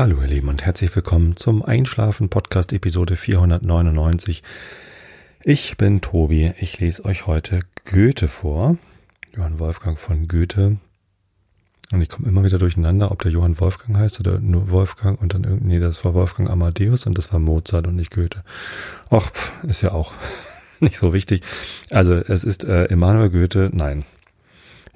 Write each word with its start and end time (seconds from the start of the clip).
Hallo 0.00 0.22
ihr 0.22 0.28
Lieben 0.28 0.48
und 0.48 0.64
herzlich 0.64 0.96
willkommen 0.96 1.36
zum 1.36 1.62
Einschlafen 1.62 2.30
Podcast 2.30 2.72
Episode 2.72 3.16
499. 3.16 4.42
Ich 5.44 5.76
bin 5.76 6.00
Tobi, 6.00 6.54
ich 6.58 6.80
lese 6.80 7.04
euch 7.04 7.26
heute 7.26 7.60
Goethe 7.84 8.26
vor. 8.26 8.78
Johann 9.36 9.58
Wolfgang 9.58 9.98
von 9.98 10.26
Goethe. 10.26 10.78
Und 11.92 12.00
ich 12.00 12.08
komme 12.08 12.28
immer 12.28 12.42
wieder 12.44 12.56
durcheinander, 12.56 13.10
ob 13.10 13.20
der 13.20 13.30
Johann 13.30 13.60
Wolfgang 13.60 13.98
heißt 13.98 14.20
oder 14.20 14.38
nur 14.38 14.70
Wolfgang 14.70 15.20
und 15.20 15.34
dann 15.34 15.44
irgendwie, 15.44 15.66
nee, 15.66 15.80
das 15.80 16.02
war 16.02 16.14
Wolfgang 16.14 16.48
Amadeus 16.48 17.04
und 17.06 17.18
das 17.18 17.30
war 17.30 17.38
Mozart 17.38 17.86
und 17.86 17.96
nicht 17.96 18.10
Goethe. 18.10 18.42
Ach, 19.10 19.30
ist 19.64 19.82
ja 19.82 19.92
auch 19.92 20.14
nicht 20.80 20.96
so 20.96 21.12
wichtig. 21.12 21.42
Also 21.90 22.14
es 22.14 22.44
ist 22.44 22.64
äh, 22.64 22.86
Emanuel 22.86 23.28
Goethe, 23.28 23.68
nein. 23.70 24.06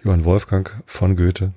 Johann 0.02 0.24
Wolfgang 0.24 0.82
von 0.86 1.14
Goethe 1.14 1.52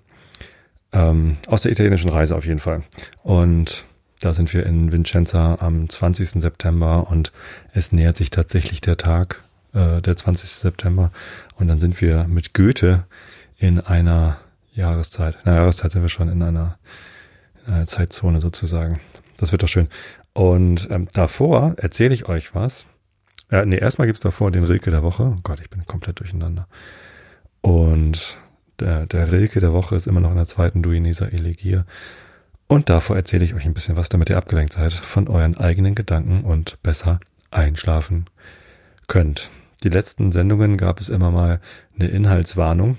ähm, 0.92 1.38
aus 1.48 1.62
der 1.62 1.72
italienischen 1.72 2.10
Reise 2.10 2.36
auf 2.36 2.46
jeden 2.46 2.60
Fall. 2.60 2.84
Und 3.24 3.86
da 4.20 4.34
sind 4.34 4.54
wir 4.54 4.66
in 4.66 4.92
Vincenza 4.92 5.58
am 5.60 5.90
20. 5.90 6.42
September 6.42 7.08
und 7.10 7.32
es 7.74 7.92
nähert 7.92 8.18
sich 8.18 8.30
tatsächlich 8.30 8.82
der 8.82 8.98
Tag, 8.98 9.44
äh, 9.74 10.02
der 10.02 10.16
20. 10.16 10.50
September. 10.50 11.12
Und 11.56 11.68
dann 11.68 11.80
sind 11.80 12.02
wir 12.02 12.26
mit 12.28 12.54
Goethe 12.54 13.06
in 13.58 13.80
einer 13.80 14.38
Jahreszeit. 14.74 15.38
In 15.44 15.52
einer 15.52 15.62
Jahreszeit 15.62 15.92
sind 15.92 16.02
wir 16.02 16.10
schon 16.10 16.30
in 16.30 16.42
einer, 16.42 16.78
in 17.66 17.74
einer 17.74 17.86
Zeitzone 17.86 18.42
sozusagen. 18.42 19.00
Das 19.38 19.52
wird 19.52 19.64
doch 19.64 19.68
schön. 19.68 19.88
Und 20.34 20.88
ähm, 20.90 21.08
davor 21.14 21.76
erzähle 21.78 22.14
ich 22.14 22.28
euch 22.28 22.56
was. 22.56 22.86
Äh, 23.50 23.66
nee, 23.66 23.78
erstmal 23.78 24.08
gibt's 24.08 24.22
davor 24.22 24.52
den 24.52 24.64
Rilke 24.64 24.92
der 24.92 25.04
Woche. 25.04 25.34
Oh 25.36 25.40
Gott, 25.44 25.60
ich 25.60 25.70
bin 25.70 25.86
komplett 25.86 26.20
durcheinander. 26.20 26.68
Und 27.62 28.38
der, 28.80 29.06
der 29.06 29.32
Rilke 29.32 29.60
der 29.60 29.74
Woche 29.74 29.96
ist 29.96 30.08
immer 30.08 30.20
noch 30.20 30.32
in 30.32 30.38
der 30.38 30.46
zweiten 30.46 30.82
Duineser 30.82 31.32
Elegier. 31.32 31.86
Und 32.68 32.90
davor 32.90 33.16
erzähle 33.16 33.46
ich 33.46 33.54
euch 33.54 33.66
ein 33.66 33.74
bisschen 33.74 33.96
was, 33.96 34.10
damit 34.10 34.30
ihr 34.30 34.38
abgelenkt 34.38 34.74
seid 34.74 34.94
von 34.94 35.28
euren 35.28 35.58
eigenen 35.58 35.96
Gedanken 35.96 36.42
und 36.42 36.82
besser 36.84 37.20
einschlafen 37.50 38.26
könnt. 39.08 39.50
Die 39.84 39.90
letzten 39.90 40.32
Sendungen 40.32 40.76
gab 40.76 41.00
es 41.00 41.08
immer 41.08 41.32
mal 41.32 41.62
eine 41.98 42.10
Inhaltswarnung, 42.10 42.98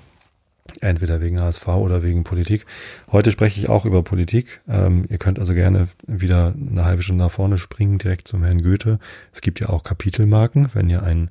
entweder 0.80 1.20
wegen 1.20 1.40
HSV 1.40 1.66
oder 1.68 2.02
wegen 2.02 2.24
Politik. 2.24 2.66
Heute 3.10 3.30
spreche 3.30 3.60
ich 3.60 3.68
auch 3.68 3.84
über 3.84 4.02
Politik. 4.02 4.60
Ähm, 4.68 5.04
ihr 5.08 5.18
könnt 5.18 5.38
also 5.38 5.54
gerne 5.54 5.88
wieder 6.06 6.54
eine 6.54 6.84
halbe 6.84 7.02
Stunde 7.02 7.24
nach 7.24 7.32
vorne 7.32 7.58
springen, 7.58 7.98
direkt 7.98 8.28
zum 8.28 8.44
Herrn 8.44 8.62
Goethe. 8.62 8.98
Es 9.32 9.40
gibt 9.40 9.60
ja 9.60 9.68
auch 9.68 9.82
Kapitelmarken, 9.82 10.70
wenn 10.72 10.88
ihr 10.88 11.02
einen 11.02 11.30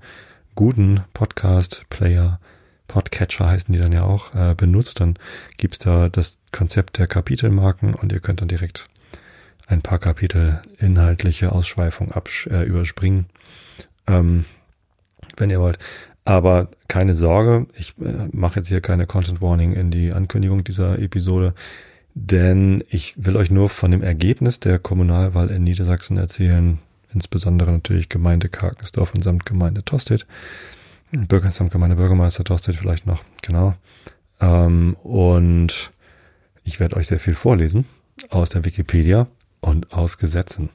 guten 0.54 1.02
Podcast-Player 1.14 2.40
Podcatcher 2.88 3.48
heißen 3.48 3.74
die 3.74 3.80
dann 3.80 3.92
ja 3.92 4.04
auch, 4.04 4.34
äh, 4.34 4.56
benutzt, 4.56 5.00
dann 5.00 5.16
gibt's 5.58 5.80
da 5.80 6.10
das 6.10 6.38
Konzept 6.52 6.98
der 6.98 7.08
Kapitelmarken 7.08 7.94
und 7.94 8.12
ihr 8.12 8.20
könnt 8.20 8.42
dann 8.42 8.48
direkt 8.48 8.86
ein 9.68 9.82
paar 9.82 10.00
Kapitel 10.00 10.62
inhaltliche 10.80 11.52
Ausschweifung 11.52 12.12
absch 12.12 12.48
äh, 12.48 12.64
überspringen, 12.64 13.26
ähm, 14.08 14.46
wenn 15.36 15.50
ihr 15.50 15.60
wollt. 15.60 15.78
Aber 16.24 16.70
keine 16.88 17.14
Sorge, 17.14 17.68
ich 17.78 17.94
äh, 18.00 18.28
mache 18.32 18.60
jetzt 18.60 18.68
hier 18.68 18.82
keine 18.82 19.06
Content 19.06 19.42
Warning 19.42 19.74
in 19.74 19.92
die 19.92 20.14
Ankündigung 20.14 20.64
dieser 20.64 21.00
Episode, 21.00 21.54
denn 22.16 22.84
ich 22.90 23.14
will 23.18 23.38
euch 23.38 23.52
nur 23.52 23.70
von 23.70 23.92
dem 23.92 24.02
Ergebnis 24.02 24.60
der 24.60 24.80
Kommunalwahl 24.80 25.50
in 25.52 25.64
Niedersachsen 25.64 26.18
erzählen, 26.18 26.80
insbesondere 27.14 27.72
natürlich 27.72 28.10
Gemeinde 28.10 28.50
Karkensdorf 28.50 29.14
und 29.14 29.24
Samtgemeinde 29.24 29.84
Tostedt. 29.84 30.26
Bürgersamtgemeinde 31.12 31.96
Bürgermeister 31.96 32.44
Tostedt 32.44 32.76
vielleicht 32.76 33.06
noch, 33.06 33.24
genau. 33.42 33.76
Ähm, 34.42 34.96
und 35.04 35.92
ich 36.64 36.80
werde 36.80 36.98
euch 36.98 37.08
sehr 37.08 37.20
viel 37.20 37.36
vorlesen 37.36 37.86
aus 38.30 38.50
der 38.50 38.66
Wikipedia 38.66 39.28
und 39.62 39.94
aus 39.94 40.18
Gesetzen. 40.18 40.70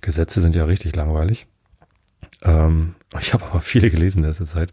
Gesetze 0.00 0.40
sind 0.40 0.54
ja 0.54 0.64
richtig 0.64 0.94
langweilig. 0.94 1.46
Ähm, 2.42 2.94
ich 3.20 3.32
habe 3.32 3.46
aber 3.46 3.60
viele 3.60 3.90
gelesen 3.90 4.18
in 4.18 4.28
letzter 4.28 4.44
Zeit, 4.44 4.72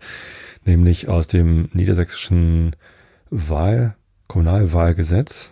nämlich 0.65 1.07
aus 1.07 1.27
dem 1.27 1.69
niedersächsischen 1.73 2.75
Wahl, 3.29 3.95
Kommunalwahlgesetz. 4.27 5.51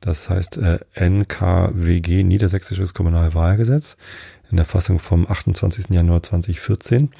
Das 0.00 0.30
heißt 0.30 0.56
äh, 0.58 0.78
NKWG, 0.94 2.22
Niedersächsisches 2.22 2.94
Kommunalwahlgesetz, 2.94 3.96
in 4.50 4.56
der 4.56 4.66
Fassung 4.66 4.98
vom 4.98 5.30
28. 5.30 5.90
Januar 5.90 6.22
2014 6.22 7.10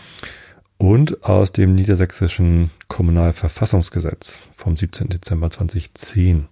und 0.81 1.25
aus 1.25 1.53
dem 1.53 1.75
niedersächsischen 1.75 2.71
Kommunalverfassungsgesetz 2.89 4.39
vom 4.57 4.79
17. 4.79 5.11
Dezember 5.11 5.51
2010. 5.51 6.49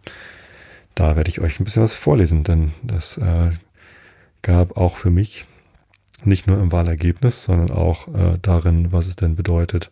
Da 0.94 1.16
werde 1.16 1.30
ich 1.30 1.40
euch 1.40 1.58
ein 1.58 1.64
bisschen 1.64 1.82
was 1.82 1.94
vorlesen, 1.94 2.44
denn 2.44 2.72
das 2.82 3.16
äh, 3.16 3.52
gab 4.42 4.76
auch 4.76 4.98
für 4.98 5.08
mich 5.08 5.46
nicht 6.24 6.46
nur 6.46 6.60
im 6.60 6.72
Wahlergebnis, 6.72 7.42
sondern 7.44 7.70
auch 7.70 8.08
äh, 8.08 8.38
darin, 8.42 8.92
was 8.92 9.06
es 9.06 9.16
denn 9.16 9.34
bedeutet, 9.34 9.90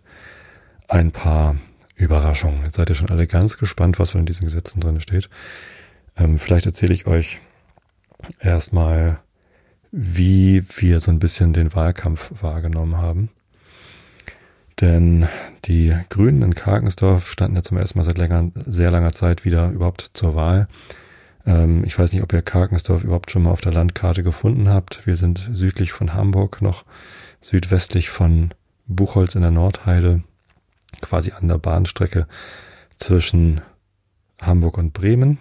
ein 0.86 1.12
paar 1.12 1.56
Überraschungen. 1.94 2.62
Jetzt 2.62 2.76
seid 2.76 2.90
ihr 2.90 2.94
schon 2.94 3.08
alle 3.08 3.26
ganz 3.26 3.56
gespannt, 3.56 3.98
was 3.98 4.10
von 4.10 4.26
diesen 4.26 4.44
Gesetzen 4.44 4.80
drin 4.80 5.00
steht. 5.00 5.30
Ähm, 6.14 6.38
vielleicht 6.38 6.66
erzähle 6.66 6.92
ich 6.92 7.06
euch 7.06 7.40
erstmal, 8.38 9.18
wie 9.92 10.62
wir 10.76 11.00
so 11.00 11.10
ein 11.10 11.20
bisschen 11.20 11.54
den 11.54 11.74
Wahlkampf 11.74 12.32
wahrgenommen 12.42 12.98
haben. 12.98 13.30
Denn 14.80 15.26
die 15.64 15.96
Grünen 16.10 16.42
in 16.42 16.54
Karkensdorf 16.54 17.30
standen 17.30 17.56
ja 17.56 17.62
zum 17.62 17.78
ersten 17.78 17.98
Mal 17.98 18.04
seit 18.04 18.18
länger, 18.18 18.50
sehr 18.66 18.90
langer 18.90 19.12
Zeit 19.12 19.44
wieder 19.44 19.70
überhaupt 19.70 20.10
zur 20.12 20.34
Wahl. 20.34 20.68
Ähm, 21.46 21.82
ich 21.84 21.98
weiß 21.98 22.12
nicht, 22.12 22.22
ob 22.22 22.32
ihr 22.32 22.42
Karkensdorf 22.42 23.04
überhaupt 23.04 23.30
schon 23.30 23.42
mal 23.42 23.52
auf 23.52 23.62
der 23.62 23.72
Landkarte 23.72 24.22
gefunden 24.22 24.68
habt. 24.68 25.06
Wir 25.06 25.16
sind 25.16 25.48
südlich 25.52 25.92
von 25.92 26.12
Hamburg, 26.12 26.60
noch 26.60 26.84
südwestlich 27.40 28.10
von 28.10 28.50
Buchholz 28.86 29.34
in 29.34 29.42
der 29.42 29.50
Nordheide, 29.50 30.22
quasi 31.00 31.32
an 31.32 31.48
der 31.48 31.58
Bahnstrecke 31.58 32.26
zwischen 32.96 33.62
Hamburg 34.40 34.76
und 34.76 34.92
Bremen, 34.92 35.38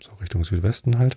so 0.00 0.12
Richtung 0.20 0.44
Südwesten 0.44 0.98
halt. 0.98 1.16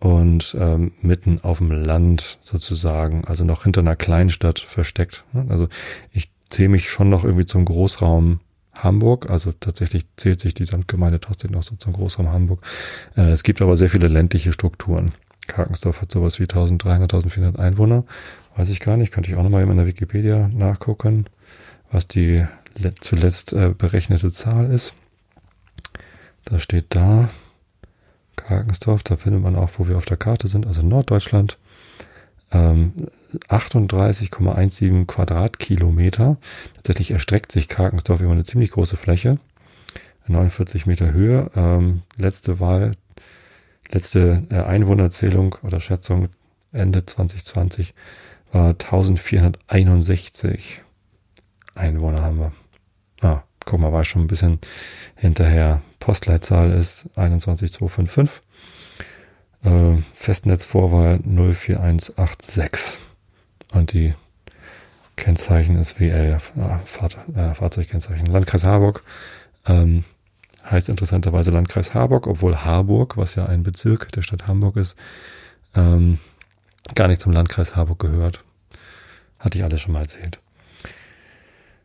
Und 0.00 0.56
ähm, 0.58 0.92
mitten 1.02 1.40
auf 1.42 1.58
dem 1.58 1.70
Land 1.70 2.38
sozusagen, 2.40 3.26
also 3.26 3.44
noch 3.44 3.64
hinter 3.64 3.82
einer 3.82 3.96
Kleinstadt 3.96 4.58
versteckt. 4.58 5.24
Also 5.50 5.68
ich 6.10 6.30
zähle 6.50 6.68
mich 6.68 6.90
schon 6.90 7.08
noch 7.08 7.24
irgendwie 7.24 7.46
zum 7.46 7.64
Großraum 7.64 8.40
Hamburg. 8.74 9.30
Also 9.30 9.52
tatsächlich 9.52 10.04
zählt 10.16 10.40
sich 10.40 10.54
die 10.54 10.64
Landgemeinde 10.64 11.20
trotzdem 11.20 11.52
noch 11.52 11.62
so 11.62 11.76
zum 11.76 11.92
Großraum 11.92 12.30
Hamburg. 12.30 12.64
Äh, 13.16 13.30
es 13.30 13.42
gibt 13.42 13.62
aber 13.62 13.76
sehr 13.76 13.90
viele 13.90 14.08
ländliche 14.08 14.52
Strukturen. 14.52 15.12
Karkensdorf 15.46 16.00
hat 16.00 16.12
sowas 16.12 16.38
wie 16.38 16.44
1300, 16.44 17.12
1400 17.12 17.58
Einwohner. 17.58 18.04
Weiß 18.56 18.68
ich 18.68 18.80
gar 18.80 18.96
nicht. 18.96 19.12
Könnte 19.12 19.30
ich 19.30 19.36
auch 19.36 19.42
nochmal 19.42 19.62
in 19.62 19.76
der 19.76 19.86
Wikipedia 19.86 20.48
nachgucken, 20.48 21.26
was 21.90 22.06
die 22.06 22.46
zuletzt 23.00 23.52
äh, 23.52 23.74
berechnete 23.76 24.30
Zahl 24.30 24.70
ist. 24.70 24.94
Da 26.44 26.58
steht 26.58 26.86
da 26.90 27.30
Karkensdorf. 28.36 29.02
Da 29.02 29.16
findet 29.16 29.42
man 29.42 29.56
auch, 29.56 29.70
wo 29.78 29.88
wir 29.88 29.96
auf 29.96 30.04
der 30.04 30.16
Karte 30.16 30.48
sind, 30.48 30.66
also 30.66 30.82
Norddeutschland. 30.82 31.58
Ähm, 32.52 33.08
38,17 33.48 35.06
Quadratkilometer. 35.06 36.36
Tatsächlich 36.74 37.12
erstreckt 37.12 37.52
sich 37.52 37.68
Karkensdorf 37.68 38.20
über 38.20 38.32
eine 38.32 38.44
ziemlich 38.44 38.72
große 38.72 38.96
Fläche. 38.96 39.38
49 40.26 40.86
Meter 40.86 41.12
Höhe. 41.12 41.50
Ähm, 41.54 42.02
letzte 42.16 42.58
Wahl, 42.60 42.92
letzte 43.90 44.44
äh, 44.50 44.62
Einwohnerzählung 44.62 45.56
oder 45.62 45.80
Schätzung 45.80 46.28
Ende 46.72 47.04
2020 47.04 47.94
war 48.52 48.70
1461 48.70 50.82
Einwohner 51.74 52.22
haben 52.22 52.38
wir. 52.38 52.52
Ah, 53.20 53.42
guck 53.64 53.80
mal, 53.80 53.92
war 53.92 54.04
schon 54.04 54.22
ein 54.22 54.28
bisschen 54.28 54.60
hinterher. 55.16 55.82
Postleitzahl 55.98 56.70
ist 56.72 57.08
21255. 57.16 58.40
Äh, 59.64 59.96
Festnetzvorwahl 60.14 61.20
04186. 61.24 62.98
Und 63.72 63.92
die 63.92 64.14
Kennzeichen 65.16 65.76
ist 65.76 66.00
WL, 66.00 66.40
äh, 66.56 66.86
Fahr 66.86 67.10
äh, 67.34 67.54
Fahrzeugkennzeichen. 67.54 68.26
Landkreis 68.26 68.64
Harburg 68.64 69.02
ähm, 69.66 70.04
heißt 70.64 70.88
interessanterweise 70.88 71.50
Landkreis 71.50 71.94
Harburg, 71.94 72.26
obwohl 72.26 72.56
Harburg, 72.64 73.16
was 73.16 73.34
ja 73.34 73.46
ein 73.46 73.62
Bezirk 73.62 74.12
der 74.12 74.22
Stadt 74.22 74.46
Hamburg 74.46 74.76
ist, 74.76 74.96
ähm, 75.74 76.18
gar 76.94 77.08
nicht 77.08 77.20
zum 77.20 77.32
Landkreis 77.32 77.76
Harburg 77.76 77.98
gehört. 77.98 78.42
Hatte 79.38 79.58
ich 79.58 79.64
alles 79.64 79.80
schon 79.80 79.92
mal 79.92 80.02
erzählt. 80.02 80.38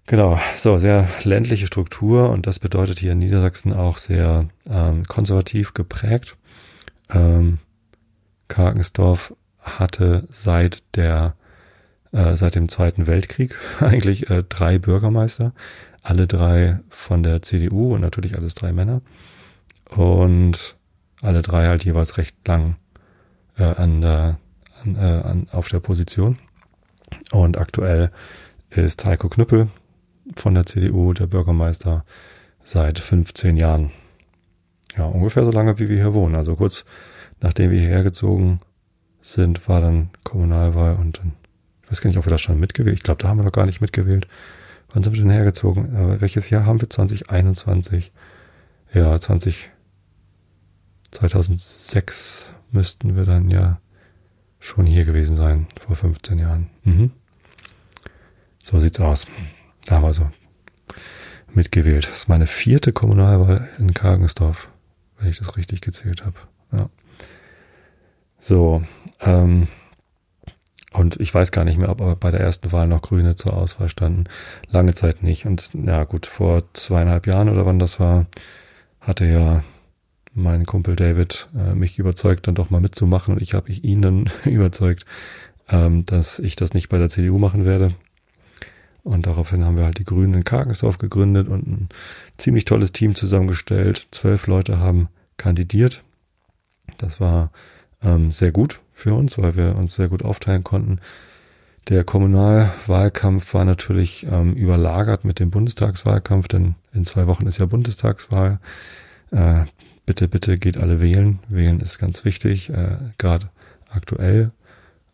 Genau, 0.08 0.40
so 0.56 0.78
sehr 0.78 1.08
ländliche 1.24 1.66
Struktur 1.66 2.30
und 2.30 2.46
das 2.46 2.60
bedeutet 2.60 3.00
hier 3.00 3.14
in 3.14 3.20
Niedersachsen 3.20 3.74
auch 3.74 3.98
sehr 3.98 4.48
ähm, 4.70 5.06
konservativ 5.08 5.74
geprägt. 5.74 6.38
Ähm, 7.10 7.60
Karkensdorf 8.48 9.36
hatte 9.60 10.28
seit 10.30 10.84
der 10.96 11.36
äh, 12.16 12.36
seit 12.36 12.56
dem 12.56 12.70
Zweiten 12.70 13.08
Weltkrieg 13.08 13.58
eigentlich 13.80 14.30
äh, 14.30 14.44
drei 14.48 14.78
Bürgermeister, 14.80 15.54
alle 16.02 16.28
drei 16.28 16.80
von 16.88 17.24
der 17.24 17.42
CDU 17.42 17.96
und 17.96 18.02
natürlich 18.02 18.38
alles 18.38 18.56
drei 18.56 18.72
Männer 18.72 19.02
und 19.90 20.78
alle 21.22 21.42
drei 21.42 21.68
halt 21.68 21.84
jeweils 21.84 22.18
recht 22.18 22.48
lang 22.48 22.78
äh, 23.58 23.64
an 23.64 24.02
der, 24.02 24.38
an, 24.84 24.96
äh, 24.96 25.00
an, 25.00 25.48
auf 25.52 25.68
der 25.68 25.80
Position. 25.80 26.38
Und 27.32 27.58
aktuell 27.58 28.12
ist 28.70 29.04
Heiko 29.06 29.30
Knüppel 29.30 29.70
von 30.36 30.54
der 30.54 30.66
CDU 30.66 31.14
der 31.14 31.28
Bürgermeister 31.28 32.06
seit 32.64 33.00
15 33.00 33.58
Jahren. 33.58 33.92
Ja, 34.98 35.06
ungefähr 35.06 35.44
so 35.44 35.52
lange, 35.52 35.80
wie 35.80 35.90
wir 35.90 35.98
hier 35.98 36.14
wohnen. 36.14 36.36
Also 36.36 36.56
kurz 36.56 36.86
nachdem 37.42 37.72
wir 37.72 37.80
hierher 37.80 38.04
gezogen 38.04 38.60
sind, 39.22 39.68
war 39.68 39.82
dann 39.82 40.10
Kommunalwahl 40.24 40.96
und 40.96 41.20
dann, 41.20 41.34
ich 41.84 41.92
weiß 41.92 42.02
gar 42.02 42.10
nicht, 42.10 42.18
ob 42.18 42.26
wir 42.26 42.32
das 42.32 42.42
schon 42.42 42.60
mitgewählt. 42.60 42.98
Ich 42.98 43.04
glaube, 43.04 43.22
da 43.22 43.28
haben 43.28 43.38
wir 43.38 43.44
noch 43.44 43.52
gar 43.52 43.66
nicht 43.66 43.82
mitgewählt. 43.82 44.28
Wann 44.94 45.04
sind 45.04 45.14
wir 45.14 45.22
denn 45.22 45.32
hergezogen? 45.32 45.96
Aber 45.96 46.22
welches 46.22 46.50
Jahr 46.50 46.66
haben 46.66 46.82
wir? 46.82 46.90
2021. 46.90 48.12
Ja, 48.94 49.20
20, 49.20 49.70
2006 51.12 52.50
müssten 52.72 53.16
wir 53.16 53.26
dann 53.26 53.50
ja 53.50 53.80
schon 54.60 54.86
hier 54.86 55.06
gewesen 55.06 55.36
sein, 55.36 55.68
vor 55.80 55.96
15 55.96 56.40
Jahren. 56.40 56.70
Mhm. 56.84 57.12
So 58.64 58.80
sieht's 58.80 59.00
aus. 59.00 59.28
Da 59.86 59.96
haben 59.96 60.04
wir 60.04 60.14
so 60.14 60.30
mitgewählt. 61.54 62.08
Das 62.08 62.18
ist 62.18 62.30
meine 62.30 62.48
vierte 62.48 62.94
Kommunalwahl 62.94 63.70
in 63.78 63.94
Kargensdorf, 63.94 64.70
wenn 65.26 65.32
ich 65.32 65.40
das 65.40 65.58
richtig 65.58 65.82
gezählt 65.82 66.24
habe. 66.24 66.36
Ja. 66.72 66.90
So, 68.40 68.84
ähm, 69.22 69.68
und 70.94 71.20
ich 71.20 71.34
weiß 71.34 71.52
gar 71.52 71.66
nicht 71.66 71.78
mehr, 71.78 71.90
ob 71.90 72.20
bei 72.20 72.32
der 72.32 72.40
ersten 72.40 72.72
Wahl 72.72 72.88
noch 72.88 73.02
Grüne 73.02 73.36
zur 73.36 73.54
Auswahl 73.58 73.90
standen. 73.90 74.26
Lange 74.70 74.94
Zeit 74.94 75.24
nicht. 75.24 75.46
Und 75.46 75.72
ja 75.74 76.04
gut, 76.04 76.26
vor 76.26 76.64
zweieinhalb 76.74 77.28
Jahren 77.28 77.50
oder 77.50 77.66
wann 77.66 77.80
das 77.80 78.00
war, 78.00 78.28
hatte 79.02 79.26
ja 79.26 79.64
mein 80.34 80.66
Kumpel 80.66 80.96
David 80.96 81.50
äh, 81.58 81.74
mich 81.74 81.98
überzeugt, 81.98 82.48
dann 82.48 82.56
doch 82.56 82.70
mal 82.70 82.82
mitzumachen. 82.82 83.34
Und 83.34 83.42
ich 83.42 83.56
habe 83.56 83.72
ihn 83.72 84.02
dann 84.02 84.30
überzeugt, 84.46 85.06
ähm, 85.68 86.06
dass 86.06 86.40
ich 86.40 86.56
das 86.56 86.74
nicht 86.74 86.90
bei 86.90 86.98
der 86.98 87.10
CDU 87.10 87.40
machen 87.40 87.66
werde. 87.66 87.96
Und 89.04 89.26
daraufhin 89.26 89.66
haben 89.66 89.78
wir 89.78 89.86
halt 89.86 89.98
die 89.98 90.04
Grünen 90.04 90.34
in 90.36 90.44
Karkensdorf 90.44 90.98
gegründet 90.98 91.48
und 91.48 91.68
ein 91.68 91.90
ziemlich 92.38 92.66
tolles 92.66 92.92
Team 92.92 93.16
zusammengestellt. 93.16 94.08
Zwölf 94.12 94.48
Leute 94.48 94.80
haben 94.80 95.10
kandidiert. 95.38 96.04
Das 96.98 97.20
war 97.20 97.52
ähm, 98.02 98.32
sehr 98.32 98.52
gut 98.52 98.80
für 98.94 99.14
uns, 99.14 99.38
weil 99.38 99.56
wir 99.56 99.76
uns 99.76 99.96
sehr 99.96 100.08
gut 100.08 100.24
aufteilen 100.24 100.64
konnten. 100.64 101.00
Der 101.90 102.04
Kommunalwahlkampf 102.04 103.54
war 103.54 103.64
natürlich 103.66 104.26
ähm, 104.30 104.54
überlagert 104.54 105.24
mit 105.24 105.40
dem 105.40 105.52
Bundestagswahlkampf, 105.52 106.48
denn 106.48 106.76
in 106.94 107.06
zwei 107.06 107.28
Wochen 107.28 107.46
ist 107.46 107.60
ja 107.60 107.68
Bundestagswahl. 107.68 108.60
Äh, 109.32 109.66
bitte, 110.06 110.28
bitte 110.28 110.58
geht 110.58 110.78
alle 110.78 111.00
wählen. 111.00 111.40
Wählen 111.48 111.80
ist 111.82 112.00
ganz 112.00 112.26
wichtig, 112.26 112.70
äh, 112.70 112.98
gerade 113.20 113.50
aktuell. 113.90 114.52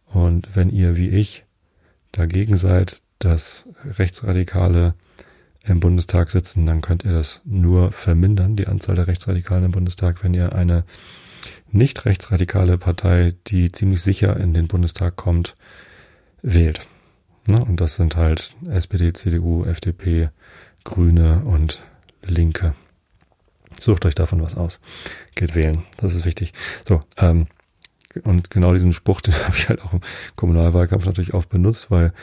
Und 0.05 0.55
wenn 0.55 0.69
ihr 0.69 0.95
wie 0.95 1.09
ich 1.09 1.43
dagegen 2.13 2.55
seid, 2.55 3.01
dass 3.19 3.65
Rechtsradikale 3.85 4.93
im 5.63 5.79
Bundestag 5.79 6.31
sitzen, 6.31 6.65
dann 6.65 6.81
könnt 6.81 7.05
ihr 7.05 7.13
das 7.13 7.41
nur 7.45 7.91
vermindern, 7.91 8.55
die 8.55 8.67
Anzahl 8.67 8.95
der 8.95 9.07
Rechtsradikalen 9.07 9.65
im 9.65 9.71
Bundestag, 9.71 10.23
wenn 10.23 10.33
ihr 10.33 10.53
eine 10.53 10.83
nicht 11.71 12.05
rechtsradikale 12.05 12.77
Partei, 12.77 13.33
die 13.47 13.71
ziemlich 13.71 14.01
sicher 14.01 14.37
in 14.37 14.53
den 14.53 14.67
Bundestag 14.67 15.15
kommt, 15.15 15.55
wählt. 16.41 16.87
Ne? 17.47 17.63
Und 17.63 17.81
das 17.81 17.95
sind 17.95 18.15
halt 18.15 18.55
SPD, 18.69 19.13
CDU, 19.13 19.65
FDP, 19.65 20.29
Grüne 20.83 21.43
und 21.45 21.81
Linke. 22.23 22.73
Sucht 23.79 24.05
euch 24.05 24.15
davon 24.15 24.41
was 24.41 24.55
aus. 24.55 24.79
Geht 25.35 25.55
wählen. 25.55 25.83
Das 25.97 26.13
ist 26.13 26.25
wichtig. 26.25 26.53
So, 26.85 26.99
ähm, 27.17 27.47
und 28.23 28.49
genau 28.49 28.73
diesen 28.73 28.93
Spruch, 28.93 29.21
den 29.21 29.33
habe 29.33 29.55
ich 29.55 29.69
halt 29.69 29.81
auch 29.81 29.93
im 29.93 30.01
Kommunalwahlkampf 30.35 31.05
natürlich 31.05 31.33
oft 31.33 31.49
benutzt, 31.49 31.89
weil 31.89 32.13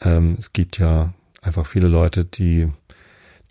ähm, 0.00 0.36
es 0.38 0.52
gibt 0.52 0.78
ja 0.78 1.12
einfach 1.42 1.66
viele 1.66 1.88
Leute, 1.88 2.24
die 2.24 2.68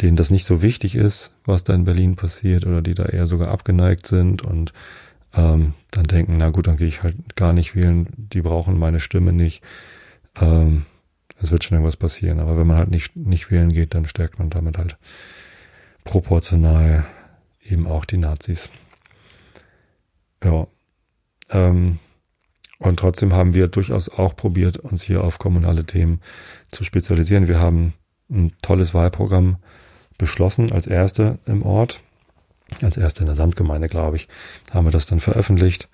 denen 0.01 0.15
das 0.15 0.29
nicht 0.29 0.45
so 0.45 0.61
wichtig 0.61 0.95
ist, 0.95 1.33
was 1.45 1.63
da 1.63 1.73
in 1.73 1.85
Berlin 1.85 2.15
passiert, 2.15 2.65
oder 2.65 2.81
die 2.81 2.95
da 2.95 3.05
eher 3.05 3.27
sogar 3.27 3.49
abgeneigt 3.49 4.07
sind 4.07 4.41
und 4.43 4.73
ähm, 5.33 5.73
dann 5.91 6.05
denken, 6.05 6.37
na 6.37 6.49
gut, 6.49 6.67
dann 6.67 6.77
gehe 6.77 6.87
ich 6.87 7.03
halt 7.03 7.35
gar 7.35 7.53
nicht 7.53 7.75
wählen, 7.75 8.07
die 8.15 8.41
brauchen 8.41 8.77
meine 8.77 8.99
Stimme 8.99 9.33
nicht. 9.33 9.63
Ähm, 10.39 10.85
es 11.39 11.51
wird 11.51 11.63
schon 11.63 11.75
irgendwas 11.75 11.97
passieren. 11.97 12.39
Aber 12.39 12.57
wenn 12.57 12.67
man 12.67 12.77
halt 12.77 12.89
nicht, 12.89 13.15
nicht 13.15 13.51
wählen 13.51 13.69
geht, 13.69 13.93
dann 13.93 14.07
stärkt 14.07 14.39
man 14.39 14.49
damit 14.49 14.77
halt 14.77 14.97
proportional 16.03 17.05
eben 17.63 17.87
auch 17.87 18.05
die 18.05 18.17
Nazis. 18.17 18.69
Ja. 20.43 20.67
Ähm, 21.49 21.99
und 22.79 22.99
trotzdem 22.99 23.33
haben 23.33 23.53
wir 23.53 23.67
durchaus 23.67 24.09
auch 24.09 24.35
probiert, 24.35 24.77
uns 24.77 25.01
hier 25.01 25.23
auf 25.23 25.39
kommunale 25.39 25.85
Themen 25.85 26.21
zu 26.69 26.83
spezialisieren. 26.83 27.47
Wir 27.47 27.59
haben 27.59 27.93
ein 28.29 28.53
tolles 28.61 28.93
Wahlprogramm 28.93 29.57
beschlossen 30.17 30.71
als 30.71 30.87
erste 30.87 31.39
im 31.45 31.63
Ort 31.63 32.01
als 32.81 32.97
erste 32.97 33.21
in 33.21 33.27
der 33.27 33.35
Samtgemeinde, 33.35 33.87
glaube 33.87 34.17
ich, 34.17 34.27
haben 34.71 34.85
wir 34.85 34.91
das 34.91 35.05
dann 35.05 35.19
veröffentlicht 35.19 35.87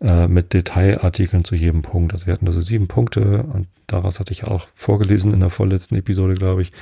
äh, 0.00 0.28
mit 0.28 0.52
Detailartikeln 0.52 1.44
zu 1.44 1.54
jedem 1.54 1.82
Punkt. 1.82 2.12
Also 2.12 2.26
wir 2.26 2.34
hatten 2.34 2.46
da 2.46 2.52
so 2.52 2.60
sieben 2.60 2.88
Punkte 2.88 3.44
und 3.44 3.66
daraus 3.86 4.20
hatte 4.20 4.32
ich 4.32 4.44
auch 4.44 4.68
vorgelesen 4.74 5.32
in 5.32 5.40
der 5.40 5.50
vorletzten 5.50 5.96
Episode, 5.96 6.34
glaube 6.34 6.62
ich, 6.62 6.72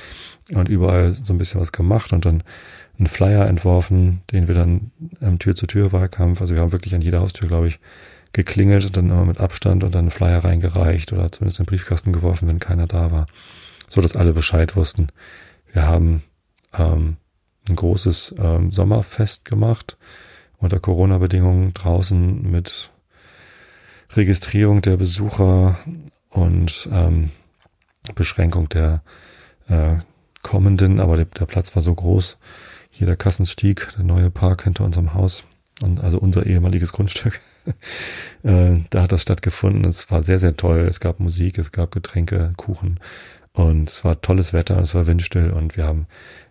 und 0.53 0.69
überall 0.69 1.13
so 1.13 1.33
ein 1.33 1.37
bisschen 1.37 1.61
was 1.61 1.71
gemacht 1.71 2.13
und 2.13 2.25
dann 2.25 2.43
einen 2.99 3.07
Flyer 3.07 3.47
entworfen, 3.47 4.21
den 4.33 4.47
wir 4.47 4.55
dann 4.55 4.91
im 5.21 5.39
Tür-zu-Tür-Wahlkampf, 5.39 6.41
also 6.41 6.55
wir 6.55 6.61
haben 6.61 6.71
wirklich 6.71 6.95
an 6.95 7.01
jeder 7.01 7.21
Haustür, 7.21 7.47
glaube 7.47 7.67
ich, 7.67 7.79
geklingelt 8.33 8.85
und 8.85 8.97
dann 8.97 9.09
immer 9.09 9.25
mit 9.25 9.39
Abstand 9.39 9.83
und 9.83 9.95
dann 9.95 10.05
einen 10.05 10.11
Flyer 10.11 10.43
reingereicht 10.43 11.13
oder 11.13 11.31
zumindest 11.31 11.59
in 11.59 11.65
den 11.65 11.69
Briefkasten 11.69 12.11
geworfen, 12.11 12.47
wenn 12.47 12.59
keiner 12.59 12.87
da 12.87 13.11
war, 13.11 13.27
so 13.87 14.01
dass 14.01 14.15
alle 14.15 14.33
Bescheid 14.33 14.75
wussten. 14.75 15.07
Wir 15.71 15.87
haben 15.87 16.23
ähm, 16.73 17.17
ein 17.67 17.75
großes 17.75 18.35
ähm, 18.37 18.71
Sommerfest 18.71 19.45
gemacht 19.45 19.97
unter 20.57 20.79
Corona-Bedingungen 20.79 21.73
draußen 21.73 22.49
mit 22.49 22.91
Registrierung 24.15 24.81
der 24.81 24.97
Besucher 24.97 25.77
und 26.29 26.89
ähm, 26.91 27.31
Beschränkung 28.15 28.69
der 28.69 29.03
äh, 29.67 29.97
kommenden, 30.41 30.99
aber 30.99 31.17
der, 31.17 31.25
der 31.25 31.45
Platz 31.45 31.75
war 31.75 31.81
so 31.81 31.93
groß. 31.93 32.37
Hier 32.89 33.05
der 33.05 33.17
Kassenstieg, 33.17 33.89
der 33.97 34.05
neue 34.05 34.31
Park 34.31 34.63
hinter 34.63 34.85
unserem 34.85 35.13
Haus 35.13 35.43
und 35.83 35.99
also 35.99 36.17
unser 36.17 36.45
ehemaliges 36.45 36.93
Grundstück. 36.93 37.39
äh, 38.43 38.77
da 38.89 39.03
hat 39.03 39.11
das 39.11 39.21
stattgefunden. 39.21 39.85
Es 39.85 40.09
war 40.09 40.21
sehr, 40.21 40.39
sehr 40.39 40.55
toll. 40.55 40.87
Es 40.87 40.99
gab 40.99 41.19
Musik, 41.19 41.57
es 41.57 41.71
gab 41.71 41.91
Getränke, 41.91 42.53
Kuchen 42.55 42.99
und 43.57 43.89
es 43.89 44.05
war 44.05 44.21
tolles 44.21 44.53
Wetter, 44.53 44.79
es 44.79 44.95
war 44.95 45.07
windstill 45.07 45.49
und 45.51 45.77
wir 45.77 45.85
haben 45.85 46.07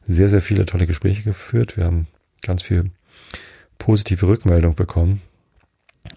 sehr, 0.07 0.29
sehr 0.29 0.41
viele 0.41 0.67
tolle 0.67 0.87
Gespräche 0.87 1.23
geführt. 1.23 1.77
Wir 1.77 1.85
haben 1.85 2.07
ganz 2.43 2.63
viel 2.63 2.91
positive 3.79 4.27
Rückmeldung 4.27 4.75
bekommen. 4.75 5.21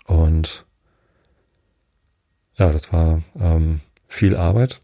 Und 0.05 0.65
ja, 2.55 2.71
das 2.71 2.93
war 2.93 3.21
ähm, 3.39 3.81
viel 4.07 4.35
Arbeit. 4.35 4.81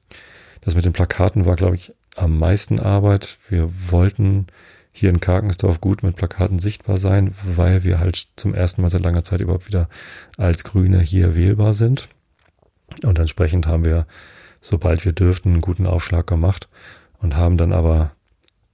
Das 0.62 0.76
mit 0.76 0.86
den 0.86 0.94
Plakaten 0.94 1.46
war, 1.46 1.56
glaube 1.56 1.76
ich, 1.76 1.94
am 2.16 2.40
meisten 2.40 2.80
Arbeit. 2.80 3.38
Wir 3.50 3.70
wollten 3.92 4.48
hier 4.92 5.10
in 5.10 5.20
Karkensdorf 5.20 5.82
gut 5.82 6.04
mit 6.04 6.16
Plakaten 6.16 6.58
sichtbar 6.58 6.98
sein, 6.98 7.36
weil 7.44 7.84
wir 7.84 8.00
halt 8.00 8.30
zum 8.38 8.56
ersten 8.56 8.82
Mal 8.82 8.90
seit 8.90 9.04
langer 9.04 9.24
Zeit 9.24 9.42
überhaupt 9.42 9.68
wieder 9.68 9.90
als 10.38 10.64
Grüne 10.64 11.02
hier 11.02 11.36
wählbar 11.36 11.74
sind. 11.74 12.08
Und 13.04 13.20
entsprechend 13.20 13.68
haben 13.68 13.84
wir, 13.84 14.08
sobald 14.62 15.04
wir 15.04 15.12
dürften, 15.12 15.52
einen 15.52 15.62
guten 15.62 15.86
Aufschlag 15.86 16.26
gemacht 16.28 16.70
und 17.20 17.36
haben 17.36 17.58
dann 17.58 17.74
aber 17.74 18.15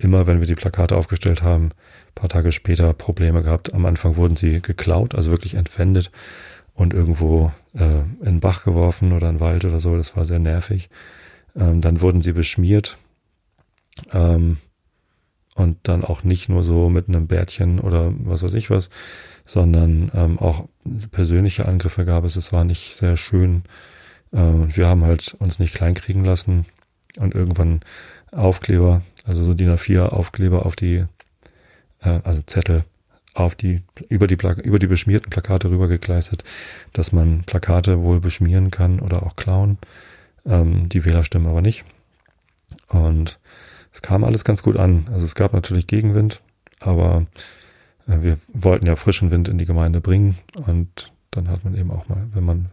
immer, 0.01 0.27
wenn 0.27 0.39
wir 0.39 0.47
die 0.47 0.55
Plakate 0.55 0.95
aufgestellt 0.95 1.43
haben, 1.43 1.71
paar 2.15 2.29
Tage 2.29 2.51
später 2.51 2.93
Probleme 2.93 3.43
gehabt. 3.43 3.73
Am 3.73 3.85
Anfang 3.85 4.15
wurden 4.15 4.35
sie 4.35 4.61
geklaut, 4.61 5.15
also 5.15 5.31
wirklich 5.31 5.53
entwendet 5.53 6.11
und 6.73 6.93
irgendwo 6.93 7.51
äh, 7.73 8.01
in 8.01 8.25
den 8.25 8.39
Bach 8.39 8.63
geworfen 8.63 9.13
oder 9.13 9.29
in 9.29 9.35
den 9.35 9.41
Wald 9.41 9.65
oder 9.65 9.79
so. 9.79 9.95
Das 9.95 10.15
war 10.15 10.25
sehr 10.25 10.39
nervig. 10.39 10.89
Ähm, 11.55 11.81
dann 11.81 12.01
wurden 12.01 12.21
sie 12.21 12.33
beschmiert. 12.33 12.97
Ähm, 14.13 14.57
und 15.55 15.77
dann 15.83 16.03
auch 16.03 16.23
nicht 16.23 16.49
nur 16.49 16.63
so 16.63 16.89
mit 16.89 17.09
einem 17.09 17.27
Bärtchen 17.27 17.79
oder 17.79 18.13
was 18.19 18.41
weiß 18.41 18.53
ich 18.53 18.69
was, 18.69 18.89
sondern 19.45 20.09
ähm, 20.15 20.39
auch 20.39 20.67
persönliche 21.11 21.67
Angriffe 21.67 22.05
gab 22.05 22.23
es. 22.23 22.35
Es 22.37 22.53
war 22.53 22.63
nicht 22.63 22.95
sehr 22.95 23.17
schön. 23.17 23.63
Ähm, 24.33 24.75
wir 24.75 24.87
haben 24.87 25.03
halt 25.03 25.35
uns 25.39 25.59
nicht 25.59 25.75
kleinkriegen 25.75 26.23
lassen 26.23 26.65
und 27.17 27.35
irgendwann 27.35 27.81
Aufkleber 28.31 29.01
also 29.25 29.43
so 29.43 29.53
DIN 29.53 29.69
A4 29.69 30.07
Aufkleber 30.07 30.65
auf 30.65 30.75
die, 30.75 31.05
äh, 32.01 32.19
also 32.23 32.41
Zettel 32.43 32.83
auf 33.33 33.55
die, 33.55 33.81
über 34.09 34.27
die, 34.27 34.37
über 34.63 34.79
die 34.79 34.87
beschmierten 34.87 35.29
Plakate 35.29 35.69
rübergekleistert, 35.69 36.43
dass 36.91 37.11
man 37.11 37.43
Plakate 37.43 38.01
wohl 38.01 38.19
beschmieren 38.19 38.71
kann 38.71 38.99
oder 38.99 39.23
auch 39.23 39.35
klauen, 39.35 39.77
ähm, 40.45 40.89
die 40.89 41.05
Wählerstimmen 41.05 41.47
aber 41.47 41.61
nicht. 41.61 41.85
Und 42.87 43.39
es 43.93 44.01
kam 44.01 44.23
alles 44.23 44.43
ganz 44.43 44.63
gut 44.63 44.75
an. 44.75 45.07
Also 45.13 45.25
es 45.25 45.35
gab 45.35 45.53
natürlich 45.53 45.87
Gegenwind, 45.87 46.41
aber 46.79 47.25
äh, 48.07 48.21
wir 48.21 48.37
wollten 48.49 48.87
ja 48.87 48.95
frischen 48.95 49.31
Wind 49.31 49.47
in 49.47 49.57
die 49.57 49.65
Gemeinde 49.65 50.01
bringen 50.01 50.37
und 50.65 51.11
dann 51.29 51.47
hat 51.47 51.63
man 51.63 51.77
eben 51.77 51.91
auch 51.91 52.09
mal, 52.09 52.27
wenn 52.33 52.43
man, 52.43 52.65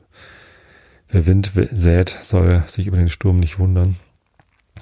wer 1.09 1.27
Wind 1.27 1.53
sät, 1.71 2.17
soll 2.23 2.65
sich 2.67 2.89
über 2.89 2.97
den 2.97 3.11
Sturm 3.11 3.37
nicht 3.37 3.61
wundern. 3.61 3.97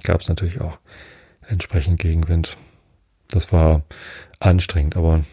Gab 0.07 0.21
es 0.21 0.29
natürlich 0.29 0.61
auch 0.61 0.79
entsprechend 1.47 1.99
Gegenwind. 1.99 2.57
Das 3.29 3.53
war 3.53 3.83
anstrengend, 4.39 4.97
aber 4.97 5.25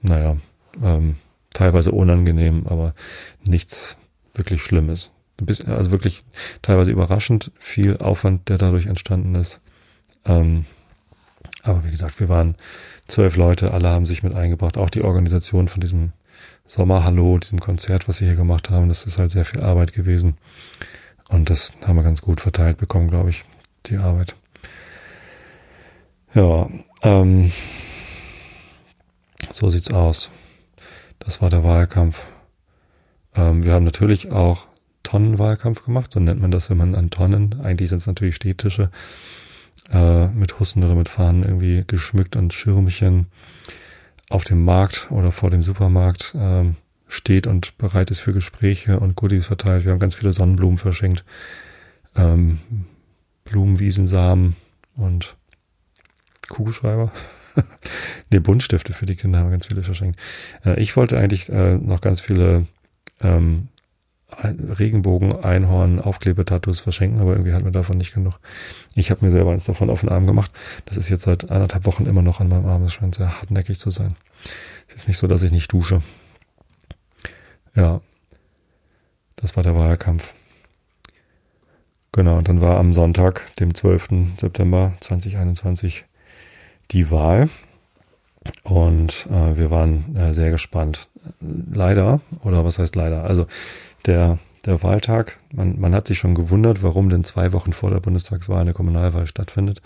naja, 0.00 0.36
ähm, 0.80 1.16
teilweise 1.52 1.90
unangenehm, 1.90 2.66
aber 2.68 2.94
nichts 3.44 3.96
wirklich 4.32 4.62
Schlimmes. 4.62 5.10
also 5.66 5.90
wirklich 5.90 6.22
teilweise 6.62 6.92
überraschend 6.92 7.50
viel 7.58 7.96
Aufwand, 7.96 8.48
der 8.48 8.58
dadurch 8.58 8.86
entstanden 8.86 9.34
ist. 9.34 9.60
Ähm, 10.24 10.66
aber 11.64 11.84
wie 11.84 11.90
gesagt, 11.90 12.20
wir 12.20 12.28
waren 12.28 12.54
zwölf 13.08 13.36
Leute, 13.36 13.72
alle 13.72 13.88
haben 13.88 14.06
sich 14.06 14.22
mit 14.22 14.34
eingebracht. 14.34 14.78
Auch 14.78 14.90
die 14.90 15.02
Organisation 15.02 15.66
von 15.66 15.80
diesem 15.80 16.12
Sommerhallo, 16.68 17.38
diesem 17.38 17.58
Konzert, 17.58 18.08
was 18.08 18.18
sie 18.18 18.26
hier 18.26 18.36
gemacht 18.36 18.70
haben, 18.70 18.88
das 18.88 19.04
ist 19.04 19.18
halt 19.18 19.32
sehr 19.32 19.44
viel 19.44 19.60
Arbeit 19.60 19.92
gewesen. 19.92 20.36
Und 21.28 21.50
das 21.50 21.72
haben 21.84 21.96
wir 21.96 22.04
ganz 22.04 22.22
gut 22.22 22.40
verteilt 22.40 22.78
bekommen, 22.78 23.10
glaube 23.10 23.30
ich, 23.30 23.44
die 23.86 23.96
Arbeit. 23.96 24.36
Ja, 26.34 26.68
ähm, 27.02 27.52
so 29.50 29.70
sieht's 29.70 29.90
aus. 29.90 30.30
Das 31.18 31.42
war 31.42 31.50
der 31.50 31.62
Wahlkampf. 31.62 32.24
Ähm, 33.34 33.64
wir 33.64 33.74
haben 33.74 33.84
natürlich 33.84 34.32
auch 34.32 34.66
Tonnenwahlkampf 35.02 35.84
gemacht, 35.84 36.12
so 36.12 36.20
nennt 36.20 36.40
man 36.40 36.50
das, 36.50 36.70
wenn 36.70 36.76
man 36.76 36.94
an 36.94 37.10
Tonnen, 37.10 37.60
eigentlich 37.62 37.90
sind 37.90 37.98
es 37.98 38.06
natürlich 38.06 38.36
Stehtische, 38.36 38.90
äh, 39.92 40.28
mit 40.28 40.58
Hussen 40.58 40.82
oder 40.84 40.94
mit 40.94 41.08
Fahnen 41.08 41.42
irgendwie 41.42 41.84
geschmückt 41.86 42.36
und 42.36 42.54
Schirmchen 42.54 43.26
auf 44.30 44.44
dem 44.44 44.64
Markt 44.64 45.08
oder 45.10 45.32
vor 45.32 45.50
dem 45.50 45.62
Supermarkt 45.62 46.34
äh, 46.34 46.64
steht 47.08 47.46
und 47.46 47.76
bereit 47.78 48.10
ist 48.10 48.20
für 48.20 48.32
Gespräche 48.32 48.98
und 48.98 49.16
Goodies 49.16 49.46
verteilt. 49.46 49.84
Wir 49.84 49.92
haben 49.92 49.98
ganz 49.98 50.14
viele 50.14 50.32
Sonnenblumen 50.32 50.78
verschenkt, 50.78 51.24
ähm, 52.16 52.58
Blumenwiesensamen 53.52 54.56
und 54.96 55.36
Kugelschreiber. 56.48 57.12
ne, 58.30 58.40
Buntstifte 58.40 58.94
für 58.94 59.06
die 59.06 59.14
Kinder 59.14 59.38
haben 59.38 59.46
wir 59.46 59.52
ganz 59.52 59.66
viele 59.66 59.82
verschenkt. 59.82 60.18
Äh, 60.64 60.80
ich 60.80 60.96
wollte 60.96 61.18
eigentlich 61.18 61.48
äh, 61.50 61.76
noch 61.76 62.00
ganz 62.00 62.20
viele 62.20 62.66
ähm, 63.20 63.68
Regenbogen, 64.42 65.44
Einhorn, 65.44 66.00
Aufklebetattoos 66.00 66.80
verschenken, 66.80 67.20
aber 67.20 67.32
irgendwie 67.32 67.52
hatten 67.52 67.66
wir 67.66 67.72
davon 67.72 67.98
nicht 67.98 68.14
genug. 68.14 68.40
Ich 68.94 69.10
habe 69.10 69.24
mir 69.24 69.30
selber 69.30 69.52
eins 69.52 69.66
davon 69.66 69.90
auf 69.90 70.00
den 70.00 70.08
Arm 70.08 70.26
gemacht. 70.26 70.50
Das 70.86 70.96
ist 70.96 71.10
jetzt 71.10 71.24
seit 71.24 71.50
anderthalb 71.50 71.84
Wochen 71.84 72.06
immer 72.06 72.22
noch 72.22 72.40
an 72.40 72.48
meinem 72.48 72.64
Arm. 72.64 72.82
Es 72.84 72.94
scheint 72.94 73.14
sehr 73.14 73.40
hartnäckig 73.40 73.78
zu 73.78 73.90
sein. 73.90 74.16
Es 74.88 74.94
ist 74.94 75.08
nicht 75.08 75.18
so, 75.18 75.26
dass 75.26 75.42
ich 75.42 75.52
nicht 75.52 75.70
dusche. 75.72 76.00
Ja, 77.74 78.00
das 79.36 79.54
war 79.54 79.62
der 79.62 79.76
Wahlkampf. 79.76 80.32
Genau, 82.12 82.36
und 82.36 82.48
dann 82.48 82.60
war 82.60 82.78
am 82.78 82.92
Sonntag, 82.92 83.54
dem 83.56 83.74
12. 83.74 84.36
September 84.38 84.92
2021, 85.00 86.04
die 86.90 87.10
Wahl. 87.10 87.48
Und 88.64 89.26
äh, 89.30 89.56
wir 89.56 89.70
waren 89.70 90.14
äh, 90.14 90.34
sehr 90.34 90.50
gespannt. 90.50 91.08
Leider, 91.40 92.20
oder 92.44 92.64
was 92.64 92.78
heißt 92.78 92.96
leider? 92.96 93.24
Also 93.24 93.46
der, 94.04 94.38
der 94.66 94.82
Wahltag, 94.82 95.38
man, 95.52 95.80
man 95.80 95.94
hat 95.94 96.06
sich 96.06 96.18
schon 96.18 96.34
gewundert, 96.34 96.82
warum 96.82 97.08
denn 97.08 97.24
zwei 97.24 97.52
Wochen 97.54 97.72
vor 97.72 97.90
der 97.90 98.00
Bundestagswahl 98.00 98.60
eine 98.60 98.74
Kommunalwahl 98.74 99.26
stattfindet. 99.26 99.80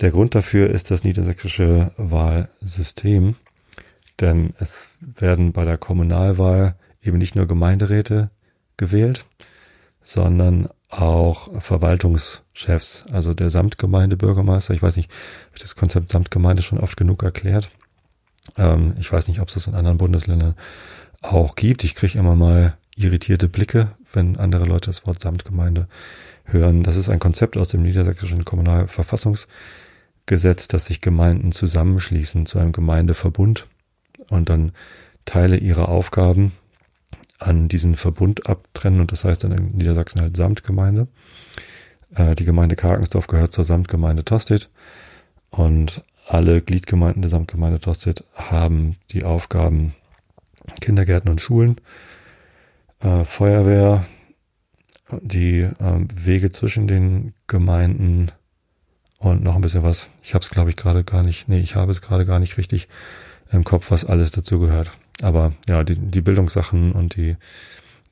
Der 0.00 0.10
Grund 0.10 0.34
dafür 0.34 0.70
ist 0.70 0.90
das 0.90 1.04
niedersächsische 1.04 1.92
Wahlsystem. 1.96 3.36
Denn 4.20 4.54
es 4.58 4.90
werden 5.00 5.52
bei 5.52 5.64
der 5.64 5.78
Kommunalwahl 5.78 6.74
eben 7.00 7.18
nicht 7.18 7.36
nur 7.36 7.46
Gemeinderäte 7.46 8.30
gewählt, 8.76 9.24
sondern 10.00 10.68
auch 10.88 11.60
Verwaltungschefs, 11.60 13.04
also 13.12 13.34
der 13.34 13.50
Samtgemeindebürgermeister. 13.50 14.72
Ich 14.74 14.82
weiß 14.82 14.96
nicht, 14.96 15.10
habe 15.10 15.56
ich 15.56 15.62
das 15.62 15.76
Konzept 15.76 16.10
Samtgemeinde 16.10 16.62
schon 16.62 16.78
oft 16.78 16.96
genug 16.96 17.22
erklärt. 17.22 17.70
Ähm, 18.56 18.94
ich 18.98 19.12
weiß 19.12 19.28
nicht, 19.28 19.40
ob 19.40 19.48
es 19.48 19.54
das 19.54 19.66
in 19.66 19.74
anderen 19.74 19.98
Bundesländern 19.98 20.54
auch 21.20 21.56
gibt. 21.56 21.84
Ich 21.84 21.94
kriege 21.94 22.18
immer 22.18 22.34
mal 22.34 22.78
irritierte 22.96 23.48
Blicke, 23.48 23.92
wenn 24.12 24.38
andere 24.38 24.64
Leute 24.64 24.86
das 24.86 25.06
Wort 25.06 25.20
Samtgemeinde 25.20 25.88
hören. 26.44 26.82
Das 26.82 26.96
ist 26.96 27.10
ein 27.10 27.18
Konzept 27.18 27.58
aus 27.58 27.68
dem 27.68 27.82
niedersächsischen 27.82 28.44
Kommunalverfassungsgesetz, 28.44 30.68
dass 30.68 30.86
sich 30.86 31.02
Gemeinden 31.02 31.52
zusammenschließen 31.52 32.46
zu 32.46 32.58
einem 32.58 32.72
Gemeindeverbund 32.72 33.66
und 34.30 34.48
dann 34.48 34.72
Teile 35.26 35.58
ihrer 35.58 35.88
Aufgaben 35.88 36.52
an 37.38 37.68
diesen 37.68 37.94
Verbund 37.94 38.46
abtrennen 38.46 39.00
und 39.00 39.12
das 39.12 39.24
heißt 39.24 39.44
dann 39.44 39.52
in 39.52 39.68
Niedersachsen 39.68 40.20
halt 40.20 40.36
Samtgemeinde. 40.36 41.08
Äh, 42.14 42.34
die 42.34 42.44
Gemeinde 42.44 42.76
Karkensdorf 42.76 43.26
gehört 43.26 43.52
zur 43.52 43.64
Samtgemeinde 43.64 44.24
Tostedt 44.24 44.68
und 45.50 46.04
alle 46.26 46.60
Gliedgemeinden 46.60 47.22
der 47.22 47.30
Samtgemeinde 47.30 47.80
Tostedt 47.80 48.24
haben 48.34 48.96
die 49.12 49.24
Aufgaben 49.24 49.94
Kindergärten 50.80 51.30
und 51.30 51.40
Schulen, 51.40 51.80
äh, 53.00 53.24
Feuerwehr, 53.24 54.04
die 55.22 55.60
äh, 55.60 56.06
Wege 56.14 56.50
zwischen 56.50 56.86
den 56.86 57.32
Gemeinden 57.46 58.30
und 59.18 59.42
noch 59.42 59.54
ein 59.54 59.62
bisschen 59.62 59.82
was. 59.82 60.10
Ich 60.22 60.34
habe 60.34 60.42
es 60.42 60.50
glaube 60.50 60.70
ich 60.70 60.76
gerade 60.76 61.04
gar 61.04 61.22
nicht, 61.22 61.48
nee, 61.48 61.60
ich 61.60 61.76
habe 61.76 61.92
es 61.92 62.02
gerade 62.02 62.26
gar 62.26 62.38
nicht 62.38 62.58
richtig 62.58 62.88
im 63.50 63.64
Kopf, 63.64 63.90
was 63.90 64.04
alles 64.04 64.30
dazu 64.30 64.58
gehört. 64.58 64.90
Aber 65.22 65.52
ja, 65.68 65.84
die, 65.84 65.96
die 65.96 66.20
Bildungssachen 66.20 66.92
und 66.92 67.16
die 67.16 67.36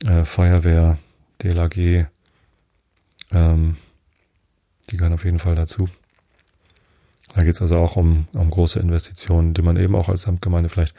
äh, 0.05 0.25
Feuerwehr, 0.25 0.99
DLAG, 1.43 2.09
ähm, 3.33 3.77
die 4.91 4.97
gehören 4.97 5.15
auf 5.15 5.25
jeden 5.25 5.39
Fall 5.39 5.55
dazu. 5.55 5.89
Da 7.35 7.43
geht 7.43 7.55
es 7.55 7.63
also 7.63 7.77
auch 7.77 7.97
um, 7.97 8.29
um 8.35 8.51
große 8.51 8.81
Investitionen, 8.81 9.53
die 9.53 9.63
man 9.63 9.77
eben 9.77 9.95
auch 9.95 10.09
als 10.09 10.23
Samtgemeinde 10.23 10.69
vielleicht 10.69 10.95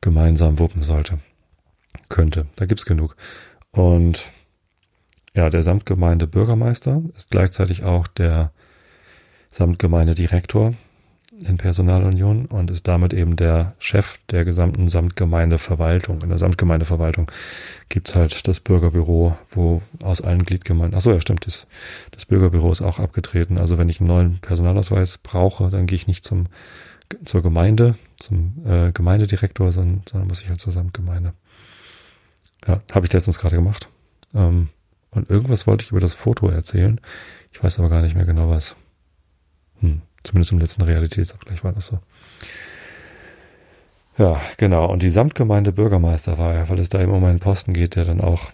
gemeinsam 0.00 0.58
wuppen 0.58 0.82
sollte. 0.82 1.18
Könnte. 2.08 2.46
Da 2.56 2.66
gibt's 2.66 2.86
genug. 2.86 3.16
Und 3.72 4.30
ja, 5.34 5.50
der 5.50 5.62
Samtgemeinde 5.62 6.26
Bürgermeister 6.26 7.02
ist 7.16 7.30
gleichzeitig 7.30 7.82
auch 7.82 8.06
der 8.06 8.52
Samtgemeindedirektor 9.50 10.74
in 11.42 11.56
Personalunion 11.56 12.46
und 12.46 12.70
ist 12.70 12.86
damit 12.86 13.12
eben 13.12 13.36
der 13.36 13.74
Chef 13.78 14.18
der 14.30 14.44
gesamten 14.44 14.88
Samtgemeindeverwaltung. 14.88 16.20
In 16.22 16.28
der 16.28 16.38
Samtgemeindeverwaltung 16.38 17.30
gibt's 17.88 18.14
halt 18.14 18.46
das 18.46 18.60
Bürgerbüro, 18.60 19.36
wo 19.50 19.82
aus 20.02 20.20
allen 20.20 20.44
Gliedgemeinden, 20.44 20.96
ach 20.96 21.02
so, 21.02 21.12
ja 21.12 21.20
stimmt, 21.20 21.46
das, 21.46 21.66
das 22.10 22.26
Bürgerbüro 22.26 22.70
ist 22.70 22.82
auch 22.82 22.98
abgetreten. 22.98 23.58
Also 23.58 23.78
wenn 23.78 23.88
ich 23.88 24.00
einen 24.00 24.08
neuen 24.08 24.38
Personalausweis 24.40 25.18
brauche, 25.18 25.70
dann 25.70 25.86
gehe 25.86 25.96
ich 25.96 26.06
nicht 26.06 26.24
zum 26.24 26.46
zur 27.24 27.42
Gemeinde, 27.42 27.96
zum 28.18 28.64
äh, 28.64 28.92
Gemeindedirektor, 28.92 29.72
sondern, 29.72 30.02
sondern 30.08 30.28
muss 30.28 30.42
ich 30.42 30.48
halt 30.48 30.60
zur 30.60 30.72
Samtgemeinde. 30.72 31.32
Ja, 32.66 32.80
habe 32.92 33.06
ich 33.06 33.12
letztens 33.12 33.38
gerade 33.38 33.56
gemacht. 33.56 33.88
Ähm, 34.34 34.68
und 35.10 35.28
irgendwas 35.28 35.66
wollte 35.66 35.84
ich 35.84 35.90
über 35.90 36.00
das 36.00 36.14
Foto 36.14 36.48
erzählen. 36.48 37.00
Ich 37.52 37.62
weiß 37.62 37.78
aber 37.78 37.88
gar 37.88 38.02
nicht 38.02 38.14
mehr 38.14 38.26
genau 38.26 38.48
was. 38.48 38.76
Hm. 39.80 40.02
Zumindest 40.22 40.52
im 40.52 40.58
letzten 40.58 40.82
Realitätsabgleich 40.82 41.64
war 41.64 41.72
das 41.72 41.86
so. 41.86 41.98
Ja, 44.18 44.40
genau. 44.58 44.90
Und 44.90 45.02
die 45.02 45.10
Samtgemeinde 45.10 45.72
Bürgermeister 45.72 46.36
war 46.36 46.54
ja, 46.54 46.68
weil 46.68 46.78
es 46.78 46.90
da 46.90 47.00
immer 47.00 47.14
um 47.14 47.24
einen 47.24 47.38
Posten 47.38 47.72
geht, 47.72 47.96
der 47.96 48.04
dann 48.04 48.20
auch 48.20 48.52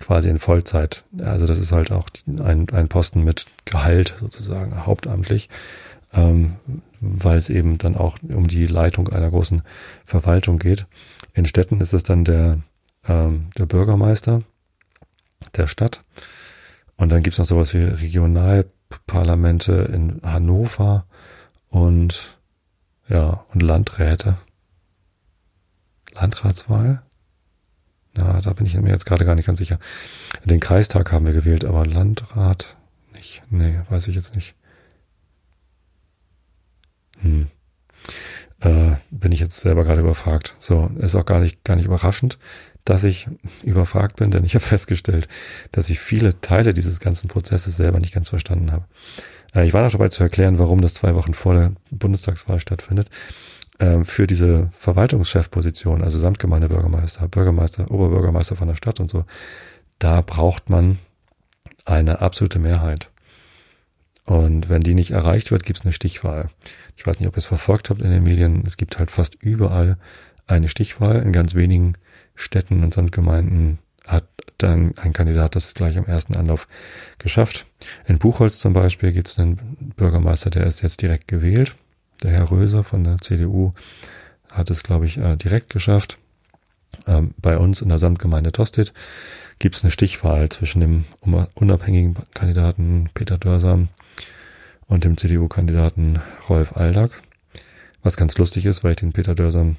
quasi 0.00 0.28
in 0.28 0.38
Vollzeit, 0.38 1.04
also 1.22 1.46
das 1.46 1.58
ist 1.58 1.70
halt 1.70 1.92
auch 1.92 2.08
ein, 2.26 2.68
ein 2.70 2.88
Posten 2.88 3.22
mit 3.22 3.46
Gehalt 3.64 4.14
sozusagen, 4.18 4.86
hauptamtlich, 4.86 5.48
ähm, 6.12 6.56
weil 7.00 7.36
es 7.36 7.50
eben 7.50 7.78
dann 7.78 7.96
auch 7.96 8.18
um 8.22 8.48
die 8.48 8.66
Leitung 8.66 9.08
einer 9.08 9.30
großen 9.30 9.62
Verwaltung 10.04 10.58
geht. 10.58 10.86
In 11.34 11.46
Städten 11.46 11.80
ist 11.80 11.92
es 11.92 12.02
dann 12.02 12.24
der, 12.24 12.58
ähm, 13.06 13.50
der 13.58 13.66
Bürgermeister 13.66 14.42
der 15.56 15.66
Stadt. 15.66 16.02
Und 16.96 17.10
dann 17.10 17.22
gibt's 17.22 17.38
noch 17.38 17.46
sowas 17.46 17.74
wie 17.74 17.84
Regional 17.84 18.66
Parlamente 19.06 19.72
in 19.72 20.20
Hannover 20.22 21.06
und 21.68 22.38
ja, 23.08 23.44
und 23.52 23.62
Landräte. 23.62 24.38
Landratswahl? 26.12 27.02
Na, 28.14 28.40
da 28.40 28.52
bin 28.52 28.66
ich 28.66 28.74
mir 28.74 28.90
jetzt 28.90 29.06
gerade 29.06 29.24
gar 29.24 29.34
nicht 29.34 29.46
ganz 29.46 29.58
sicher. 29.58 29.78
Den 30.44 30.60
Kreistag 30.60 31.10
haben 31.12 31.26
wir 31.26 31.32
gewählt, 31.32 31.64
aber 31.64 31.84
Landrat 31.84 32.76
nicht. 33.12 33.42
Nee, 33.50 33.80
weiß 33.88 34.08
ich 34.08 34.14
jetzt 34.14 34.36
nicht. 34.36 34.54
Hm. 37.20 37.48
Äh, 38.60 38.96
bin 39.10 39.32
ich 39.32 39.40
jetzt 39.40 39.60
selber 39.60 39.84
gerade 39.84 40.00
überfragt. 40.00 40.54
So, 40.58 40.90
ist 40.98 41.14
auch 41.14 41.26
gar 41.26 41.40
nicht, 41.40 41.64
gar 41.64 41.76
nicht 41.76 41.86
überraschend, 41.86 42.38
dass 42.84 43.04
ich 43.04 43.28
überfragt 43.62 44.16
bin, 44.16 44.30
denn 44.30 44.44
ich 44.44 44.54
habe 44.54 44.64
festgestellt, 44.64 45.28
dass 45.72 45.88
ich 45.90 46.00
viele 46.00 46.40
Teile 46.40 46.74
dieses 46.74 47.00
ganzen 47.00 47.28
Prozesses 47.28 47.76
selber 47.76 47.98
nicht 47.98 48.14
ganz 48.14 48.28
verstanden 48.28 48.72
habe. 48.72 48.84
Äh, 49.54 49.66
ich 49.66 49.72
war 49.72 49.82
noch 49.82 49.92
dabei 49.92 50.08
zu 50.08 50.22
erklären, 50.22 50.58
warum 50.58 50.80
das 50.80 50.94
zwei 50.94 51.14
Wochen 51.14 51.34
vor 51.34 51.54
der 51.54 51.72
Bundestagswahl 51.90 52.60
stattfindet. 52.60 53.10
ähm, 53.80 54.04
für 54.04 54.26
diese 54.26 54.70
Verwaltungschefposition, 54.78 56.02
also 56.02 56.18
Samtgemeindebürgermeister, 56.18 57.26
Bürgermeister, 57.28 57.90
Oberbürgermeister 57.90 58.56
von 58.56 58.68
der 58.68 58.76
Stadt 58.76 59.00
und 59.00 59.10
so, 59.10 59.24
da 59.98 60.20
braucht 60.20 60.70
man 60.70 60.98
eine 61.84 62.20
absolute 62.20 62.58
Mehrheit. 62.58 63.10
Und 64.26 64.68
wenn 64.68 64.82
die 64.82 64.94
nicht 64.94 65.10
erreicht 65.10 65.50
wird, 65.50 65.64
gibt 65.64 65.80
es 65.80 65.84
eine 65.84 65.92
Stichwahl. 65.92 66.50
Ich 66.96 67.06
weiß 67.06 67.18
nicht, 67.18 67.28
ob 67.28 67.34
ihr 67.34 67.38
es 67.38 67.46
verfolgt 67.46 67.90
habt 67.90 68.00
in 68.00 68.10
den 68.10 68.22
Medien. 68.22 68.62
Es 68.66 68.76
gibt 68.76 68.98
halt 68.98 69.10
fast 69.10 69.34
überall 69.42 69.98
eine 70.46 70.68
Stichwahl. 70.68 71.20
In 71.22 71.32
ganz 71.32 71.54
wenigen 71.54 71.94
Städten 72.34 72.82
und 72.82 72.94
Sandgemeinden 72.94 73.78
hat 74.06 74.24
dann 74.58 74.96
ein 74.98 75.12
Kandidat 75.12 75.56
das 75.56 75.74
gleich 75.74 75.96
am 75.96 76.04
ersten 76.04 76.36
Anlauf 76.36 76.68
geschafft. 77.18 77.66
In 78.06 78.18
Buchholz 78.18 78.58
zum 78.58 78.72
Beispiel 78.72 79.12
gibt 79.12 79.28
es 79.28 79.38
einen 79.38 79.92
Bürgermeister, 79.96 80.50
der 80.50 80.66
ist 80.66 80.82
jetzt 80.82 81.02
direkt 81.02 81.28
gewählt. 81.28 81.74
Der 82.22 82.30
Herr 82.30 82.50
Röser 82.50 82.84
von 82.84 83.04
der 83.04 83.18
CDU 83.18 83.72
hat 84.50 84.70
es, 84.70 84.82
glaube 84.82 85.06
ich, 85.06 85.18
äh, 85.18 85.36
direkt 85.36 85.70
geschafft. 85.70 86.18
Ähm, 87.06 87.34
bei 87.38 87.58
uns 87.58 87.82
in 87.82 87.88
der 87.88 87.98
Samtgemeinde 87.98 88.52
Tosted 88.52 88.92
gibt 89.58 89.76
es 89.76 89.82
eine 89.82 89.90
Stichwahl 89.90 90.48
zwischen 90.48 90.80
dem 90.80 91.04
unabhängigen 91.54 92.16
Kandidaten 92.34 93.10
Peter 93.14 93.38
Dörsam 93.38 93.88
und 94.86 95.04
dem 95.04 95.16
CDU-Kandidaten 95.16 96.20
Rolf 96.48 96.76
Aldag. 96.76 97.10
Was 98.02 98.16
ganz 98.16 98.36
lustig 98.38 98.66
ist, 98.66 98.84
weil 98.84 98.92
ich 98.92 98.98
den 98.98 99.12
Peter 99.12 99.34
Dörsam 99.34 99.76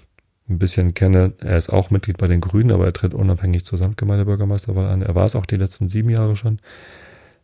ein 0.47 0.59
bisschen 0.59 0.93
kenne. 0.93 1.33
Er 1.39 1.57
ist 1.57 1.69
auch 1.69 1.89
Mitglied 1.89 2.17
bei 2.17 2.27
den 2.27 2.41
Grünen, 2.41 2.71
aber 2.71 2.85
er 2.85 2.93
tritt 2.93 3.13
unabhängig 3.13 3.65
zur 3.65 3.77
Samtgemeindebürgermeisterwahl 3.77 4.87
an. 4.87 5.01
Er 5.01 5.15
war 5.15 5.25
es 5.25 5.35
auch 5.35 5.45
die 5.45 5.57
letzten 5.57 5.89
sieben 5.89 6.09
Jahre 6.09 6.35
schon. 6.35 6.59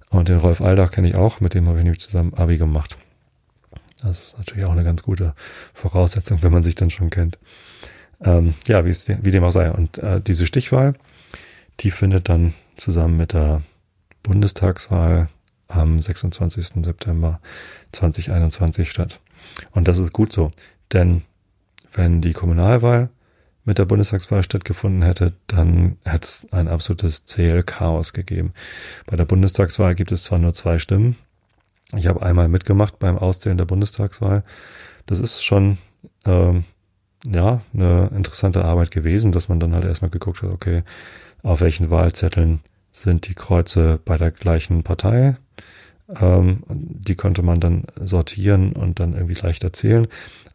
Und 0.09 0.29
den 0.29 0.37
Rolf 0.37 0.61
Aldach 0.61 0.91
kenne 0.91 1.09
ich 1.09 1.15
auch, 1.15 1.39
mit 1.39 1.53
dem 1.53 1.67
habe 1.67 1.77
ich 1.77 1.83
nämlich 1.83 2.01
zusammen 2.01 2.33
Abi 2.33 2.57
gemacht. 2.57 2.97
Das 4.01 4.23
ist 4.23 4.37
natürlich 4.37 4.65
auch 4.65 4.71
eine 4.71 4.83
ganz 4.83 5.03
gute 5.03 5.33
Voraussetzung, 5.73 6.43
wenn 6.43 6.51
man 6.51 6.63
sich 6.63 6.75
dann 6.75 6.89
schon 6.89 7.09
kennt. 7.09 7.39
Ähm, 8.19 8.55
ja, 8.67 8.85
wie, 8.85 8.91
wie 8.91 9.31
dem 9.31 9.43
auch 9.43 9.51
sei. 9.51 9.71
Und 9.71 9.97
äh, 9.99 10.21
diese 10.21 10.45
Stichwahl, 10.45 10.93
die 11.79 11.91
findet 11.91 12.29
dann 12.29 12.53
zusammen 12.75 13.17
mit 13.17 13.33
der 13.33 13.61
Bundestagswahl 14.23 15.29
am 15.67 15.99
26. 15.99 16.83
September 16.83 17.39
2021 17.93 18.89
statt. 18.89 19.19
Und 19.71 19.87
das 19.87 19.97
ist 19.97 20.13
gut 20.13 20.33
so, 20.33 20.51
denn 20.91 21.23
wenn 21.93 22.21
die 22.21 22.33
Kommunalwahl 22.33 23.09
mit 23.63 23.77
der 23.77 23.85
Bundestagswahl 23.85 24.43
stattgefunden 24.43 25.03
hätte, 25.03 25.33
dann 25.47 25.97
hätte 26.03 26.25
es 26.25 26.47
ein 26.51 26.67
absolutes 26.67 27.25
Zählchaos 27.25 28.13
gegeben. 28.13 28.53
Bei 29.05 29.15
der 29.15 29.25
Bundestagswahl 29.25 29.93
gibt 29.95 30.11
es 30.11 30.23
zwar 30.23 30.39
nur 30.39 30.53
zwei 30.53 30.79
Stimmen. 30.79 31.15
Ich 31.95 32.07
habe 32.07 32.21
einmal 32.23 32.47
mitgemacht 32.47 32.99
beim 32.99 33.17
Auszählen 33.17 33.57
der 33.57 33.65
Bundestagswahl. 33.65 34.43
Das 35.05 35.19
ist 35.19 35.43
schon 35.43 35.77
ähm, 36.25 36.63
ja 37.25 37.61
eine 37.73 38.09
interessante 38.15 38.65
Arbeit 38.65 38.91
gewesen, 38.91 39.31
dass 39.31 39.49
man 39.49 39.59
dann 39.59 39.75
halt 39.75 39.85
erstmal 39.85 40.11
geguckt 40.11 40.41
hat, 40.41 40.51
okay, 40.51 40.83
auf 41.43 41.61
welchen 41.61 41.89
Wahlzetteln 41.89 42.61
sind 42.91 43.27
die 43.27 43.35
Kreuze 43.35 43.99
bei 44.03 44.17
der 44.17 44.31
gleichen 44.31 44.83
Partei. 44.83 45.37
Ähm, 46.19 46.63
die 46.67 47.15
konnte 47.15 47.41
man 47.41 47.59
dann 47.59 47.83
sortieren 48.03 48.73
und 48.73 48.99
dann 48.99 49.13
irgendwie 49.13 49.39
leichter 49.39 49.71
zählen. 49.71 50.07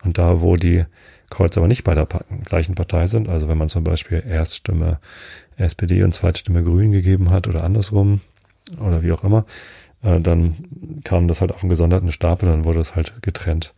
Und 0.05 0.19
da, 0.19 0.41
wo 0.41 0.57
die 0.57 0.85
Kreuz 1.31 1.57
aber 1.57 1.69
nicht 1.69 1.85
bei 1.85 1.95
der 1.95 2.07
gleichen 2.45 2.75
Partei 2.75 3.07
sind. 3.07 3.29
Also 3.29 3.49
wenn 3.49 3.59
man 3.59 3.69
zum 3.69 3.85
Beispiel 3.85 4.23
Erststimme 4.27 4.99
SPD 5.57 6.03
und 6.03 6.13
Zweitstimme 6.13 6.63
Grün 6.63 6.93
gegeben 6.93 7.31
hat 7.31 7.49
oder 7.49 7.65
andersrum 7.65 8.21
oder 8.81 9.03
wie 9.03 9.13
auch 9.13 9.25
immer, 9.25 9.45
äh, 10.03 10.21
dann 10.21 11.01
kam 11.05 11.29
das 11.29 11.41
halt 11.41 11.53
auf 11.53 11.63
einen 11.63 11.71
gesonderten 11.71 12.13
Stapel, 12.13 12.49
dann 12.49 12.65
wurde 12.65 12.81
es 12.81 12.95
halt 12.95 13.23
getrennt 13.23 13.75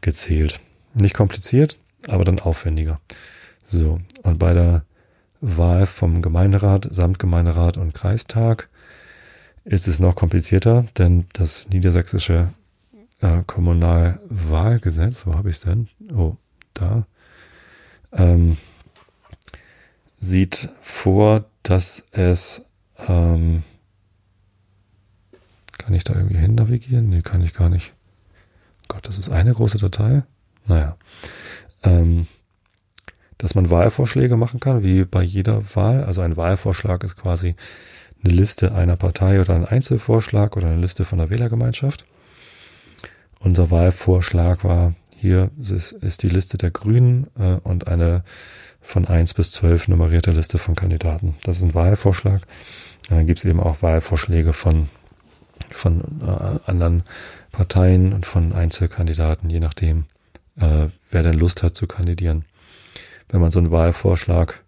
gezählt. 0.00 0.60
Nicht 0.94 1.14
kompliziert, 1.14 1.78
aber 2.06 2.24
dann 2.24 2.40
aufwendiger. 2.40 3.00
So, 3.66 4.00
und 4.22 4.38
bei 4.38 4.54
der 4.54 4.84
Wahl 5.40 5.86
vom 5.86 6.22
Gemeinderat, 6.22 6.88
Samtgemeinderat 6.90 7.76
und 7.76 7.94
Kreistag 7.94 8.68
ist 9.64 9.86
es 9.86 10.00
noch 10.00 10.14
komplizierter, 10.14 10.86
denn 10.96 11.26
das 11.32 11.68
niedersächsische 11.68 12.54
äh, 13.20 13.42
Kommunalwahlgesetz, 13.46 15.26
wo 15.26 15.34
habe 15.34 15.50
ich 15.50 15.56
es 15.56 15.62
denn? 15.62 15.88
Oh, 16.14 16.36
da, 16.80 17.06
ähm, 18.12 18.56
sieht 20.20 20.70
vor, 20.80 21.44
dass 21.62 22.02
es, 22.12 22.68
ähm, 23.06 23.62
kann 25.76 25.94
ich 25.94 26.04
da 26.04 26.14
irgendwie 26.14 26.38
hin 26.38 26.54
navigieren? 26.54 27.08
Nee, 27.08 27.22
kann 27.22 27.42
ich 27.42 27.54
gar 27.54 27.68
nicht. 27.68 27.92
Gott, 28.88 29.06
das 29.06 29.18
ist 29.18 29.28
eine 29.28 29.52
große 29.52 29.78
Datei? 29.78 30.22
Naja. 30.66 30.96
Ähm, 31.82 32.26
dass 33.36 33.54
man 33.54 33.70
Wahlvorschläge 33.70 34.36
machen 34.36 34.60
kann, 34.60 34.82
wie 34.82 35.04
bei 35.04 35.22
jeder 35.22 35.62
Wahl. 35.76 36.04
Also 36.04 36.22
ein 36.22 36.36
Wahlvorschlag 36.36 37.04
ist 37.04 37.16
quasi 37.16 37.54
eine 38.22 38.34
Liste 38.34 38.74
einer 38.74 38.96
Partei 38.96 39.40
oder 39.40 39.54
ein 39.54 39.64
Einzelvorschlag 39.64 40.56
oder 40.56 40.66
eine 40.66 40.80
Liste 40.80 41.04
von 41.04 41.18
der 41.18 41.30
Wählergemeinschaft. 41.30 42.04
Unser 43.38 43.70
Wahlvorschlag 43.70 44.64
war 44.64 44.94
hier 45.20 45.50
ist, 45.58 46.22
die 46.22 46.28
Liste 46.28 46.58
der 46.58 46.70
Grünen 46.70 47.26
äh, 47.38 47.54
und 47.64 47.88
eine 47.88 48.22
von 48.80 49.04
eins 49.04 49.34
bis 49.34 49.52
zwölf 49.52 49.88
nummerierte 49.88 50.30
Liste 50.30 50.58
von 50.58 50.74
Kandidaten. 50.74 51.34
Das 51.42 51.56
ist 51.56 51.62
ein 51.62 51.74
Wahlvorschlag. 51.74 52.46
Dann 53.08 53.26
gibt 53.26 53.40
es 53.40 53.44
eben 53.44 53.60
auch 53.60 53.82
Wahlvorschläge 53.82 54.52
von, 54.52 54.88
von 55.70 56.02
äh, 56.22 56.70
anderen 56.70 57.02
Parteien 57.52 58.12
und 58.12 58.26
von 58.26 58.52
Einzelkandidaten, 58.52 59.50
je 59.50 59.60
nachdem, 59.60 60.04
äh, 60.56 60.86
wer 61.10 61.22
denn 61.22 61.34
Lust 61.34 61.62
hat 61.62 61.74
zu 61.74 61.86
kandidieren. 61.86 62.44
Wenn 63.28 63.40
man 63.40 63.50
so 63.50 63.58
einen 63.58 63.70
Wahlvorschlag 63.72 64.62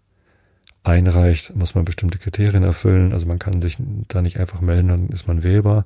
einreicht, 0.83 1.55
muss 1.55 1.75
man 1.75 1.85
bestimmte 1.85 2.17
Kriterien 2.17 2.63
erfüllen. 2.63 3.13
Also 3.13 3.27
man 3.27 3.39
kann 3.39 3.61
sich 3.61 3.77
da 4.07 4.21
nicht 4.21 4.39
einfach 4.39 4.61
melden, 4.61 4.87
dann 4.87 5.09
ist 5.09 5.27
man 5.27 5.43
wählbar, 5.43 5.85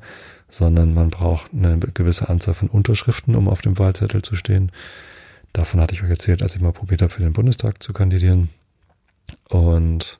sondern 0.49 0.93
man 0.93 1.09
braucht 1.09 1.51
eine 1.53 1.79
gewisse 1.79 2.29
Anzahl 2.29 2.53
von 2.53 2.69
Unterschriften, 2.69 3.35
um 3.35 3.49
auf 3.49 3.61
dem 3.61 3.77
Wahlzettel 3.77 4.21
zu 4.21 4.35
stehen. 4.35 4.71
Davon 5.53 5.79
hatte 5.81 5.93
ich 5.93 6.03
euch 6.03 6.09
erzählt, 6.09 6.41
als 6.41 6.55
ich 6.55 6.61
mal 6.61 6.71
probiert 6.71 7.01
habe, 7.01 7.13
für 7.13 7.23
den 7.23 7.33
Bundestag 7.33 7.81
zu 7.81 7.93
kandidieren. 7.93 8.49
Und 9.49 10.19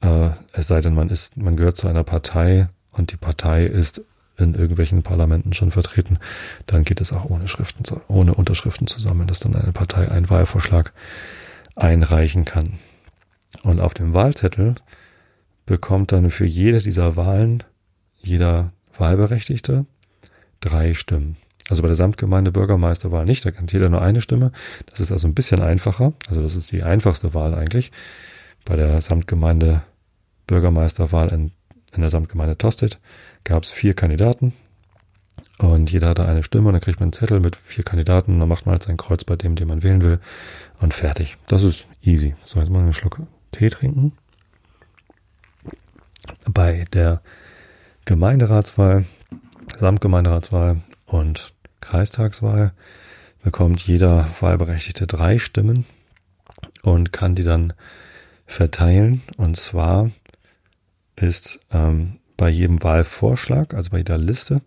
äh, 0.00 0.30
es 0.52 0.66
sei 0.66 0.80
denn, 0.80 0.94
man 0.94 1.08
ist, 1.08 1.36
man 1.36 1.56
gehört 1.56 1.76
zu 1.76 1.88
einer 1.88 2.04
Partei 2.04 2.68
und 2.92 3.12
die 3.12 3.16
Partei 3.16 3.66
ist 3.66 4.02
in 4.38 4.54
irgendwelchen 4.54 5.02
Parlamenten 5.02 5.52
schon 5.52 5.70
vertreten, 5.70 6.18
dann 6.66 6.84
geht 6.84 7.00
es 7.00 7.12
auch 7.12 7.26
ohne 7.26 7.48
Schriften, 7.48 7.84
ohne 8.08 8.34
Unterschriften 8.34 8.86
zusammen, 8.86 9.26
dass 9.26 9.40
dann 9.40 9.54
eine 9.54 9.72
Partei 9.72 10.10
einen 10.10 10.30
Wahlvorschlag 10.30 10.92
einreichen 11.76 12.44
kann. 12.44 12.78
Und 13.62 13.80
auf 13.80 13.94
dem 13.94 14.14
Wahlzettel 14.14 14.74
bekommt 15.66 16.12
dann 16.12 16.30
für 16.30 16.46
jede 16.46 16.80
dieser 16.80 17.16
Wahlen 17.16 17.62
jeder 18.20 18.72
Wahlberechtigte 18.96 19.86
drei 20.60 20.94
Stimmen. 20.94 21.36
Also 21.68 21.82
bei 21.82 21.88
der 21.88 21.96
Samtgemeinde 21.96 22.52
Bürgermeisterwahl 22.52 23.24
nicht, 23.24 23.44
da 23.44 23.50
kann 23.50 23.66
jeder 23.70 23.88
nur 23.88 24.02
eine 24.02 24.20
Stimme. 24.20 24.52
Das 24.86 25.00
ist 25.00 25.12
also 25.12 25.28
ein 25.28 25.34
bisschen 25.34 25.60
einfacher. 25.60 26.12
Also 26.28 26.42
das 26.42 26.56
ist 26.56 26.72
die 26.72 26.82
einfachste 26.82 27.34
Wahl 27.34 27.54
eigentlich. 27.54 27.92
Bei 28.64 28.76
der 28.76 29.00
Samtgemeinde 29.00 29.82
Bürgermeisterwahl 30.46 31.32
in, 31.32 31.52
in 31.94 32.00
der 32.00 32.10
Samtgemeinde 32.10 32.58
Tosted 32.58 32.98
gab 33.44 33.62
es 33.62 33.70
vier 33.70 33.94
Kandidaten 33.94 34.52
und 35.58 35.90
jeder 35.90 36.08
hatte 36.08 36.26
eine 36.26 36.42
Stimme 36.42 36.68
und 36.68 36.74
dann 36.74 36.82
kriegt 36.82 37.00
man 37.00 37.06
einen 37.06 37.12
Zettel 37.12 37.40
mit 37.40 37.56
vier 37.56 37.84
Kandidaten 37.84 38.34
und 38.34 38.40
dann 38.40 38.48
macht 38.48 38.66
man 38.66 38.74
halt 38.74 38.82
sein 38.82 38.96
Kreuz 38.96 39.24
bei 39.24 39.36
dem, 39.36 39.54
den 39.54 39.68
man 39.68 39.82
wählen 39.82 40.02
will 40.02 40.20
und 40.80 40.94
fertig. 40.94 41.36
Das 41.46 41.62
ist 41.62 41.86
easy. 42.02 42.34
So, 42.44 42.60
jetzt 42.60 42.70
mal 42.70 42.80
einen 42.80 42.92
Schluck 42.92 43.20
Tee 43.52 43.70
trinken. 43.70 44.12
Bei 46.50 46.84
der 46.92 47.22
Gemeinderatswahl, 48.04 49.04
Samtgemeinderatswahl 49.76 50.82
und 51.06 51.54
Kreistagswahl 51.80 52.72
bekommt 53.42 53.80
jeder 53.82 54.28
Wahlberechtigte 54.40 55.06
drei 55.06 55.38
Stimmen 55.38 55.84
und 56.82 57.12
kann 57.12 57.34
die 57.34 57.44
dann 57.44 57.72
verteilen. 58.46 59.22
Und 59.36 59.56
zwar 59.56 60.10
ist 61.16 61.60
ähm, 61.72 62.18
bei 62.36 62.48
jedem 62.48 62.82
Wahlvorschlag, 62.82 63.74
also 63.74 63.90
bei 63.90 63.98
jeder 63.98 64.18
Liste, 64.18 64.62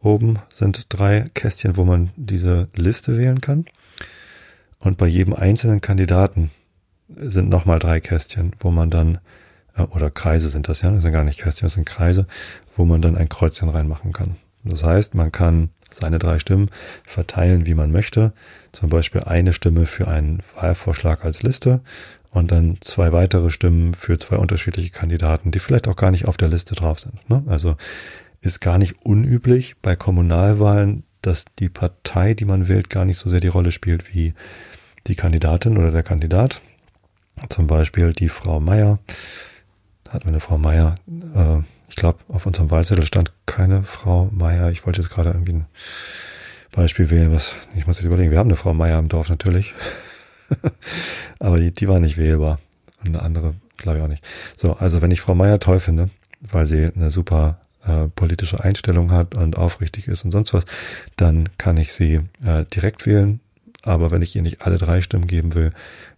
oben 0.00 0.38
sind 0.50 0.86
drei 0.88 1.30
Kästchen, 1.34 1.76
wo 1.76 1.84
man 1.84 2.10
diese 2.16 2.68
Liste 2.74 3.16
wählen 3.16 3.40
kann. 3.40 3.66
Und 4.78 4.98
bei 4.98 5.06
jedem 5.06 5.34
einzelnen 5.34 5.80
Kandidaten 5.80 6.50
sind 7.14 7.48
nochmal 7.48 7.78
drei 7.78 8.00
Kästchen, 8.00 8.52
wo 8.60 8.70
man 8.70 8.90
dann, 8.90 9.18
äh, 9.76 9.82
oder 9.82 10.10
Kreise 10.10 10.48
sind 10.48 10.68
das 10.68 10.82
ja, 10.82 10.90
das 10.90 11.02
sind 11.02 11.12
gar 11.12 11.24
nicht 11.24 11.40
Kästchen, 11.40 11.66
das 11.66 11.74
sind 11.74 11.86
Kreise, 11.86 12.26
wo 12.76 12.84
man 12.84 13.02
dann 13.02 13.16
ein 13.16 13.28
Kreuzchen 13.28 13.68
reinmachen 13.68 14.12
kann. 14.12 14.36
Das 14.64 14.82
heißt, 14.82 15.14
man 15.14 15.30
kann 15.30 15.70
seine 15.92 16.18
drei 16.18 16.38
Stimmen 16.38 16.70
verteilen, 17.04 17.66
wie 17.66 17.74
man 17.74 17.92
möchte. 17.92 18.32
Zum 18.72 18.90
Beispiel 18.90 19.22
eine 19.22 19.52
Stimme 19.52 19.86
für 19.86 20.08
einen 20.08 20.42
Wahlvorschlag 20.54 21.24
als 21.24 21.42
Liste 21.42 21.80
und 22.30 22.50
dann 22.50 22.78
zwei 22.80 23.12
weitere 23.12 23.50
Stimmen 23.50 23.94
für 23.94 24.18
zwei 24.18 24.36
unterschiedliche 24.36 24.90
Kandidaten, 24.90 25.52
die 25.52 25.58
vielleicht 25.58 25.88
auch 25.88 25.96
gar 25.96 26.10
nicht 26.10 26.26
auf 26.26 26.36
der 26.36 26.48
Liste 26.48 26.74
drauf 26.74 27.00
sind. 27.00 27.28
Ne? 27.30 27.42
Also 27.46 27.76
ist 28.42 28.60
gar 28.60 28.78
nicht 28.78 28.96
unüblich 29.04 29.76
bei 29.80 29.96
Kommunalwahlen, 29.96 31.04
dass 31.22 31.44
die 31.58 31.68
Partei, 31.68 32.34
die 32.34 32.44
man 32.44 32.68
wählt, 32.68 32.90
gar 32.90 33.04
nicht 33.04 33.18
so 33.18 33.30
sehr 33.30 33.40
die 33.40 33.48
Rolle 33.48 33.72
spielt 33.72 34.14
wie 34.14 34.34
die 35.06 35.14
Kandidatin 35.14 35.78
oder 35.78 35.90
der 35.90 36.02
Kandidat. 36.02 36.60
Zum 37.48 37.66
Beispiel 37.66 38.12
die 38.12 38.28
Frau 38.28 38.60
Meier. 38.60 38.98
Hatten 40.08 40.24
wir 40.24 40.28
eine 40.28 40.40
Frau 40.40 40.58
Meier. 40.58 40.94
Äh, 41.34 41.58
ich 41.88 41.96
glaube, 41.96 42.18
auf 42.28 42.46
unserem 42.46 42.70
Wahlzettel 42.70 43.06
stand 43.06 43.32
keine 43.46 43.82
Frau 43.82 44.28
Meier. 44.32 44.70
Ich 44.70 44.86
wollte 44.86 45.00
jetzt 45.00 45.10
gerade 45.10 45.30
irgendwie 45.30 45.54
ein 45.54 45.66
Beispiel 46.72 47.10
wählen, 47.10 47.32
was, 47.32 47.54
ich 47.74 47.86
muss 47.86 47.98
jetzt 47.98 48.06
überlegen, 48.06 48.30
wir 48.30 48.38
haben 48.38 48.48
eine 48.48 48.56
Frau 48.56 48.74
Meier 48.74 48.98
im 48.98 49.08
Dorf 49.08 49.28
natürlich. 49.28 49.74
Aber 51.38 51.58
die, 51.58 51.72
die 51.72 51.88
war 51.88 52.00
nicht 52.00 52.18
wählbar. 52.18 52.58
Und 53.00 53.08
eine 53.08 53.22
andere, 53.22 53.54
glaube 53.76 53.98
ich 53.98 54.04
auch 54.04 54.08
nicht. 54.08 54.24
So, 54.56 54.74
also 54.74 55.02
wenn 55.02 55.10
ich 55.10 55.20
Frau 55.20 55.34
Meier 55.34 55.58
toll 55.58 55.80
finde, 55.80 56.10
weil 56.40 56.66
sie 56.66 56.84
eine 56.94 57.10
super 57.10 57.60
äh, 57.86 58.08
politische 58.08 58.62
Einstellung 58.62 59.10
hat 59.10 59.34
und 59.34 59.56
aufrichtig 59.56 60.08
ist 60.08 60.24
und 60.24 60.32
sonst 60.32 60.52
was, 60.52 60.64
dann 61.16 61.48
kann 61.56 61.76
ich 61.76 61.92
sie 61.92 62.20
äh, 62.44 62.64
direkt 62.64 63.06
wählen. 63.06 63.40
Aber 63.86 64.10
wenn 64.10 64.20
ich 64.20 64.34
ihr 64.34 64.42
nicht 64.42 64.62
alle 64.62 64.78
drei 64.78 65.00
Stimmen 65.00 65.28
geben 65.28 65.54
will, 65.54 65.70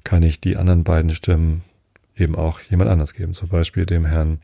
kann 0.02 0.22
ich 0.22 0.40
die 0.40 0.56
anderen 0.56 0.84
beiden 0.84 1.14
Stimmen 1.14 1.62
eben 2.16 2.34
auch 2.34 2.60
jemand 2.62 2.90
anders 2.90 3.12
geben. 3.12 3.34
Zum 3.34 3.48
Beispiel 3.48 3.84
dem 3.84 4.06
Herrn 4.06 4.40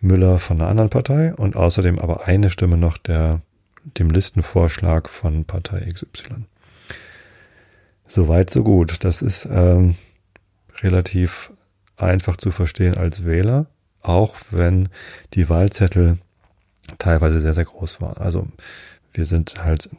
Müller 0.00 0.38
von 0.38 0.58
einer 0.58 0.70
anderen 0.70 0.88
Partei 0.88 1.34
und 1.34 1.54
außerdem 1.54 1.98
aber 1.98 2.26
eine 2.26 2.48
Stimme 2.48 2.78
noch 2.78 2.96
der, 2.96 3.42
dem 3.98 4.08
Listenvorschlag 4.08 5.10
von 5.10 5.44
Partei 5.44 5.86
XY. 5.86 6.46
Soweit, 8.06 8.48
so 8.48 8.64
gut. 8.64 9.04
Das 9.04 9.20
ist 9.20 9.46
ähm, 9.50 9.96
relativ 10.80 11.52
einfach 11.98 12.38
zu 12.38 12.50
verstehen 12.50 12.96
als 12.96 13.26
Wähler, 13.26 13.66
auch 14.00 14.36
wenn 14.50 14.88
die 15.34 15.50
Wahlzettel 15.50 16.16
teilweise 16.98 17.38
sehr, 17.40 17.54
sehr 17.54 17.66
groß 17.66 18.00
waren. 18.00 18.16
Also 18.16 18.48
wir 19.12 19.26
sind 19.26 19.62
halt 19.62 19.90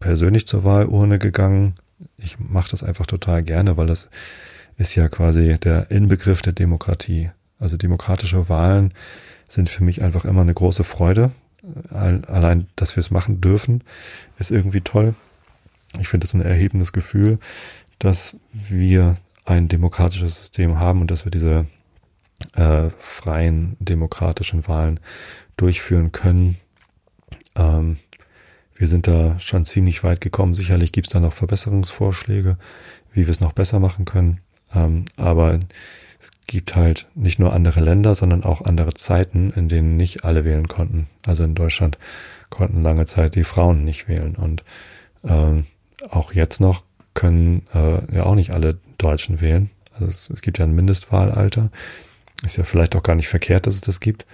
persönlich 0.00 0.46
zur 0.46 0.64
Wahlurne 0.64 1.18
gegangen. 1.18 1.74
Ich 2.16 2.38
mache 2.38 2.70
das 2.70 2.82
einfach 2.82 3.06
total 3.06 3.42
gerne, 3.42 3.76
weil 3.76 3.86
das 3.86 4.08
ist 4.76 4.94
ja 4.94 5.08
quasi 5.08 5.58
der 5.58 5.90
Inbegriff 5.90 6.42
der 6.42 6.54
Demokratie. 6.54 7.30
Also 7.58 7.76
demokratische 7.76 8.48
Wahlen 8.48 8.94
sind 9.48 9.68
für 9.68 9.84
mich 9.84 10.02
einfach 10.02 10.24
immer 10.24 10.40
eine 10.40 10.54
große 10.54 10.84
Freude. 10.84 11.30
Allein, 11.90 12.66
dass 12.74 12.96
wir 12.96 13.00
es 13.00 13.10
machen 13.10 13.40
dürfen, 13.40 13.84
ist 14.38 14.50
irgendwie 14.50 14.80
toll. 14.80 15.14
Ich 16.00 16.08
finde 16.08 16.24
es 16.24 16.34
ein 16.34 16.40
erhebendes 16.40 16.92
Gefühl, 16.92 17.38
dass 17.98 18.36
wir 18.52 19.16
ein 19.44 19.68
demokratisches 19.68 20.38
System 20.38 20.78
haben 20.78 21.02
und 21.02 21.10
dass 21.10 21.26
wir 21.26 21.30
diese 21.30 21.66
äh, 22.54 22.88
freien 22.98 23.76
demokratischen 23.80 24.66
Wahlen 24.66 25.00
durchführen 25.56 26.12
können. 26.12 26.56
Ähm, 27.56 27.98
wir 28.80 28.88
sind 28.88 29.06
da 29.06 29.38
schon 29.40 29.66
ziemlich 29.66 30.02
weit 30.04 30.22
gekommen. 30.22 30.54
Sicherlich 30.54 30.90
gibt 30.90 31.08
es 31.08 31.12
da 31.12 31.20
noch 31.20 31.34
Verbesserungsvorschläge, 31.34 32.56
wie 33.12 33.26
wir 33.26 33.30
es 33.30 33.40
noch 33.40 33.52
besser 33.52 33.78
machen 33.78 34.06
können. 34.06 34.40
Ähm, 34.74 35.04
aber 35.18 35.60
es 36.18 36.30
gibt 36.46 36.76
halt 36.76 37.06
nicht 37.14 37.38
nur 37.38 37.52
andere 37.52 37.80
Länder, 37.80 38.14
sondern 38.14 38.42
auch 38.42 38.62
andere 38.62 38.94
Zeiten, 38.94 39.50
in 39.50 39.68
denen 39.68 39.98
nicht 39.98 40.24
alle 40.24 40.46
wählen 40.46 40.66
konnten. 40.66 41.08
Also 41.26 41.44
in 41.44 41.54
Deutschland 41.54 41.98
konnten 42.48 42.82
lange 42.82 43.04
Zeit 43.04 43.34
die 43.34 43.44
Frauen 43.44 43.84
nicht 43.84 44.08
wählen. 44.08 44.34
Und 44.34 44.64
ähm, 45.24 45.66
auch 46.08 46.32
jetzt 46.32 46.58
noch 46.58 46.82
können 47.12 47.66
äh, 47.74 48.14
ja 48.14 48.22
auch 48.22 48.34
nicht 48.34 48.52
alle 48.52 48.78
Deutschen 48.96 49.42
wählen. 49.42 49.68
Also 49.92 50.06
es, 50.06 50.30
es 50.30 50.40
gibt 50.40 50.58
ja 50.58 50.64
ein 50.64 50.74
Mindestwahlalter. 50.74 51.70
Ist 52.44 52.56
ja 52.56 52.64
vielleicht 52.64 52.96
auch 52.96 53.02
gar 53.02 53.14
nicht 53.14 53.28
verkehrt, 53.28 53.66
dass 53.66 53.74
es 53.74 53.82
das 53.82 54.00
gibt. 54.00 54.24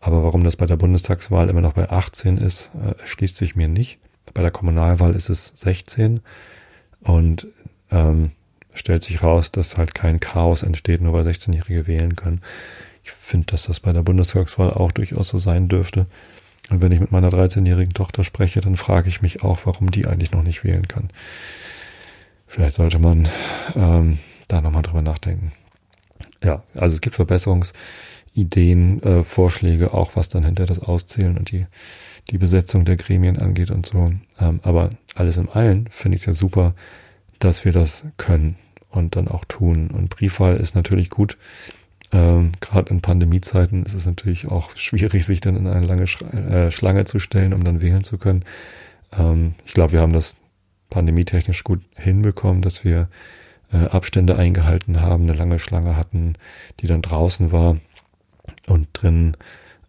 Aber 0.00 0.24
warum 0.24 0.42
das 0.42 0.56
bei 0.56 0.66
der 0.66 0.76
Bundestagswahl 0.76 1.50
immer 1.50 1.60
noch 1.60 1.74
bei 1.74 1.90
18 1.90 2.38
ist, 2.38 2.70
äh, 2.82 2.98
erschließt 3.00 3.36
sich 3.36 3.54
mir 3.54 3.68
nicht. 3.68 3.98
Bei 4.32 4.42
der 4.42 4.50
Kommunalwahl 4.50 5.14
ist 5.14 5.28
es 5.28 5.52
16. 5.56 6.20
Und 7.02 7.46
ähm, 7.90 8.32
stellt 8.74 9.02
sich 9.02 9.22
raus, 9.22 9.52
dass 9.52 9.76
halt 9.76 9.94
kein 9.94 10.20
Chaos 10.20 10.62
entsteht, 10.62 11.00
nur 11.00 11.12
weil 11.12 11.26
16-Jährige 11.26 11.86
wählen 11.86 12.16
können. 12.16 12.40
Ich 13.04 13.12
finde, 13.12 13.46
dass 13.46 13.64
das 13.64 13.80
bei 13.80 13.92
der 13.92 14.02
Bundestagswahl 14.02 14.70
auch 14.70 14.92
durchaus 14.92 15.28
so 15.28 15.38
sein 15.38 15.68
dürfte. 15.68 16.06
Und 16.70 16.82
wenn 16.82 16.92
ich 16.92 17.00
mit 17.00 17.10
meiner 17.10 17.30
13-jährigen 17.30 17.94
Tochter 17.94 18.24
spreche, 18.24 18.60
dann 18.60 18.76
frage 18.76 19.08
ich 19.08 19.22
mich 19.22 19.42
auch, 19.42 19.60
warum 19.64 19.90
die 19.90 20.06
eigentlich 20.06 20.32
noch 20.32 20.42
nicht 20.42 20.64
wählen 20.64 20.86
kann. 20.86 21.08
Vielleicht 22.46 22.76
sollte 22.76 22.98
man 22.98 23.28
ähm, 23.74 24.18
da 24.48 24.60
nochmal 24.60 24.82
drüber 24.82 25.02
nachdenken. 25.02 25.52
Ja, 26.42 26.62
also 26.74 26.94
es 26.94 27.00
gibt 27.00 27.18
Verbesserungsideen, 28.34 29.02
äh, 29.02 29.24
Vorschläge, 29.24 29.94
auch 29.94 30.16
was 30.16 30.28
dann 30.28 30.44
hinter 30.44 30.66
das 30.66 30.80
Auszählen 30.80 31.36
und 31.36 31.50
die, 31.50 31.66
die 32.30 32.38
Besetzung 32.38 32.84
der 32.84 32.96
Gremien 32.96 33.38
angeht 33.38 33.70
und 33.70 33.86
so. 33.86 34.06
Ähm, 34.38 34.60
aber 34.62 34.90
alles 35.14 35.36
im 35.36 35.48
Allen 35.50 35.88
finde 35.90 36.16
ich 36.16 36.22
es 36.22 36.26
ja 36.26 36.32
super, 36.32 36.74
dass 37.38 37.64
wir 37.64 37.72
das 37.72 38.04
können 38.16 38.56
und 38.90 39.16
dann 39.16 39.28
auch 39.28 39.44
tun. 39.44 39.88
Und 39.88 40.10
Briefwahl 40.10 40.56
ist 40.56 40.74
natürlich 40.74 41.10
gut. 41.10 41.38
Ähm, 42.12 42.52
Gerade 42.60 42.90
in 42.90 43.00
Pandemiezeiten 43.00 43.84
ist 43.84 43.94
es 43.94 44.06
natürlich 44.06 44.48
auch 44.48 44.70
schwierig, 44.76 45.24
sich 45.24 45.40
dann 45.40 45.56
in 45.56 45.66
eine 45.66 45.86
lange 45.86 46.06
Sch 46.06 46.22
äh, 46.22 46.70
Schlange 46.70 47.04
zu 47.04 47.18
stellen, 47.18 47.52
um 47.52 47.64
dann 47.64 47.82
wählen 47.82 48.04
zu 48.04 48.18
können. 48.18 48.44
Ähm, 49.16 49.54
ich 49.66 49.74
glaube, 49.74 49.92
wir 49.92 50.00
haben 50.00 50.12
das 50.12 50.34
pandemietechnisch 50.90 51.62
gut 51.62 51.82
hinbekommen, 51.94 52.62
dass 52.62 52.84
wir 52.84 53.08
äh, 53.72 53.86
Abstände 53.86 54.36
eingehalten 54.36 55.00
haben, 55.00 55.22
eine 55.22 55.34
lange 55.34 55.60
Schlange 55.60 55.96
hatten, 55.96 56.34
die 56.80 56.88
dann 56.88 57.02
draußen 57.02 57.52
war 57.52 57.76
und 58.66 58.88
drin 58.92 59.36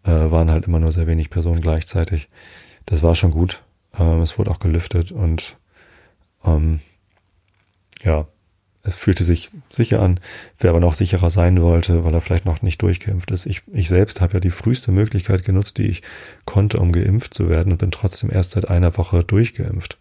äh, 0.04 0.10
waren 0.10 0.50
halt 0.50 0.66
immer 0.66 0.80
nur 0.80 0.92
sehr 0.92 1.06
wenig 1.06 1.30
Personen 1.30 1.60
gleichzeitig. 1.60 2.28
Das 2.86 3.02
war 3.02 3.14
schon 3.14 3.30
gut. 3.30 3.62
Ähm, 3.98 4.20
es 4.20 4.38
wurde 4.38 4.50
auch 4.50 4.58
gelüftet 4.58 5.12
und 5.12 5.56
ähm, 6.44 6.80
ja, 8.02 8.26
es 8.84 8.96
fühlte 8.96 9.22
sich 9.22 9.50
sicher 9.70 10.02
an. 10.02 10.18
Wer 10.58 10.70
aber 10.70 10.80
noch 10.80 10.94
sicherer 10.94 11.30
sein 11.30 11.62
wollte, 11.62 12.04
weil 12.04 12.14
er 12.14 12.20
vielleicht 12.20 12.46
noch 12.46 12.62
nicht 12.62 12.82
durchgeimpft 12.82 13.30
ist. 13.30 13.46
Ich, 13.46 13.62
ich 13.72 13.88
selbst 13.88 14.20
habe 14.20 14.34
ja 14.34 14.40
die 14.40 14.50
früheste 14.50 14.90
Möglichkeit 14.90 15.44
genutzt, 15.44 15.78
die 15.78 15.86
ich 15.86 16.02
konnte, 16.46 16.80
um 16.80 16.90
geimpft 16.90 17.32
zu 17.32 17.48
werden 17.48 17.72
und 17.72 17.78
bin 17.78 17.92
trotzdem 17.92 18.30
erst 18.30 18.52
seit 18.52 18.68
einer 18.68 18.96
Woche 18.96 19.22
durchgeimpft. 19.22 19.98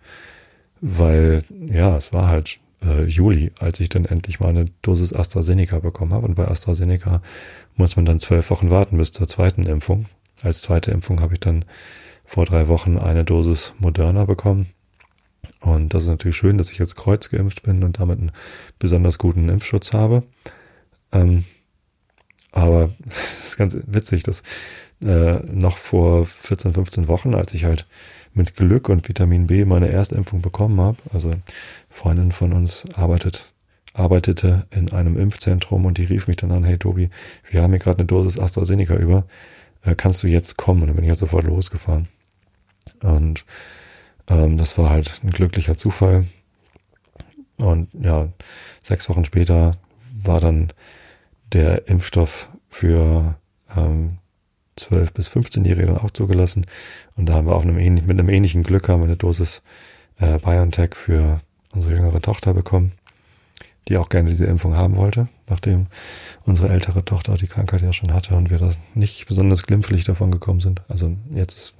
Weil, 0.82 1.44
ja, 1.68 1.96
es 1.96 2.12
war 2.12 2.28
halt 2.28 2.58
äh, 2.84 3.04
Juli, 3.04 3.52
als 3.60 3.80
ich 3.80 3.90
dann 3.90 4.06
endlich 4.06 4.40
mal 4.40 4.50
eine 4.50 4.66
Dosis 4.82 5.14
AstraZeneca 5.14 5.80
bekommen 5.80 6.14
habe. 6.14 6.28
Und 6.28 6.36
bei 6.36 6.48
AstraZeneca 6.48 7.22
muss 7.76 7.96
man 7.96 8.06
dann 8.06 8.20
zwölf 8.20 8.50
Wochen 8.50 8.70
warten 8.70 8.98
bis 8.98 9.12
zur 9.12 9.28
zweiten 9.28 9.66
Impfung. 9.66 10.06
Als 10.44 10.62
zweite 10.62 10.92
Impfung 10.92 11.22
habe 11.22 11.34
ich 11.34 11.40
dann 11.40 11.66
vor 12.26 12.46
drei 12.46 12.68
Wochen 12.68 12.98
eine 12.98 13.24
Dosis 13.24 13.74
Moderna 13.80 14.26
bekommen 14.26 14.68
und 15.60 15.94
das 15.94 16.04
ist 16.04 16.10
natürlich 16.10 16.38
schön, 16.38 16.58
dass 16.58 16.72
ich 16.72 16.80
jetzt 16.80 16.96
kreuzgeimpft 16.96 17.64
bin 17.64 17.84
und 17.84 18.00
damit 18.00 18.20
einen 18.20 18.32
besonders 18.80 19.18
guten 19.18 19.50
Impfschutz 19.50 19.94
habe. 19.94 20.24
Ähm, 21.12 21.46
aber 22.52 22.92
es 23.40 23.50
ist 23.50 23.58
ganz 23.58 23.78
witzig, 23.86 24.24
dass 24.24 24.44
äh, 25.04 25.40
noch 25.52 25.78
vor 25.78 26.26
14, 26.26 26.74
15 26.74 27.08
Wochen, 27.08 27.36
als 27.36 27.54
ich 27.54 27.66
halt 27.66 27.86
mit 28.34 28.56
Glück 28.56 28.90
und 28.90 29.08
Vitamin 29.08 29.48
B 29.48 29.66
meine 29.66 29.90
Erstimpfung 29.90 30.42
bekommen 30.42 30.80
habe, 30.80 30.98
also 31.14 31.34
Freundin 31.92 32.32
von 32.32 32.54
uns 32.54 32.86
arbeitet, 32.96 33.54
arbeitete 33.94 34.66
in 34.72 34.92
einem 34.92 35.18
Impfzentrum 35.18 35.86
und 35.86 35.98
die 35.98 36.06
rief 36.06 36.28
mich 36.28 36.38
dann 36.38 36.52
an, 36.52 36.64
hey 36.64 36.78
Tobi, 36.78 37.10
wir 37.50 37.62
haben 37.62 37.72
hier 37.72 37.80
gerade 37.80 38.00
eine 38.00 38.08
Dosis 38.08 38.40
AstraZeneca 38.40 38.96
über, 38.96 39.26
äh, 39.84 39.96
kannst 39.96 40.24
du 40.24 40.28
jetzt 40.28 40.58
kommen? 40.58 40.82
Und 40.82 40.88
dann 40.88 40.96
bin 40.96 41.04
ich 41.04 41.10
ja 41.10 41.16
sofort 41.16 41.46
losgefahren. 41.46 42.08
Und 43.04 43.46
ähm, 44.30 44.58
das 44.58 44.78
war 44.78 44.90
halt 44.90 45.22
ein 45.24 45.30
glücklicher 45.30 45.78
Zufall. 45.78 46.26
Und 47.58 47.90
ja, 47.94 48.30
sechs 48.82 49.08
Wochen 49.10 49.26
später 49.26 49.74
war 50.24 50.40
dann 50.40 50.74
der 51.54 51.88
Impfstoff 51.88 52.50
für 52.70 53.36
ähm, 53.76 54.18
12- 54.80 55.14
bis 55.14 55.30
15-Jährige 55.30 55.88
dann 55.88 55.98
auch 55.98 56.12
zugelassen. 56.12 56.66
Und 57.16 57.28
da 57.28 57.34
haben 57.34 57.48
wir 57.48 57.56
auf 57.56 57.64
einem 57.64 57.76
mit 57.76 58.10
einem 58.10 58.30
ähnlichen 58.30 58.64
Glück 58.64 58.90
haben 58.90 59.02
wir 59.02 59.08
eine 59.08 59.18
Dosis 59.18 59.62
äh, 60.20 60.40
BioNTech 60.40 60.96
für 60.96 61.42
unsere 61.74 61.96
jüngere 61.96 62.22
Tochter 62.22 62.54
bekommen, 62.54 62.94
die 63.88 63.98
auch 63.98 64.10
gerne 64.10 64.30
diese 64.30 64.46
Impfung 64.46 64.76
haben 64.76 64.96
wollte, 64.98 65.28
nachdem 65.48 65.88
unsere 66.46 66.70
ältere 66.70 67.04
Tochter 67.04 67.36
die 67.36 67.48
Krankheit 67.48 67.82
ja 67.82 67.94
schon 67.94 68.14
hatte 68.14 68.36
und 68.36 68.50
wir 68.50 68.58
da 68.58 68.72
nicht 68.94 69.28
besonders 69.28 69.64
glimpflich 69.64 70.04
davon 70.04 70.32
gekommen 70.32 70.60
sind. 70.60 70.82
Also 70.88 71.16
jetzt 71.34 71.58
ist 71.58 71.76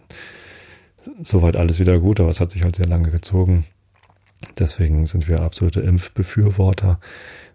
soweit 1.22 1.56
alles 1.56 1.80
wieder 1.80 2.00
gut, 2.00 2.20
aber 2.20 2.30
es 2.30 2.40
hat 2.40 2.52
sich 2.52 2.64
halt 2.64 2.76
sehr 2.76 2.88
lange 2.88 3.12
gezogen. 3.12 3.66
Deswegen 4.58 5.06
sind 5.06 5.28
wir 5.28 5.42
absolute 5.42 5.82
Impfbefürworter 5.82 7.00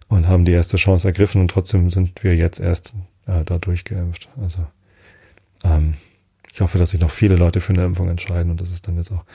und 0.07 0.27
haben 0.27 0.45
die 0.45 0.53
erste 0.53 0.77
Chance 0.77 1.07
ergriffen 1.07 1.41
und 1.41 1.51
trotzdem 1.51 1.89
sind 1.89 2.23
wir 2.23 2.35
jetzt 2.35 2.59
erst 2.59 2.93
äh, 3.25 3.43
da 3.43 3.57
durchgeimpft. 3.57 4.29
Also 4.41 4.65
ähm, 5.63 5.95
ich 6.53 6.61
hoffe, 6.61 6.77
dass 6.77 6.91
sich 6.91 6.99
noch 6.99 7.11
viele 7.11 7.35
Leute 7.35 7.61
für 7.61 7.73
eine 7.73 7.85
Impfung 7.85 8.09
entscheiden 8.09 8.51
und 8.51 8.61
dass 8.61 8.71
es 8.71 8.81
dann 8.81 8.95
jetzt 8.97 9.11
auch 9.11 9.25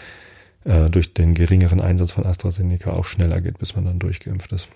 äh, 0.64 0.90
durch 0.90 1.14
den 1.14 1.34
geringeren 1.34 1.80
Einsatz 1.80 2.12
von 2.12 2.26
AstraZeneca 2.26 2.92
auch 2.92 3.04
schneller 3.04 3.40
geht, 3.40 3.58
bis 3.58 3.74
man 3.74 3.84
dann 3.84 3.98
durchgeimpft 3.98 4.52
ist. 4.52 4.68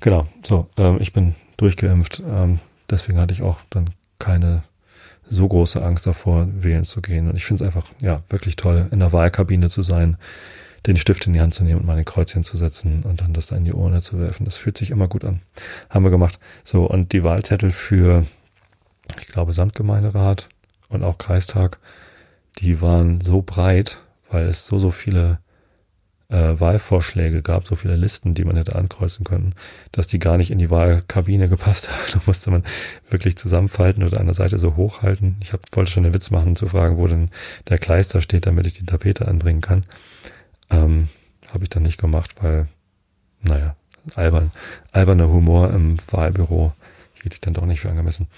Genau, 0.00 0.26
so, 0.42 0.68
ähm, 0.76 0.98
ich 1.00 1.12
bin 1.12 1.34
durchgeimpft, 1.56 2.22
ähm, 2.26 2.60
deswegen 2.88 3.18
hatte 3.18 3.34
ich 3.34 3.42
auch 3.42 3.60
dann 3.70 3.90
keine 4.18 4.62
so 5.28 5.46
große 5.46 5.82
Angst 5.82 6.06
davor, 6.06 6.48
wählen 6.52 6.84
zu 6.84 7.00
gehen. 7.00 7.28
Und 7.28 7.36
ich 7.36 7.44
finde 7.44 7.64
es 7.64 7.68
einfach, 7.68 7.88
ja, 8.00 8.22
wirklich 8.28 8.56
toll, 8.56 8.88
in 8.90 8.98
der 8.98 9.12
Wahlkabine 9.12 9.68
zu 9.68 9.82
sein, 9.82 10.16
den 10.86 10.96
Stift 10.96 11.26
in 11.26 11.34
die 11.34 11.40
Hand 11.40 11.54
zu 11.54 11.62
nehmen 11.62 11.80
und 11.80 11.86
meine 11.86 12.04
Kreuzchen 12.04 12.42
zu 12.42 12.56
setzen 12.56 13.04
und 13.04 13.20
dann 13.20 13.32
das 13.32 13.46
da 13.46 13.56
in 13.56 13.64
die 13.64 13.72
Urne 13.72 14.00
zu 14.00 14.18
werfen. 14.18 14.44
Das 14.44 14.56
fühlt 14.56 14.78
sich 14.78 14.90
immer 14.90 15.08
gut 15.08 15.24
an. 15.24 15.42
Haben 15.88 16.04
wir 16.04 16.10
gemacht. 16.10 16.38
So, 16.64 16.84
und 16.86 17.12
die 17.12 17.22
Wahlzettel 17.22 17.70
für, 17.70 18.26
ich 19.20 19.26
glaube, 19.26 19.52
Samtgemeinderat 19.52 20.48
und 20.88 21.04
auch 21.04 21.18
Kreistag, 21.18 21.78
die 22.58 22.80
waren 22.80 23.20
so 23.20 23.42
breit, 23.42 24.00
weil 24.30 24.46
es 24.46 24.66
so, 24.66 24.78
so 24.78 24.90
viele 24.90 25.38
äh, 26.30 26.58
Wahlvorschläge 26.58 27.42
gab, 27.42 27.66
so 27.66 27.74
viele 27.74 27.96
Listen, 27.96 28.34
die 28.34 28.44
man 28.44 28.56
hätte 28.56 28.76
ankreuzen 28.76 29.24
können, 29.24 29.54
dass 29.92 30.06
die 30.06 30.18
gar 30.18 30.36
nicht 30.36 30.50
in 30.50 30.58
die 30.58 30.70
Wahlkabine 30.70 31.48
gepasst 31.48 31.88
haben. 31.92 32.00
Da 32.12 32.20
musste 32.26 32.50
man 32.50 32.64
wirklich 33.08 33.36
zusammenfalten 33.36 34.02
oder 34.04 34.20
an 34.20 34.26
der 34.26 34.34
Seite 34.34 34.58
so 34.58 34.76
hochhalten. 34.76 35.36
Ich 35.42 35.52
hab, 35.52 35.60
wollte 35.72 35.90
schon 35.90 36.04
einen 36.04 36.14
Witz 36.14 36.30
machen, 36.30 36.56
zu 36.56 36.68
fragen, 36.68 36.96
wo 36.96 37.06
denn 37.06 37.30
der 37.68 37.78
Kleister 37.78 38.20
steht, 38.20 38.46
damit 38.46 38.66
ich 38.66 38.74
die 38.74 38.86
Tapete 38.86 39.26
anbringen 39.26 39.60
kann. 39.60 39.84
Ähm, 40.70 41.08
Habe 41.52 41.64
ich 41.64 41.70
dann 41.70 41.82
nicht 41.82 41.98
gemacht, 41.98 42.36
weil, 42.40 42.68
naja, 43.42 43.74
albern, 44.14 44.52
alberner 44.92 45.28
Humor 45.28 45.70
im 45.72 45.96
Wahlbüro 46.10 46.72
hielt 47.22 47.34
ich 47.34 47.40
dann 47.40 47.54
doch 47.54 47.66
nicht 47.66 47.80
für 47.80 47.90
angemessen. 47.90 48.28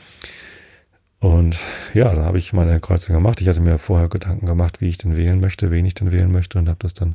Und 1.23 1.61
ja, 1.95 2.13
da 2.13 2.25
habe 2.25 2.39
ich 2.39 2.53
meine 2.53 2.81
Kreuzung 2.81 3.15
gemacht. 3.15 3.41
Ich 3.41 3.47
hatte 3.47 3.61
mir 3.61 3.79
vorher 3.79 4.09
Gedanken 4.09 4.45
gemacht, 4.45 4.81
wie 4.81 4.89
ich 4.89 4.99
denn 4.99 5.17
wählen 5.17 5.39
möchte, 5.39 5.71
wen 5.71 5.87
ich 5.87 5.95
denn 5.95 6.11
wählen 6.11 6.33
möchte 6.33 6.59
und 6.59 6.69
habe 6.69 6.81
das 6.81 6.95
dann, 6.95 7.15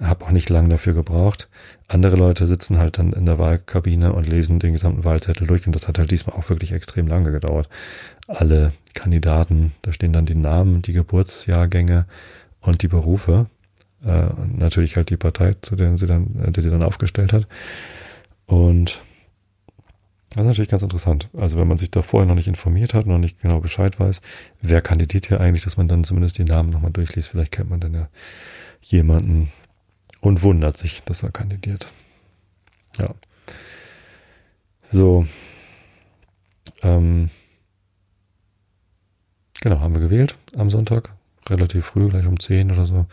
habe 0.00 0.24
auch 0.24 0.30
nicht 0.30 0.48
lange 0.48 0.70
dafür 0.70 0.94
gebraucht. 0.94 1.46
Andere 1.88 2.16
Leute 2.16 2.46
sitzen 2.46 2.78
halt 2.78 2.96
dann 2.96 3.12
in 3.12 3.26
der 3.26 3.38
Wahlkabine 3.38 4.14
und 4.14 4.26
lesen 4.26 4.60
den 4.60 4.72
gesamten 4.72 5.04
Wahlzettel 5.04 5.46
durch 5.46 5.66
und 5.66 5.74
das 5.74 5.88
hat 5.88 5.98
halt 5.98 6.10
diesmal 6.10 6.36
auch 6.36 6.48
wirklich 6.48 6.72
extrem 6.72 7.06
lange 7.06 7.30
gedauert. 7.30 7.68
Alle 8.28 8.72
Kandidaten, 8.94 9.72
da 9.82 9.92
stehen 9.92 10.14
dann 10.14 10.24
die 10.24 10.34
Namen, 10.34 10.80
die 10.80 10.94
Geburtsjahrgänge 10.94 12.06
und 12.62 12.80
die 12.80 12.88
Berufe 12.88 13.44
äh, 14.06 14.28
natürlich 14.56 14.96
halt 14.96 15.10
die 15.10 15.18
Partei, 15.18 15.54
zu 15.60 15.76
der 15.76 15.98
sie 15.98 16.06
dann, 16.06 16.34
äh, 16.46 16.50
die 16.50 16.62
sie 16.62 16.70
dann 16.70 16.82
aufgestellt 16.82 17.34
hat. 17.34 17.46
Und 18.46 19.02
das 20.30 20.42
ist 20.42 20.48
natürlich 20.48 20.70
ganz 20.70 20.82
interessant. 20.82 21.28
Also 21.36 21.58
wenn 21.58 21.68
man 21.68 21.78
sich 21.78 21.90
da 21.90 22.02
vorher 22.02 22.26
noch 22.26 22.34
nicht 22.34 22.48
informiert 22.48 22.92
hat, 22.92 23.06
noch 23.06 23.18
nicht 23.18 23.40
genau 23.40 23.60
Bescheid 23.60 23.98
weiß, 23.98 24.20
wer 24.60 24.82
kandidiert 24.82 25.26
hier 25.26 25.40
eigentlich, 25.40 25.64
dass 25.64 25.76
man 25.76 25.88
dann 25.88 26.04
zumindest 26.04 26.36
die 26.38 26.44
Namen 26.44 26.70
nochmal 26.70 26.90
durchliest. 26.90 27.30
Vielleicht 27.30 27.52
kennt 27.52 27.70
man 27.70 27.80
dann 27.80 27.94
ja 27.94 28.08
jemanden 28.82 29.50
und 30.20 30.42
wundert 30.42 30.76
sich, 30.76 31.02
dass 31.04 31.22
er 31.22 31.30
kandidiert. 31.30 31.90
Ja. 32.98 33.14
So. 34.90 35.26
Ähm, 36.82 37.30
genau, 39.60 39.80
haben 39.80 39.94
wir 39.94 40.00
gewählt 40.00 40.36
am 40.56 40.70
Sonntag. 40.70 41.14
Relativ 41.48 41.86
früh, 41.86 42.08
gleich 42.08 42.26
um 42.26 42.38
10 42.38 42.70
oder 42.70 42.84
so. 42.84 43.06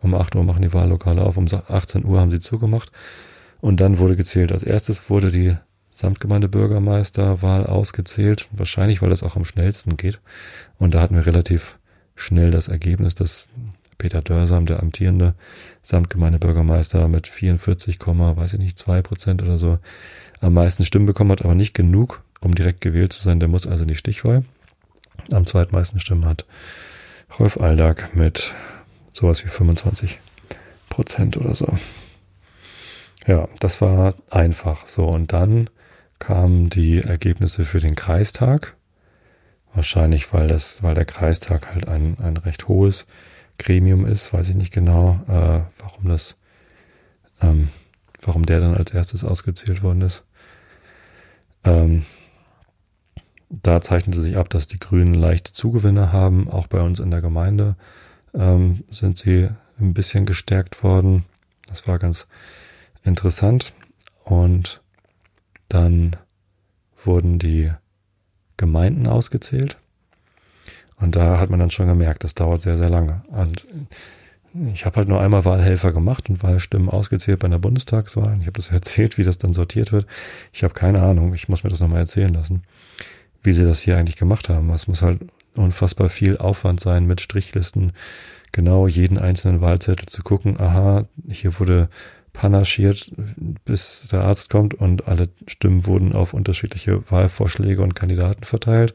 Um 0.00 0.14
8 0.14 0.34
Uhr 0.34 0.44
machen 0.44 0.62
die 0.62 0.72
Wahllokale 0.72 1.22
auf, 1.22 1.36
um 1.36 1.46
18 1.46 2.04
Uhr 2.04 2.18
haben 2.18 2.30
sie 2.30 2.40
zugemacht. 2.40 2.90
Und 3.60 3.80
dann 3.80 3.98
wurde 3.98 4.16
gezählt. 4.16 4.52
Als 4.52 4.64
erstes 4.64 5.08
wurde 5.08 5.30
die 5.30 5.56
Samtgemeindebürgermeisterwahl 5.96 7.64
ausgezählt, 7.64 8.48
wahrscheinlich 8.52 9.00
weil 9.00 9.08
das 9.08 9.22
auch 9.22 9.34
am 9.34 9.46
schnellsten 9.46 9.96
geht. 9.96 10.20
Und 10.78 10.92
da 10.94 11.00
hatten 11.00 11.14
wir 11.14 11.24
relativ 11.24 11.78
schnell 12.14 12.50
das 12.50 12.68
Ergebnis, 12.68 13.14
dass 13.14 13.46
Peter 13.96 14.20
Dörsam, 14.20 14.66
der 14.66 14.80
amtierende 14.80 15.34
Samtgemeindebürgermeister 15.84 17.08
mit 17.08 17.28
44, 17.28 17.98
weiß 17.98 18.52
ich 18.52 18.60
nicht, 18.60 18.76
zwei 18.76 19.00
Prozent 19.00 19.42
oder 19.42 19.56
so, 19.56 19.78
am 20.42 20.52
meisten 20.52 20.84
Stimmen 20.84 21.06
bekommen 21.06 21.32
hat, 21.32 21.42
aber 21.42 21.54
nicht 21.54 21.72
genug, 21.72 22.22
um 22.42 22.54
direkt 22.54 22.82
gewählt 22.82 23.14
zu 23.14 23.22
sein. 23.22 23.40
Der 23.40 23.48
muss 23.48 23.66
also 23.66 23.84
in 23.84 23.88
die 23.88 23.96
Stichwahl. 23.96 24.44
Am 25.32 25.46
zweitmeisten 25.46 25.98
Stimmen 25.98 26.26
hat 26.26 26.44
Rolf 27.38 27.58
Aldag 27.58 28.14
mit 28.14 28.52
sowas 29.14 29.42
wie 29.46 29.48
25 29.48 30.18
Prozent 30.90 31.38
oder 31.38 31.54
so. 31.54 31.78
Ja, 33.26 33.48
das 33.60 33.80
war 33.80 34.12
einfach 34.28 34.86
so. 34.88 35.06
Und 35.06 35.32
dann 35.32 35.70
kamen 36.18 36.70
die 36.70 37.00
Ergebnisse 37.00 37.64
für 37.64 37.80
den 37.80 37.94
Kreistag. 37.94 38.76
Wahrscheinlich, 39.74 40.32
weil 40.32 40.48
das, 40.48 40.82
weil 40.82 40.94
der 40.94 41.04
Kreistag 41.04 41.74
halt 41.74 41.86
ein, 41.88 42.18
ein 42.18 42.36
recht 42.36 42.68
hohes 42.68 43.06
Gremium 43.58 44.06
ist, 44.06 44.32
weiß 44.32 44.48
ich 44.48 44.54
nicht 44.54 44.72
genau, 44.72 45.20
äh, 45.28 45.62
warum 45.78 46.08
das, 46.08 46.36
ähm, 47.40 47.68
warum 48.22 48.46
der 48.46 48.60
dann 48.60 48.74
als 48.74 48.92
erstes 48.92 49.24
ausgezählt 49.24 49.82
worden 49.82 50.02
ist. 50.02 50.24
Ähm, 51.64 52.04
da 53.48 53.80
zeichnete 53.80 54.20
sich 54.20 54.36
ab, 54.36 54.48
dass 54.50 54.66
die 54.66 54.78
Grünen 54.78 55.14
leichte 55.14 55.52
Zugewinne 55.52 56.12
haben, 56.12 56.48
auch 56.50 56.66
bei 56.66 56.80
uns 56.80 57.00
in 57.00 57.10
der 57.10 57.20
Gemeinde 57.20 57.76
ähm, 58.34 58.84
sind 58.90 59.18
sie 59.18 59.48
ein 59.78 59.94
bisschen 59.94 60.26
gestärkt 60.26 60.82
worden. 60.82 61.24
Das 61.66 61.86
war 61.86 61.98
ganz 61.98 62.26
interessant. 63.04 63.72
Und 64.24 64.80
dann 65.68 66.16
wurden 67.04 67.38
die 67.38 67.72
Gemeinden 68.56 69.06
ausgezählt. 69.06 69.76
Und 70.98 71.14
da 71.14 71.38
hat 71.38 71.50
man 71.50 71.60
dann 71.60 71.70
schon 71.70 71.86
gemerkt, 71.86 72.24
das 72.24 72.34
dauert 72.34 72.62
sehr, 72.62 72.78
sehr 72.78 72.88
lange. 72.88 73.22
Und 73.28 73.66
ich 74.72 74.86
habe 74.86 74.96
halt 74.96 75.08
nur 75.08 75.20
einmal 75.20 75.44
Wahlhelfer 75.44 75.92
gemacht 75.92 76.30
und 76.30 76.42
Wahlstimmen 76.42 76.88
ausgezählt 76.88 77.40
bei 77.40 77.46
einer 77.46 77.58
Bundestagswahl. 77.58 78.38
Ich 78.40 78.46
habe 78.46 78.58
das 78.58 78.70
erzählt, 78.72 79.18
wie 79.18 79.24
das 79.24 79.38
dann 79.38 79.52
sortiert 79.52 79.92
wird. 79.92 80.06
Ich 80.52 80.64
habe 80.64 80.74
keine 80.74 81.02
Ahnung, 81.02 81.34
ich 81.34 81.48
muss 81.48 81.64
mir 81.64 81.70
das 81.70 81.80
nochmal 81.80 82.00
erzählen 82.00 82.32
lassen, 82.32 82.62
wie 83.42 83.52
sie 83.52 83.64
das 83.64 83.80
hier 83.80 83.96
eigentlich 83.96 84.16
gemacht 84.16 84.48
haben. 84.48 84.70
Es 84.70 84.88
muss 84.88 85.02
halt 85.02 85.20
unfassbar 85.54 86.08
viel 86.08 86.38
Aufwand 86.38 86.80
sein 86.80 87.06
mit 87.06 87.20
Strichlisten, 87.20 87.92
genau 88.52 88.86
jeden 88.86 89.18
einzelnen 89.18 89.60
Wahlzettel 89.60 90.06
zu 90.06 90.22
gucken, 90.22 90.58
aha, 90.60 91.04
hier 91.28 91.58
wurde 91.58 91.88
panaschiert, 92.36 93.10
bis 93.64 94.06
der 94.10 94.24
Arzt 94.24 94.50
kommt 94.50 94.74
und 94.74 95.08
alle 95.08 95.28
Stimmen 95.46 95.86
wurden 95.86 96.14
auf 96.14 96.34
unterschiedliche 96.34 97.10
Wahlvorschläge 97.10 97.82
und 97.82 97.94
Kandidaten 97.94 98.44
verteilt, 98.44 98.94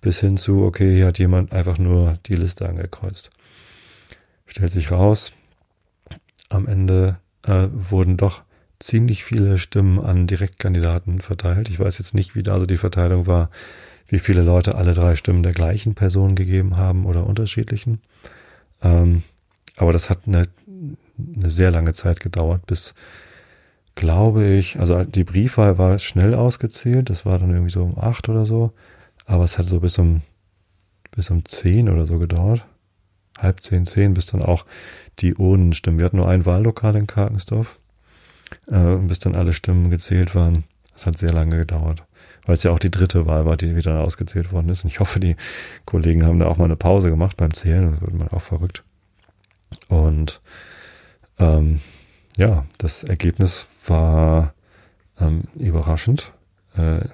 bis 0.00 0.20
hin 0.20 0.36
zu, 0.36 0.62
okay, 0.62 0.94
hier 0.94 1.06
hat 1.06 1.18
jemand 1.18 1.52
einfach 1.52 1.78
nur 1.78 2.18
die 2.26 2.34
Liste 2.34 2.68
angekreuzt. 2.68 3.30
Stellt 4.46 4.72
sich 4.72 4.90
raus, 4.90 5.32
am 6.48 6.66
Ende 6.66 7.18
äh, 7.46 7.68
wurden 7.72 8.16
doch 8.16 8.42
ziemlich 8.78 9.24
viele 9.24 9.58
Stimmen 9.58 9.98
an 9.98 10.26
Direktkandidaten 10.26 11.20
verteilt. 11.20 11.68
Ich 11.70 11.80
weiß 11.80 11.98
jetzt 11.98 12.14
nicht, 12.14 12.34
wie 12.34 12.42
da 12.42 12.58
so 12.58 12.66
die 12.66 12.76
Verteilung 12.76 13.26
war 13.26 13.50
wie 14.08 14.18
viele 14.18 14.42
Leute 14.42 14.74
alle 14.74 14.94
drei 14.94 15.16
Stimmen 15.16 15.42
der 15.42 15.52
gleichen 15.52 15.94
Person 15.94 16.34
gegeben 16.34 16.76
haben 16.76 17.06
oder 17.06 17.26
unterschiedlichen. 17.26 18.00
Ähm, 18.82 19.22
aber 19.76 19.92
das 19.92 20.10
hat 20.10 20.20
eine, 20.26 20.46
eine 21.18 21.50
sehr 21.50 21.70
lange 21.70 21.92
Zeit 21.92 22.20
gedauert, 22.20 22.66
bis, 22.66 22.94
glaube 23.94 24.46
ich, 24.46 24.78
also 24.78 25.04
die 25.04 25.24
Briefwahl 25.24 25.78
war 25.78 25.98
schnell 25.98 26.34
ausgezählt, 26.34 27.10
das 27.10 27.24
war 27.24 27.38
dann 27.38 27.50
irgendwie 27.50 27.70
so 27.70 27.82
um 27.82 27.98
acht 27.98 28.28
oder 28.28 28.46
so, 28.46 28.72
aber 29.26 29.44
es 29.44 29.58
hat 29.58 29.66
so 29.66 29.80
bis 29.80 29.98
um, 29.98 30.22
bis 31.10 31.30
um 31.30 31.44
zehn 31.44 31.88
oder 31.88 32.06
so 32.06 32.18
gedauert. 32.18 32.64
Halb 33.38 33.62
zehn, 33.62 33.84
zehn, 33.84 34.14
bis 34.14 34.26
dann 34.26 34.42
auch 34.42 34.64
die 35.18 35.34
Urnenstimmen. 35.34 35.98
Wir 35.98 36.06
hatten 36.06 36.18
nur 36.18 36.28
ein 36.28 36.46
Wahllokal 36.46 36.94
in 36.94 37.08
Karkensdorf, 37.08 37.78
äh, 38.68 38.96
bis 38.96 39.18
dann 39.18 39.34
alle 39.34 39.52
Stimmen 39.52 39.90
gezählt 39.90 40.36
waren. 40.36 40.64
Das 40.92 41.06
hat 41.06 41.18
sehr 41.18 41.32
lange 41.32 41.56
gedauert 41.56 42.04
weil 42.46 42.56
es 42.56 42.62
ja 42.62 42.70
auch 42.70 42.78
die 42.78 42.90
dritte 42.90 43.26
Wahl 43.26 43.46
war, 43.46 43.56
die 43.56 43.76
wieder 43.76 44.02
ausgezählt 44.02 44.52
worden 44.52 44.68
ist. 44.68 44.84
Und 44.84 44.90
ich 44.90 45.00
hoffe, 45.00 45.20
die 45.20 45.36
Kollegen 45.84 46.24
haben 46.24 46.38
da 46.38 46.46
auch 46.46 46.56
mal 46.56 46.64
eine 46.64 46.76
Pause 46.76 47.10
gemacht 47.10 47.36
beim 47.36 47.54
Zählen. 47.54 47.92
Das 47.92 48.00
wird 48.00 48.14
man 48.14 48.28
auch 48.28 48.42
verrückt. 48.42 48.84
Und 49.88 50.40
ähm, 51.38 51.80
ja, 52.36 52.64
das 52.78 53.04
Ergebnis 53.04 53.66
war 53.86 54.54
ähm, 55.20 55.44
überraschend. 55.54 56.32
Äh, 56.76 57.08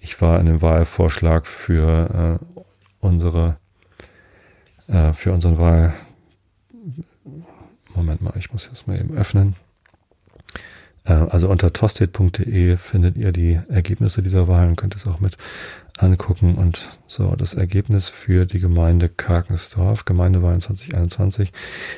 ich 0.00 0.20
war 0.20 0.40
in 0.40 0.46
dem 0.46 0.62
Wahlvorschlag 0.62 1.46
für 1.46 2.40
äh, 2.40 2.64
unsere 3.00 3.56
äh, 4.86 5.14
für 5.14 5.32
unseren 5.32 5.58
Wahl 5.58 5.94
Moment 7.94 8.22
mal, 8.22 8.34
ich 8.36 8.52
muss 8.52 8.68
das 8.68 8.86
mal 8.86 8.98
eben 8.98 9.16
öffnen. 9.16 9.54
Äh, 11.04 11.12
also 11.12 11.48
unter 11.48 11.72
tosted.de 11.72 12.76
findet 12.76 13.16
ihr 13.16 13.32
die 13.32 13.60
Ergebnisse 13.68 14.22
dieser 14.22 14.48
Wahlen, 14.48 14.76
könnt 14.76 14.94
es 14.96 15.06
auch 15.06 15.20
mit 15.20 15.36
angucken. 15.98 16.56
Und 16.56 16.98
so, 17.06 17.36
das 17.36 17.54
Ergebnis 17.54 18.08
für 18.08 18.46
die 18.46 18.58
Gemeinde 18.58 19.08
Karkensdorf, 19.08 20.04
Gemeindewahlen 20.04 20.60
2021. 20.60 21.52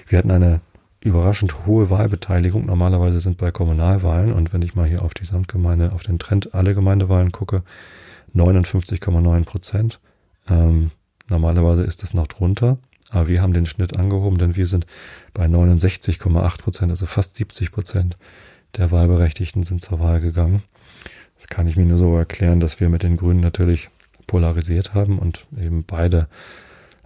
Wir 0.09 0.18
hatten 0.18 0.31
eine 0.31 0.61
überraschend 1.00 1.66
hohe 1.66 1.90
Wahlbeteiligung. 1.90 2.66
Normalerweise 2.66 3.20
sind 3.20 3.37
bei 3.37 3.50
Kommunalwahlen, 3.50 4.32
und 4.32 4.52
wenn 4.52 4.62
ich 4.62 4.74
mal 4.74 4.88
hier 4.88 5.02
auf 5.02 5.14
die 5.14 5.24
Samtgemeinde, 5.24 5.92
auf 5.92 6.02
den 6.02 6.18
Trend 6.18 6.54
alle 6.54 6.74
Gemeindewahlen 6.74 7.32
gucke, 7.32 7.62
59,9 8.35 9.44
Prozent. 9.44 10.00
Ähm, 10.48 10.90
normalerweise 11.28 11.82
ist 11.82 12.02
es 12.02 12.14
noch 12.14 12.26
drunter. 12.26 12.78
Aber 13.11 13.28
wir 13.28 13.40
haben 13.40 13.52
den 13.52 13.66
Schnitt 13.66 13.96
angehoben, 13.96 14.38
denn 14.38 14.56
wir 14.56 14.66
sind 14.66 14.87
bei 15.32 15.46
69,8 15.46 16.59
Prozent, 16.59 16.90
also 16.90 17.06
fast 17.06 17.37
70 17.37 17.70
Prozent 17.70 18.16
der 18.76 18.90
Wahlberechtigten 18.90 19.62
sind 19.62 19.82
zur 19.82 20.00
Wahl 20.00 20.20
gegangen. 20.20 20.62
Das 21.37 21.46
kann 21.46 21.68
ich 21.68 21.76
mir 21.76 21.87
nur 21.87 21.98
so 21.98 22.16
erklären, 22.16 22.61
dass 22.61 22.80
wir 22.80 22.88
mit 22.88 23.02
den 23.02 23.16
Grünen 23.16 23.40
natürlich 23.40 23.90
polarisiert 24.26 24.94
haben 24.94 25.18
und 25.18 25.46
eben 25.56 25.85
beide 25.85 26.28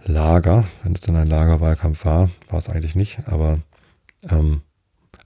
Lager, 0.03 0.65
wenn 0.81 0.93
es 0.93 1.01
dann 1.01 1.15
ein 1.15 1.27
Lagerwahlkampf 1.27 2.05
war, 2.05 2.31
war 2.49 2.57
es 2.57 2.69
eigentlich 2.69 2.95
nicht, 2.95 3.19
aber 3.27 3.59
ähm, 4.29 4.61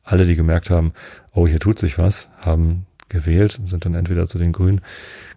alle, 0.03 0.25
die 0.25 0.35
gemerkt 0.35 0.69
haben, 0.69 0.93
oh, 1.33 1.47
hier 1.47 1.59
tut 1.59 1.79
sich 1.79 1.97
was, 1.97 2.29
haben 2.39 2.85
gewählt 3.09 3.59
und 3.59 3.67
sind 3.67 3.85
dann 3.85 3.95
entweder 3.95 4.27
zu 4.27 4.37
den 4.37 4.51
Grünen 4.51 4.81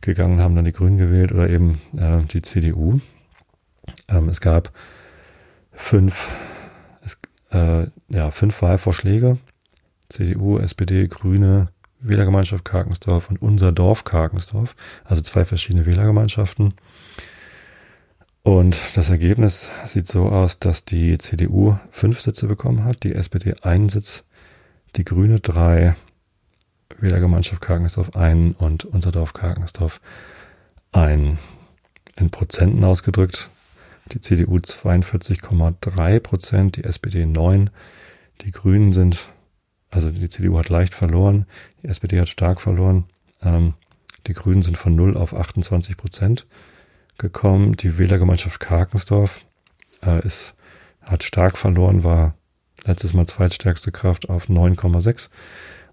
gegangen, 0.01 0.41
haben 0.41 0.55
dann 0.55 0.65
die 0.65 0.73
Grünen 0.73 0.99
gewählt 0.99 1.33
oder 1.33 1.49
eben 1.49 1.81
äh, 1.97 2.23
die 2.25 2.43
CDU. 2.43 3.01
Ähm, 4.09 4.29
es 4.29 4.41
gab 4.41 4.73
fünf, 5.73 6.29
es, 7.03 7.19
äh, 7.51 7.87
ja, 8.09 8.31
fünf 8.31 8.61
Wahlvorschläge. 8.63 9.39
CDU, 10.09 10.59
SPD, 10.59 11.07
Grüne, 11.07 11.69
Wählergemeinschaft 12.01 12.65
Karkensdorf 12.65 13.29
und 13.31 13.43
unser 13.43 13.73
Dorf 13.73 14.05
Karkensdorf. 14.05 14.75
Also 15.05 15.23
zwei 15.23 15.45
verschiedene 15.45 15.87
Wählergemeinschaften. 15.87 16.75
Und 18.49 18.97
das 18.97 19.11
Ergebnis 19.11 19.69
sieht 19.85 20.09
so 20.09 20.31
aus, 20.31 20.59
dass 20.59 20.87
die 20.87 21.19
CDU 21.19 21.77
fünf 21.91 22.23
Sitze 22.23 22.47
bekommen 22.47 22.83
hat, 22.83 23.03
die 23.03 23.15
SPD 23.15 23.53
einen 23.61 23.91
Sitz, 23.91 24.25
die 24.97 25.05
Grüne 25.05 25.39
drei, 25.39 25.97
Wählergemeinschaft 26.99 27.61
Karkensdorf 27.61 28.17
einen 28.17 28.53
und 28.53 28.87
unser 28.87 29.13
Dorf 29.13 29.35
Karkensdorf 29.35 30.01
ein. 30.93 31.37
In 32.17 32.31
Prozenten 32.31 32.83
ausgedrückt, 32.85 33.51
die 34.13 34.23
CDU 34.23 34.57
42,3 34.57 36.19
Prozent, 36.21 36.77
die 36.77 36.85
SPD 36.85 37.27
9, 37.27 37.69
die 38.41 38.51
Grünen 38.51 38.95
sind, 38.95 39.29
also 39.91 40.11
die 40.11 40.31
CDU 40.31 40.57
hat 40.57 40.71
leicht 40.71 40.95
verloren, 40.95 41.45
die 41.83 41.89
SPD 41.89 42.19
hat 42.19 42.31
stark 42.31 42.63
verloren, 42.63 43.05
ähm, 43.43 43.75
die 44.27 44.33
Grünen 44.33 44.63
sind 44.63 44.79
von 44.79 44.97
0 44.97 45.19
auf 45.19 45.35
28 45.35 45.99
Prozent 45.99 46.47
gekommen. 47.19 47.77
Die 47.77 47.99
Wählergemeinschaft 47.99 48.61
Karkensdorf 48.61 49.43
äh, 50.05 50.25
ist, 50.25 50.55
hat 51.03 51.25
stark 51.25 51.59
verloren, 51.59 52.05
war 52.05 52.35
letztes 52.85 53.13
Mal 53.13 53.27
zweitstärkste 53.27 53.93
Kraft 53.93 54.29
auf 54.29 54.49
9,6 54.49 55.29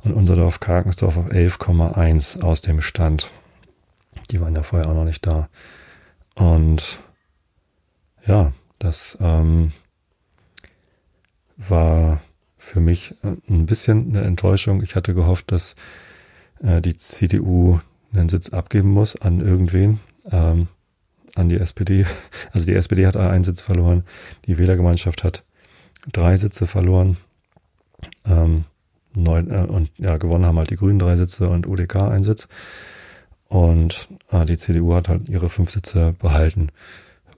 und 0.03 0.13
unser 0.13 0.35
Dorf 0.35 0.59
Karkensdorf 0.59 1.17
auf 1.17 1.31
11,1 1.31 2.41
aus 2.41 2.61
dem 2.61 2.81
Stand. 2.81 3.31
Die 4.31 4.39
waren 4.39 4.55
ja 4.55 4.63
vorher 4.63 4.89
auch 4.89 4.95
noch 4.95 5.03
nicht 5.03 5.25
da. 5.25 5.49
Und 6.35 6.99
ja, 8.25 8.53
das 8.79 9.17
ähm, 9.21 9.71
war 11.57 12.21
für 12.57 12.79
mich 12.79 13.15
ein 13.23 13.65
bisschen 13.65 14.09
eine 14.09 14.25
Enttäuschung. 14.25 14.81
Ich 14.81 14.95
hatte 14.95 15.13
gehofft, 15.13 15.51
dass 15.51 15.75
äh, 16.61 16.81
die 16.81 16.97
CDU 16.97 17.79
einen 18.11 18.29
Sitz 18.29 18.49
abgeben 18.49 18.89
muss 18.89 19.15
an 19.15 19.41
irgendwen, 19.41 19.99
ähm, 20.31 20.67
an 21.35 21.49
die 21.49 21.57
SPD. 21.57 22.05
Also 22.51 22.65
die 22.65 22.73
SPD 22.73 23.05
hat 23.05 23.15
einen 23.17 23.43
Sitz 23.43 23.61
verloren, 23.61 24.03
die 24.45 24.57
Wählergemeinschaft 24.57 25.23
hat 25.23 25.43
drei 26.11 26.37
Sitze 26.37 26.67
verloren. 26.67 27.17
Ähm, 28.25 28.65
neun, 29.15 29.51
äh, 29.51 29.65
und 29.65 29.89
ja, 29.97 30.17
gewonnen 30.17 30.45
haben 30.45 30.57
halt 30.57 30.69
die 30.69 30.77
Grünen 30.77 30.99
drei 30.99 31.15
Sitze 31.15 31.49
und 31.49 31.67
UDK 31.67 31.95
einen 31.95 32.23
Sitz. 32.23 32.47
Und 33.47 34.07
äh, 34.31 34.45
die 34.45 34.57
CDU 34.57 34.93
hat 34.93 35.09
halt 35.09 35.29
ihre 35.29 35.49
fünf 35.49 35.71
Sitze 35.71 36.15
behalten. 36.19 36.69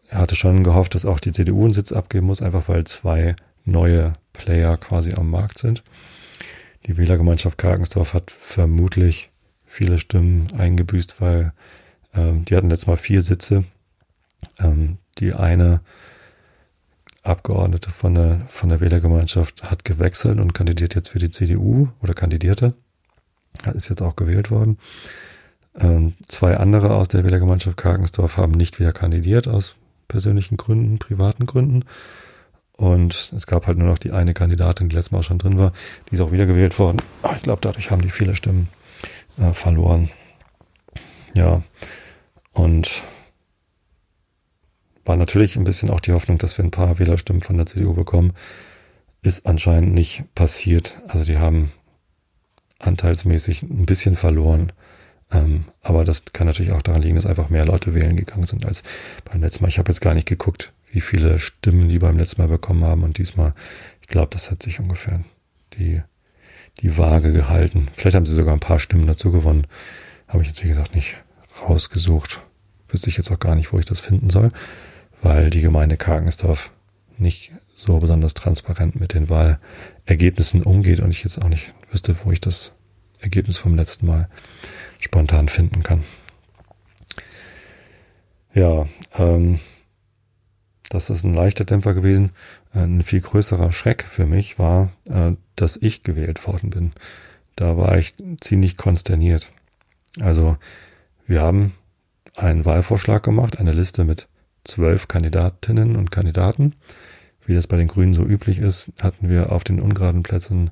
Er 0.10 0.20
hatte 0.20 0.36
schon 0.36 0.64
gehofft, 0.64 0.96
dass 0.96 1.06
auch 1.06 1.20
die 1.20 1.32
CDU 1.32 1.66
einen 1.66 1.74
Sitz 1.74 1.92
abgeben 1.92 2.28
muss, 2.28 2.42
einfach 2.42 2.70
weil 2.70 2.86
zwei 2.86 3.36
neue 3.66 4.14
Player 4.34 4.78
quasi 4.78 5.14
am 5.14 5.30
Markt 5.30 5.58
sind. 5.58 5.84
Die 6.86 6.98
Wählergemeinschaft 6.98 7.58
Karkensdorf 7.58 8.14
hat 8.14 8.32
vermutlich 8.32 9.30
viele 9.66 10.00
Stimmen 10.00 10.48
eingebüßt, 10.58 11.20
weil 11.20 11.52
ähm, 12.16 12.46
die 12.46 12.56
hatten 12.56 12.70
letztes 12.70 12.88
Mal 12.88 12.96
vier 12.96 13.22
Sitze. 13.22 13.66
Ähm, 14.60 14.98
die 15.20 15.34
eine 15.34 15.82
Abgeordnete 17.24 17.92
von 17.92 18.16
der, 18.16 18.42
von 18.48 18.70
der 18.70 18.80
Wählergemeinschaft 18.80 19.64
hat 19.64 19.84
gewechselt 19.84 20.40
und 20.40 20.54
kandidiert 20.54 20.96
jetzt 20.96 21.10
für 21.10 21.20
die 21.20 21.32
CDU 21.32 21.90
oder 22.02 22.14
kandidierte. 22.14 22.74
Ist 23.74 23.90
jetzt 23.90 24.02
auch 24.02 24.16
gewählt 24.16 24.52
worden. 24.52 24.78
Ähm, 25.80 26.14
zwei 26.28 26.58
andere 26.58 26.94
aus 26.94 27.08
der 27.08 27.24
Wählergemeinschaft 27.24 27.78
Karkensdorf 27.78 28.38
haben 28.38 28.54
nicht 28.54 28.80
wieder 28.80 28.94
kandidiert 28.94 29.48
aus 29.48 29.76
persönlichen 30.08 30.58
Gründen, 30.58 31.00
privaten 31.00 31.46
Gründen. 31.46 31.84
Und 32.74 33.34
es 33.36 33.48
gab 33.48 33.68
halt 33.68 33.78
nur 33.78 33.88
noch 33.88 33.98
die 33.98 34.12
eine 34.12 34.34
Kandidatin, 34.34 34.90
die 34.90 34.96
letztes 34.96 35.12
Mal 35.12 35.24
schon 35.24 35.40
drin 35.40 35.58
war. 35.58 35.74
Die 36.10 36.16
ist 36.16 36.22
auch 36.22 36.32
wieder 36.32 36.46
gewählt 36.46 36.78
worden. 36.78 37.02
Aber 37.24 37.36
ich 37.36 37.44
glaube, 37.44 37.62
dadurch 37.62 37.90
haben 37.92 38.04
die 38.04 38.12
viele 38.12 38.36
Stimmen 38.36 38.70
äh, 39.40 39.52
verloren. 39.54 40.10
Ja. 41.34 41.64
Und 42.54 43.04
war 45.08 45.16
natürlich 45.16 45.56
ein 45.56 45.64
bisschen 45.64 45.90
auch 45.90 46.00
die 46.00 46.12
Hoffnung, 46.12 46.38
dass 46.38 46.58
wir 46.58 46.66
ein 46.66 46.72
paar 46.72 47.00
Wählerstimmen 47.00 47.42
von 47.42 47.58
der 47.58 47.66
CDU 47.66 47.94
bekommen. 47.94 48.34
Ist 49.22 49.46
anscheinend 49.46 49.94
nicht 49.94 50.24
passiert. 50.36 50.98
Also 51.08 51.24
die 51.24 51.38
haben 51.38 51.72
anteilsmäßig 52.80 53.64
ein 53.64 53.86
bisschen 53.86 54.18
verloren. 54.18 54.72
Ähm, 55.32 55.66
aber 55.82 56.04
das 56.04 56.26
kann 56.34 56.48
natürlich 56.48 56.72
auch 56.72 56.82
daran 56.82 57.02
liegen, 57.02 57.16
dass 57.16 57.26
einfach 57.26 57.50
mehr 57.50 57.66
Leute 57.66 57.96
wählen 57.96 58.16
gegangen 58.16 58.44
sind 58.44 58.66
als 58.66 58.84
beim 59.26 59.42
letzten 59.42 59.64
Mal. 59.64 59.70
Ich 59.70 59.80
habe 59.80 59.92
jetzt 59.92 60.02
gar 60.02 60.14
nicht 60.14 60.28
geguckt, 60.28 60.74
wie 60.92 61.02
viele 61.02 61.40
Stimmen 61.40 61.90
die 61.90 62.00
beim 62.00 62.18
letzten 62.18 62.42
Mal 62.42 62.48
bekommen 62.48 62.84
haben. 62.84 63.04
Und 63.04 63.18
diesmal, 63.18 63.54
ich 64.02 64.08
glaube, 64.08 64.30
das 64.32 64.52
hat 64.52 64.64
sich 64.64 64.80
ungefähr 64.80 65.22
die, 65.78 66.02
die 66.82 66.98
Waage 66.98 67.34
gehalten. 67.34 67.88
Vielleicht 67.96 68.16
haben 68.16 68.26
sie 68.26 68.36
sogar 68.36 68.54
ein 68.54 68.62
paar 68.62 68.80
Stimmen 68.80 69.08
dazu 69.08 69.32
gewonnen. 69.32 69.68
Habe 70.28 70.44
ich 70.44 70.50
jetzt, 70.50 70.64
wie 70.64 70.70
gesagt, 70.70 70.96
nicht 70.96 71.16
rausgesucht. 71.62 72.42
Wüsste 72.90 73.10
ich 73.10 73.18
jetzt 73.18 73.32
auch 73.32 73.40
gar 73.40 73.56
nicht, 73.56 73.74
wo 73.74 73.80
ich 73.80 73.86
das 73.86 74.00
finden 74.00 74.30
soll 74.30 74.52
weil 75.22 75.50
die 75.50 75.62
Gemeinde 75.62 75.98
Karkensdorf 75.98 76.72
nicht 77.18 77.52
so 77.76 78.00
besonders 78.00 78.34
transparent 78.34 79.00
mit 79.00 79.14
den 79.14 79.30
Wahlergebnissen 79.30 80.64
umgeht 80.64 81.00
und 81.00 81.12
ich 81.12 81.24
jetzt 81.24 81.42
auch 81.42 81.50
nicht 81.50 81.74
wüsste, 81.92 82.16
wo 82.24 82.32
ich 82.32 82.42
das 82.42 82.72
Ergebnis 83.20 83.58
vom 83.58 83.76
letzten 83.76 84.06
Mal 84.06 84.30
spontan 85.00 85.50
finden 85.50 85.84
kann. 85.84 86.04
Ja, 88.54 88.88
ähm, 89.18 89.60
das 90.90 91.10
ist 91.10 91.26
ein 91.26 91.34
leichter 91.34 91.66
Dämpfer 91.66 91.94
gewesen. 91.94 92.32
Ein 92.74 93.02
viel 93.02 93.22
größerer 93.22 93.74
Schreck 93.74 94.04
für 94.04 94.26
mich 94.26 94.58
war, 94.58 94.92
äh, 95.06 95.34
dass 95.56 95.78
ich 95.78 96.04
gewählt 96.04 96.46
worden 96.48 96.70
bin. 96.70 96.92
Da 97.56 97.78
war 97.78 97.98
ich 97.98 98.16
ziemlich 98.40 98.78
konsterniert. 98.78 99.52
Also 100.22 100.58
wir 101.26 101.42
haben 101.42 101.74
einen 102.36 102.66
Wahlvorschlag 102.66 103.24
gemacht, 103.24 103.60
eine 103.60 103.74
Liste 103.74 104.04
mit 104.04 104.28
zwölf 104.68 105.08
Kandidatinnen 105.08 105.96
und 105.96 106.12
Kandidaten. 106.12 106.76
Wie 107.46 107.56
das 107.56 107.68
bei 107.68 107.78
den 107.78 107.88
Grünen 107.88 108.14
so 108.14 108.24
üblich 108.24 108.60
ist, 108.60 108.92
hatten 109.02 109.30
wir 109.30 109.52
auf 109.52 109.64
den 109.64 109.80
ungeraden 109.80 110.24
Plätzen 110.24 110.70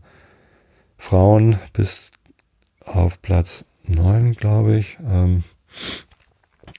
Frauen 0.97 1.57
bis 1.73 2.11
auf 2.83 3.21
Platz 3.21 3.65
neun, 3.83 4.33
glaube 4.33 4.77
ich. 4.77 4.97
Ähm, 5.09 5.43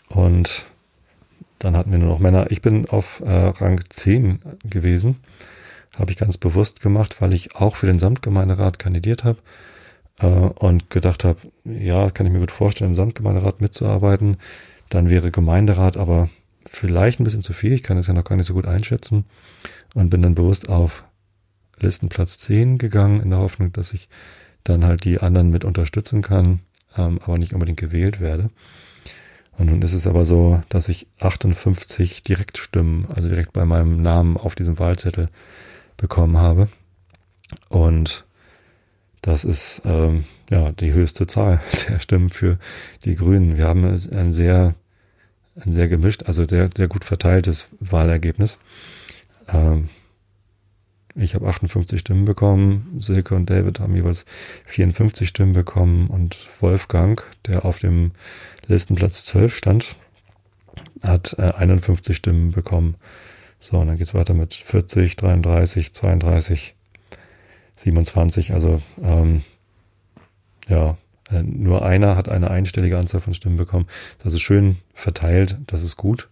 und 0.08 0.66
dann 1.58 1.76
hatten 1.76 1.92
wir 1.92 1.98
nur 1.98 2.08
noch 2.08 2.18
Männer. 2.18 2.50
Ich 2.50 2.60
bin 2.60 2.88
auf 2.88 3.20
äh, 3.20 3.30
Rang 3.30 3.80
10 3.88 4.40
gewesen. 4.64 5.16
Habe 5.98 6.10
ich 6.10 6.18
ganz 6.18 6.36
bewusst 6.36 6.82
gemacht, 6.82 7.20
weil 7.20 7.32
ich 7.32 7.56
auch 7.56 7.76
für 7.76 7.86
den 7.86 7.98
Samtgemeinderat 7.98 8.78
kandidiert 8.78 9.24
habe 9.24 9.38
äh, 10.20 10.26
und 10.26 10.90
gedacht 10.90 11.24
habe, 11.24 11.38
ja, 11.64 12.10
kann 12.10 12.26
ich 12.26 12.32
mir 12.32 12.40
gut 12.40 12.50
vorstellen, 12.50 12.90
im 12.90 12.96
Samtgemeinderat 12.96 13.60
mitzuarbeiten. 13.60 14.36
Dann 14.90 15.10
wäre 15.10 15.30
Gemeinderat 15.30 15.96
aber 15.96 16.28
vielleicht 16.66 17.20
ein 17.20 17.24
bisschen 17.24 17.42
zu 17.42 17.52
viel. 17.52 17.72
Ich 17.72 17.82
kann 17.82 17.98
es 17.98 18.06
ja 18.06 18.14
noch 18.14 18.24
gar 18.24 18.36
nicht 18.36 18.46
so 18.46 18.54
gut 18.54 18.66
einschätzen 18.66 19.24
und 19.94 20.10
bin 20.10 20.22
dann 20.22 20.34
bewusst 20.34 20.68
auf 20.68 21.04
Listenplatz 21.78 22.38
10 22.38 22.78
gegangen 22.78 23.20
in 23.20 23.30
der 23.30 23.38
Hoffnung, 23.38 23.72
dass 23.72 23.92
ich 23.92 24.08
dann 24.64 24.84
halt 24.84 25.04
die 25.04 25.20
anderen 25.20 25.50
mit 25.50 25.64
unterstützen 25.64 26.22
kann, 26.22 26.60
ähm, 26.96 27.20
aber 27.22 27.38
nicht 27.38 27.52
unbedingt 27.52 27.80
gewählt 27.80 28.20
werde. 28.20 28.50
Und 29.58 29.66
nun 29.66 29.82
ist 29.82 29.92
es 29.92 30.06
aber 30.06 30.24
so, 30.24 30.62
dass 30.68 30.88
ich 30.88 31.06
58 31.20 32.22
Direktstimmen, 32.22 33.06
also 33.10 33.28
direkt 33.28 33.52
bei 33.52 33.64
meinem 33.64 34.02
Namen 34.02 34.36
auf 34.36 34.54
diesem 34.54 34.78
Wahlzettel 34.78 35.28
bekommen 35.96 36.36
habe. 36.36 36.68
Und 37.68 38.24
das 39.22 39.44
ist 39.44 39.82
ähm, 39.84 40.24
ja 40.50 40.72
die 40.72 40.92
höchste 40.92 41.26
Zahl 41.26 41.60
der 41.88 42.00
Stimmen 42.00 42.30
für 42.30 42.58
die 43.04 43.14
Grünen. 43.14 43.56
Wir 43.56 43.66
haben 43.66 43.84
ein 43.84 44.32
sehr 44.32 44.74
ein 45.58 45.72
sehr 45.72 45.88
gemischt, 45.88 46.24
also 46.24 46.44
sehr, 46.44 46.70
sehr 46.76 46.88
gut 46.88 47.04
verteiltes 47.04 47.68
Wahlergebnis. 47.80 48.58
Ähm, 49.48 49.88
ich 51.14 51.34
habe 51.34 51.48
58 51.48 51.98
Stimmen 51.98 52.26
bekommen, 52.26 52.98
Silke 53.00 53.34
und 53.34 53.48
David 53.48 53.80
haben 53.80 53.96
jeweils 53.96 54.26
54 54.66 55.28
Stimmen 55.28 55.54
bekommen 55.54 56.08
und 56.08 56.48
Wolfgang, 56.60 57.24
der 57.46 57.64
auf 57.64 57.78
dem 57.78 58.12
Listenplatz 58.66 59.24
12 59.24 59.56
stand, 59.56 59.96
hat 61.02 61.34
äh, 61.38 61.52
51 61.52 62.16
Stimmen 62.16 62.50
bekommen. 62.50 62.96
So, 63.60 63.78
und 63.78 63.86
dann 63.86 63.96
geht's 63.96 64.14
weiter 64.14 64.34
mit 64.34 64.54
40, 64.54 65.16
33, 65.16 65.94
32, 65.94 66.74
27, 67.76 68.52
also 68.52 68.82
ähm, 69.02 69.42
ja, 70.68 70.98
nur 71.30 71.84
einer 71.84 72.16
hat 72.16 72.28
eine 72.28 72.50
einstellige 72.50 72.98
Anzahl 72.98 73.20
von 73.20 73.34
Stimmen 73.34 73.56
bekommen. 73.56 73.86
Das 74.22 74.32
ist 74.32 74.42
schön 74.42 74.76
verteilt, 74.94 75.56
das 75.66 75.82
ist 75.82 75.96
gut. 75.96 76.28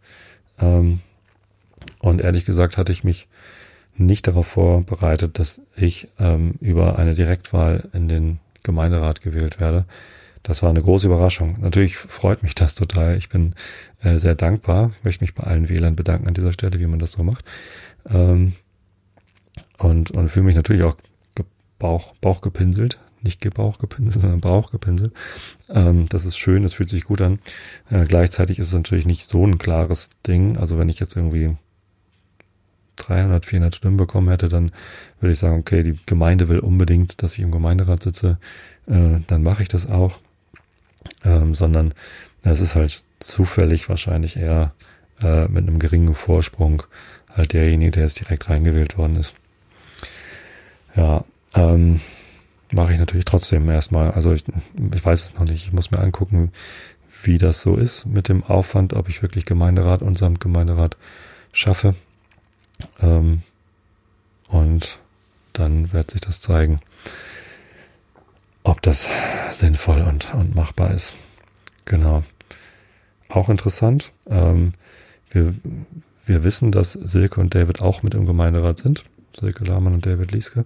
Ähm, 0.60 1.00
und 1.98 2.20
ehrlich 2.20 2.44
gesagt 2.44 2.76
hatte 2.76 2.92
ich 2.92 3.04
mich 3.04 3.28
nicht 3.96 4.26
darauf 4.26 4.46
vorbereitet, 4.46 5.38
dass 5.38 5.60
ich 5.76 6.08
ähm, 6.18 6.54
über 6.60 6.98
eine 6.98 7.14
Direktwahl 7.14 7.88
in 7.92 8.08
den 8.08 8.38
Gemeinderat 8.62 9.20
gewählt 9.20 9.60
werde. 9.60 9.84
Das 10.42 10.62
war 10.62 10.70
eine 10.70 10.82
große 10.82 11.06
Überraschung. 11.06 11.58
Natürlich 11.60 11.96
freut 11.96 12.42
mich 12.42 12.54
das 12.54 12.74
total. 12.74 13.16
Ich 13.16 13.28
bin 13.28 13.54
äh, 14.02 14.18
sehr 14.18 14.34
dankbar. 14.34 14.92
Ich 14.98 15.04
möchte 15.04 15.24
mich 15.24 15.34
bei 15.34 15.44
allen 15.44 15.68
Wählern 15.68 15.96
bedanken 15.96 16.28
an 16.28 16.34
dieser 16.34 16.52
Stelle, 16.52 16.78
wie 16.80 16.86
man 16.86 16.98
das 16.98 17.12
so 17.12 17.22
macht. 17.22 17.44
Ähm, 18.08 18.52
und, 19.78 20.10
und 20.10 20.28
fühle 20.28 20.46
mich 20.46 20.56
natürlich 20.56 20.82
auch 20.82 20.96
Bauch, 21.78 22.14
Bauch. 22.20 22.40
Nicht 23.24 23.40
Gebauch 23.40 23.78
gepinselt, 23.78 24.20
sondern 24.20 24.40
Bauch 24.40 24.70
gepinselt. 24.70 25.12
Ähm, 25.68 26.06
das 26.08 26.24
ist 26.24 26.36
schön, 26.36 26.62
das 26.62 26.74
fühlt 26.74 26.90
sich 26.90 27.04
gut 27.04 27.20
an. 27.20 27.40
Äh, 27.90 28.04
gleichzeitig 28.04 28.58
ist 28.58 28.68
es 28.68 28.74
natürlich 28.74 29.06
nicht 29.06 29.26
so 29.26 29.46
ein 29.46 29.58
klares 29.58 30.10
Ding. 30.26 30.56
Also 30.58 30.78
wenn 30.78 30.88
ich 30.88 31.00
jetzt 31.00 31.16
irgendwie 31.16 31.56
300, 32.96 33.44
400 33.44 33.74
Stimmen 33.74 33.96
bekommen 33.96 34.28
hätte, 34.28 34.48
dann 34.48 34.72
würde 35.20 35.32
ich 35.32 35.38
sagen, 35.38 35.58
okay, 35.58 35.82
die 35.82 35.98
Gemeinde 36.06 36.48
will 36.48 36.60
unbedingt, 36.60 37.22
dass 37.22 37.32
ich 37.34 37.40
im 37.40 37.50
Gemeinderat 37.50 38.02
sitze, 38.02 38.38
äh, 38.86 39.20
dann 39.26 39.42
mache 39.42 39.62
ich 39.62 39.68
das 39.68 39.88
auch. 39.88 40.18
Ähm, 41.24 41.54
sondern 41.54 41.92
es 42.42 42.60
ist 42.60 42.74
halt 42.74 43.02
zufällig 43.20 43.88
wahrscheinlich 43.88 44.36
eher 44.36 44.72
äh, 45.22 45.48
mit 45.48 45.66
einem 45.66 45.78
geringen 45.78 46.14
Vorsprung 46.14 46.82
halt 47.34 47.52
derjenige, 47.52 47.92
der 47.92 48.04
jetzt 48.04 48.20
direkt 48.20 48.48
reingewählt 48.48 48.96
worden 48.96 49.16
ist. 49.16 49.34
Ja, 50.94 51.24
ähm, 51.54 52.00
mache 52.74 52.92
ich 52.92 52.98
natürlich 52.98 53.24
trotzdem 53.24 53.68
erstmal. 53.70 54.10
Also 54.10 54.32
ich, 54.32 54.44
ich 54.94 55.04
weiß 55.04 55.24
es 55.24 55.34
noch 55.34 55.44
nicht. 55.44 55.66
Ich 55.66 55.72
muss 55.72 55.90
mir 55.90 56.00
angucken, 56.00 56.52
wie 57.22 57.38
das 57.38 57.60
so 57.62 57.76
ist 57.76 58.06
mit 58.06 58.28
dem 58.28 58.44
Aufwand, 58.44 58.92
ob 58.92 59.08
ich 59.08 59.22
wirklich 59.22 59.46
Gemeinderat 59.46 60.02
und 60.02 60.18
Samtgemeinderat 60.18 60.96
schaffe. 61.52 61.94
Ähm, 63.00 63.42
und 64.48 64.98
dann 65.52 65.92
wird 65.92 66.10
sich 66.10 66.20
das 66.20 66.40
zeigen, 66.40 66.80
ob 68.62 68.82
das 68.82 69.08
sinnvoll 69.52 70.02
und, 70.02 70.34
und 70.34 70.54
machbar 70.54 70.92
ist. 70.92 71.14
Genau. 71.84 72.24
Auch 73.28 73.48
interessant. 73.48 74.12
Ähm, 74.28 74.72
wir, 75.30 75.54
wir 76.26 76.44
wissen, 76.44 76.72
dass 76.72 76.92
Silke 76.92 77.40
und 77.40 77.54
David 77.54 77.80
auch 77.80 78.02
mit 78.02 78.14
im 78.14 78.26
Gemeinderat 78.26 78.78
sind. 78.78 79.04
Silke 79.38 79.64
Lahmann 79.64 79.94
und 79.94 80.06
David 80.06 80.32
Lieske. 80.32 80.64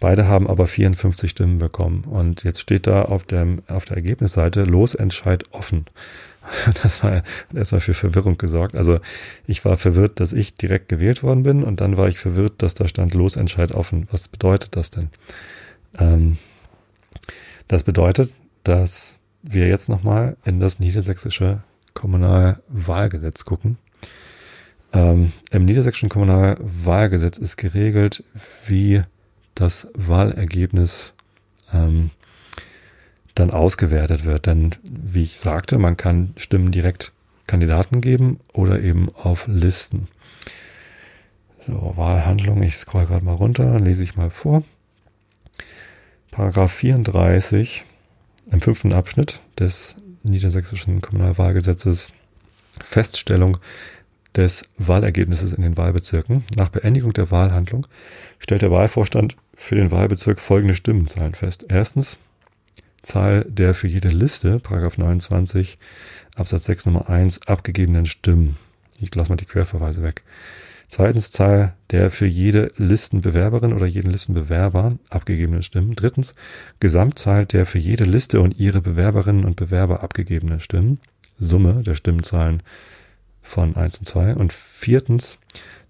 Beide 0.00 0.26
haben 0.26 0.48
aber 0.48 0.66
54 0.66 1.30
Stimmen 1.30 1.58
bekommen. 1.58 2.04
Und 2.04 2.42
jetzt 2.42 2.60
steht 2.60 2.86
da 2.86 3.02
auf, 3.02 3.24
dem, 3.24 3.62
auf 3.68 3.84
der 3.84 3.96
Ergebnisseite 3.96 4.64
Losentscheid 4.64 5.44
offen. 5.52 5.86
Das 6.82 7.04
war 7.04 7.22
erstmal 7.54 7.82
für 7.82 7.92
Verwirrung 7.92 8.38
gesorgt. 8.38 8.74
Also 8.74 8.98
ich 9.46 9.64
war 9.66 9.76
verwirrt, 9.76 10.20
dass 10.20 10.32
ich 10.32 10.54
direkt 10.54 10.88
gewählt 10.88 11.22
worden 11.22 11.42
bin 11.42 11.62
und 11.62 11.80
dann 11.82 11.98
war 11.98 12.08
ich 12.08 12.18
verwirrt, 12.18 12.54
dass 12.62 12.74
da 12.74 12.88
stand 12.88 13.12
Losentscheid 13.12 13.72
offen. 13.72 14.08
Was 14.10 14.26
bedeutet 14.28 14.74
das 14.74 14.90
denn? 14.90 15.10
Ähm, 15.98 16.38
das 17.68 17.84
bedeutet, 17.84 18.32
dass 18.64 19.20
wir 19.42 19.68
jetzt 19.68 19.88
nochmal 19.88 20.36
in 20.44 20.60
das 20.60 20.80
niedersächsische 20.80 21.62
Kommunalwahlgesetz 21.94 23.44
gucken. 23.44 23.78
Ähm, 24.92 25.32
Im 25.50 25.64
niedersächsischen 25.64 26.08
Kommunalwahlgesetz 26.08 27.38
ist 27.38 27.56
geregelt, 27.56 28.24
wie 28.66 29.02
das 29.54 29.88
Wahlergebnis 29.94 31.12
ähm, 31.72 32.10
dann 33.34 33.50
ausgewertet 33.50 34.24
wird. 34.24 34.46
Denn 34.46 34.74
wie 34.82 35.22
ich 35.22 35.38
sagte, 35.38 35.78
man 35.78 35.96
kann 35.96 36.34
Stimmen 36.36 36.72
direkt 36.72 37.12
Kandidaten 37.46 38.00
geben 38.00 38.40
oder 38.52 38.80
eben 38.80 39.14
auf 39.14 39.46
Listen. 39.46 40.08
So, 41.58 41.92
Wahlhandlung, 41.96 42.62
ich 42.62 42.76
scroll 42.76 43.06
gerade 43.06 43.24
mal 43.24 43.34
runter, 43.34 43.78
lese 43.78 44.02
ich 44.02 44.16
mal 44.16 44.30
vor. 44.30 44.62
Paragraph 46.30 46.72
34 46.72 47.84
im 48.50 48.60
fünften 48.60 48.92
Abschnitt 48.92 49.40
des 49.58 49.96
niedersächsischen 50.22 51.00
Kommunalwahlgesetzes 51.00 52.08
Feststellung 52.82 53.58
des 54.36 54.62
Wahlergebnisses 54.78 55.52
in 55.52 55.62
den 55.62 55.76
Wahlbezirken. 55.76 56.44
Nach 56.56 56.68
Beendigung 56.68 57.12
der 57.12 57.30
Wahlhandlung 57.30 57.86
stellt 58.38 58.62
der 58.62 58.70
Wahlvorstand 58.70 59.36
für 59.54 59.74
den 59.74 59.90
Wahlbezirk 59.90 60.40
folgende 60.40 60.74
Stimmenzahlen 60.74 61.34
fest. 61.34 61.66
Erstens 61.68 62.18
Zahl 63.02 63.44
der 63.48 63.74
für 63.74 63.88
jede 63.88 64.08
Liste, 64.08 64.58
Paragraph 64.58 64.98
29 64.98 65.78
Absatz 66.36 66.64
6 66.64 66.86
Nummer 66.86 67.08
1, 67.08 67.46
abgegebenen 67.46 68.06
Stimmen. 68.06 68.56
Ich 68.98 69.14
lasse 69.14 69.30
mal 69.30 69.36
die 69.36 69.46
Querverweise 69.46 70.02
weg. 70.02 70.22
Zweitens 70.88 71.30
Zahl 71.30 71.74
der 71.90 72.10
für 72.10 72.26
jede 72.26 72.72
Listenbewerberin 72.76 73.72
oder 73.72 73.86
jeden 73.86 74.10
Listenbewerber 74.10 74.98
abgegebenen 75.08 75.62
Stimmen. 75.62 75.94
Drittens 75.94 76.34
Gesamtzahl 76.80 77.46
der 77.46 77.64
für 77.64 77.78
jede 77.78 78.04
Liste 78.04 78.40
und 78.40 78.58
ihre 78.58 78.80
Bewerberinnen 78.80 79.44
und 79.44 79.56
Bewerber 79.56 80.02
abgegebenen 80.02 80.60
Stimmen. 80.60 80.98
Summe 81.38 81.82
der 81.84 81.94
Stimmenzahlen 81.94 82.62
von 83.50 83.76
1 83.76 83.98
und 83.98 84.06
2. 84.06 84.36
Und 84.36 84.52
viertens 84.52 85.38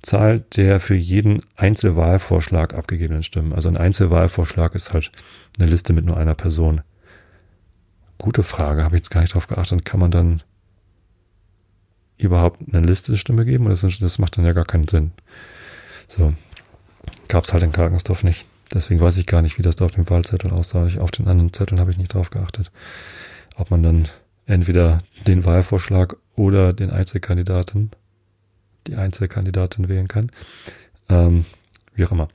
Zahl 0.03 0.41
der 0.57 0.81
für 0.81 0.95
jeden 0.95 1.43
Einzelwahlvorschlag 1.57 2.75
abgegebenen 2.75 3.23
Stimmen. 3.23 3.53
Also 3.53 3.69
ein 3.69 3.77
Einzelwahlvorschlag 3.77 4.75
ist 4.75 4.95
halt 4.95 5.13
eine 5.59 5.69
Liste 5.69 5.93
mit 5.93 6.07
nur 6.07 6.17
einer 6.17 6.35
Person. 6.35 6.81
Gute 8.17 8.43
Frage, 8.43 8.83
habe 8.83 8.97
ich 8.97 9.01
jetzt 9.01 9.11
gar 9.11 9.21
nicht 9.21 9.35
drauf 9.35 9.47
geachtet. 9.47 9.85
Kann 9.85 10.01
man 10.01 10.11
dann 10.11 10.43
überhaupt 12.17 12.61
eine 12.73 12.87
Liste 12.87 13.17
Stimme 13.19 13.45
geben? 13.45 13.67
Das, 13.67 13.81
das 13.81 14.19
macht 14.19 14.39
dann 14.39 14.47
ja 14.47 14.53
gar 14.53 14.65
keinen 14.65 14.89
Sinn. 14.89 15.13
So, 16.09 16.33
gab 17.29 17.45
es 17.45 17.53
halt 17.53 17.63
in 17.63 17.73
Karkensdorf 17.73 18.25
nicht. 18.25 18.47
Deswegen 18.73 19.01
weiß 19.01 19.19
ich 19.19 19.27
gar 19.27 19.43
nicht, 19.43 19.59
wie 19.59 19.63
das 19.63 19.77
da 19.77 19.85
auf 19.85 19.93
dem 19.93 20.09
Wahlzettel 20.09 20.51
aussah. 20.51 20.89
Auf 20.99 21.11
den 21.11 21.29
anderen 21.29 21.53
Zetteln 21.53 21.81
habe 21.81 21.91
ich 21.91 21.99
nicht 21.99 22.15
drauf 22.15 22.31
geachtet. 22.31 22.71
Ob 23.57 23.71
man 23.71 23.83
dann 23.83 24.09
entweder 24.47 25.03
den 25.27 25.45
Wahlvorschlag 25.45 26.17
oder 26.37 26.73
den 26.73 26.91
Einzelkandidaten 26.91 27.91
die 28.87 28.97
Einzelkandidatin 28.97 29.89
wählen 29.89 30.09
kann. 30.09 30.31
Ähm, 31.09 31.45
wie 31.95 32.05
auch 32.05 32.13
immer. 32.13 32.29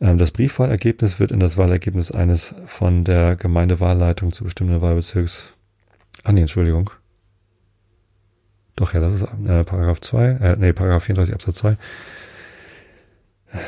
Ähm, 0.00 0.18
das 0.18 0.30
Briefwahlergebnis 0.30 1.20
wird 1.20 1.32
in 1.32 1.40
das 1.40 1.56
Wahlergebnis 1.56 2.10
eines 2.10 2.54
von 2.66 3.04
der 3.04 3.36
Gemeindewahlleitung 3.36 4.32
zu 4.32 4.44
bestimmten 4.44 4.80
Wahlbezirks. 4.80 5.48
Ah 6.24 6.32
nee, 6.32 6.40
Entschuldigung. 6.40 6.90
Doch, 8.74 8.92
ja, 8.92 9.00
das 9.00 9.14
ist 9.14 9.22
äh, 9.22 9.64
Paragraph 9.64 10.00
2, 10.00 10.26
äh, 10.28 10.56
nee, 10.58 10.72
Paragraph 10.72 11.04
34 11.04 11.34
Absatz 11.34 11.56
2 11.56 11.76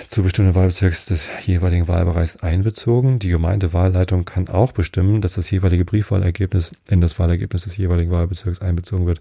zu 0.08 0.22
bestimmten 0.22 0.54
Wahlbezirks 0.54 1.06
des 1.06 1.28
jeweiligen 1.46 1.86
Wahlbereichs 1.86 2.38
einbezogen. 2.38 3.18
Die 3.18 3.28
Gemeindewahlleitung 3.28 4.24
kann 4.24 4.48
auch 4.48 4.72
bestimmen, 4.72 5.20
dass 5.20 5.34
das 5.34 5.50
jeweilige 5.50 5.84
Briefwahlergebnis 5.84 6.72
in 6.88 7.00
das 7.00 7.18
Wahlergebnis 7.18 7.62
des 7.62 7.76
jeweiligen 7.76 8.10
Wahlbezirks 8.10 8.60
einbezogen 8.60 9.06
wird. 9.06 9.20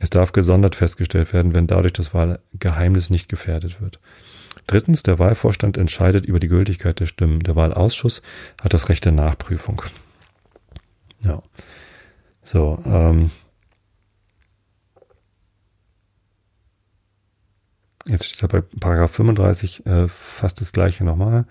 Es 0.00 0.10
darf 0.10 0.32
gesondert 0.32 0.74
festgestellt 0.74 1.32
werden, 1.32 1.54
wenn 1.54 1.66
dadurch 1.66 1.92
das 1.92 2.14
Wahlgeheimnis 2.14 3.10
nicht 3.10 3.28
gefährdet 3.28 3.80
wird. 3.80 4.00
Drittens, 4.66 5.02
der 5.02 5.18
Wahlvorstand 5.18 5.76
entscheidet 5.76 6.26
über 6.26 6.40
die 6.40 6.48
Gültigkeit 6.48 7.00
der 7.00 7.06
Stimmen. 7.06 7.40
Der 7.40 7.56
Wahlausschuss 7.56 8.22
hat 8.62 8.74
das 8.74 8.88
Recht 8.88 9.04
der 9.04 9.12
Nachprüfung. 9.12 9.82
Ja. 11.22 11.42
So, 12.44 12.78
ähm, 12.84 13.30
Jetzt 18.08 18.26
steht 18.26 18.42
da 18.42 18.46
bei 18.46 18.62
Paragraph 18.80 19.12
35 19.12 19.86
äh, 19.86 20.08
fast 20.08 20.60
das 20.60 20.72
gleiche 20.72 21.04
nochmal. 21.04 21.46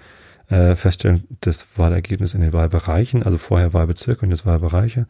Äh, 0.50 0.76
Feststellen 0.76 1.28
des 1.44 1.66
Wahlergebnisses 1.76 2.34
in 2.34 2.42
den 2.42 2.54
Wahlbereichen, 2.54 3.24
also 3.24 3.38
vorher 3.38 3.74
Wahlbezirke 3.74 4.26
und 4.26 4.32
jetzt 4.32 4.46
Wahlbereiche. 4.46 5.08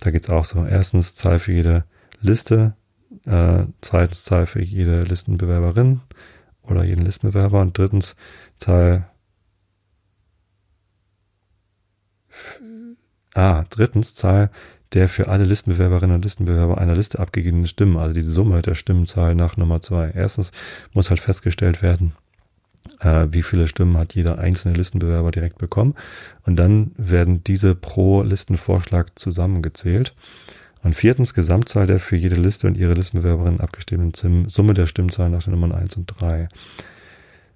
Da 0.00 0.10
geht's 0.10 0.30
auch 0.30 0.44
so. 0.44 0.64
Erstens 0.64 1.14
Zahl 1.14 1.38
für 1.40 1.52
jede 1.52 1.84
Liste, 2.20 2.76
äh, 3.24 3.64
zweitens 3.80 4.24
Zahl 4.24 4.46
für 4.46 4.62
jede 4.62 5.00
Listenbewerberin 5.00 6.00
oder 6.62 6.84
jeden 6.84 7.04
Listenbewerber 7.04 7.60
und 7.60 7.76
drittens 7.76 8.16
Zahl 8.58 9.10
Ah, 13.36 13.64
drittens 13.68 14.14
Zahl 14.14 14.50
der 14.92 15.08
für 15.08 15.28
alle 15.28 15.44
Listenbewerberinnen 15.44 16.16
und 16.16 16.24
Listenbewerber 16.24 16.78
einer 16.78 16.94
Liste 16.94 17.18
abgegebenen 17.18 17.66
Stimmen, 17.66 17.96
also 17.96 18.14
diese 18.14 18.32
Summe 18.32 18.62
der 18.62 18.74
Stimmenzahl 18.74 19.34
nach 19.34 19.56
Nummer 19.56 19.80
zwei. 19.80 20.10
Erstens 20.14 20.52
muss 20.92 21.10
halt 21.10 21.20
festgestellt 21.20 21.82
werden, 21.82 22.12
äh, 23.00 23.26
wie 23.30 23.42
viele 23.42 23.68
Stimmen 23.68 23.96
hat 23.96 24.14
jeder 24.14 24.38
einzelne 24.38 24.74
Listenbewerber 24.74 25.30
direkt 25.30 25.58
bekommen. 25.58 25.94
Und 26.44 26.56
dann 26.56 26.92
werden 26.96 27.42
diese 27.44 27.74
pro 27.74 28.22
Listenvorschlag 28.22 29.18
zusammengezählt. 29.18 30.14
Und 30.82 30.94
viertens 30.94 31.34
Gesamtzahl 31.34 31.86
der 31.86 31.98
für 31.98 32.16
jede 32.16 32.36
Liste 32.36 32.68
und 32.68 32.76
ihre 32.76 32.94
Listenbewerberinnen 32.94 33.60
abgestimmten 33.60 34.48
Summe 34.48 34.72
der 34.72 34.86
Stimmzahlen 34.86 35.32
nach 35.32 35.42
den 35.42 35.52
Nummern 35.52 35.72
eins 35.72 35.96
und 35.96 36.06
drei 36.06 36.48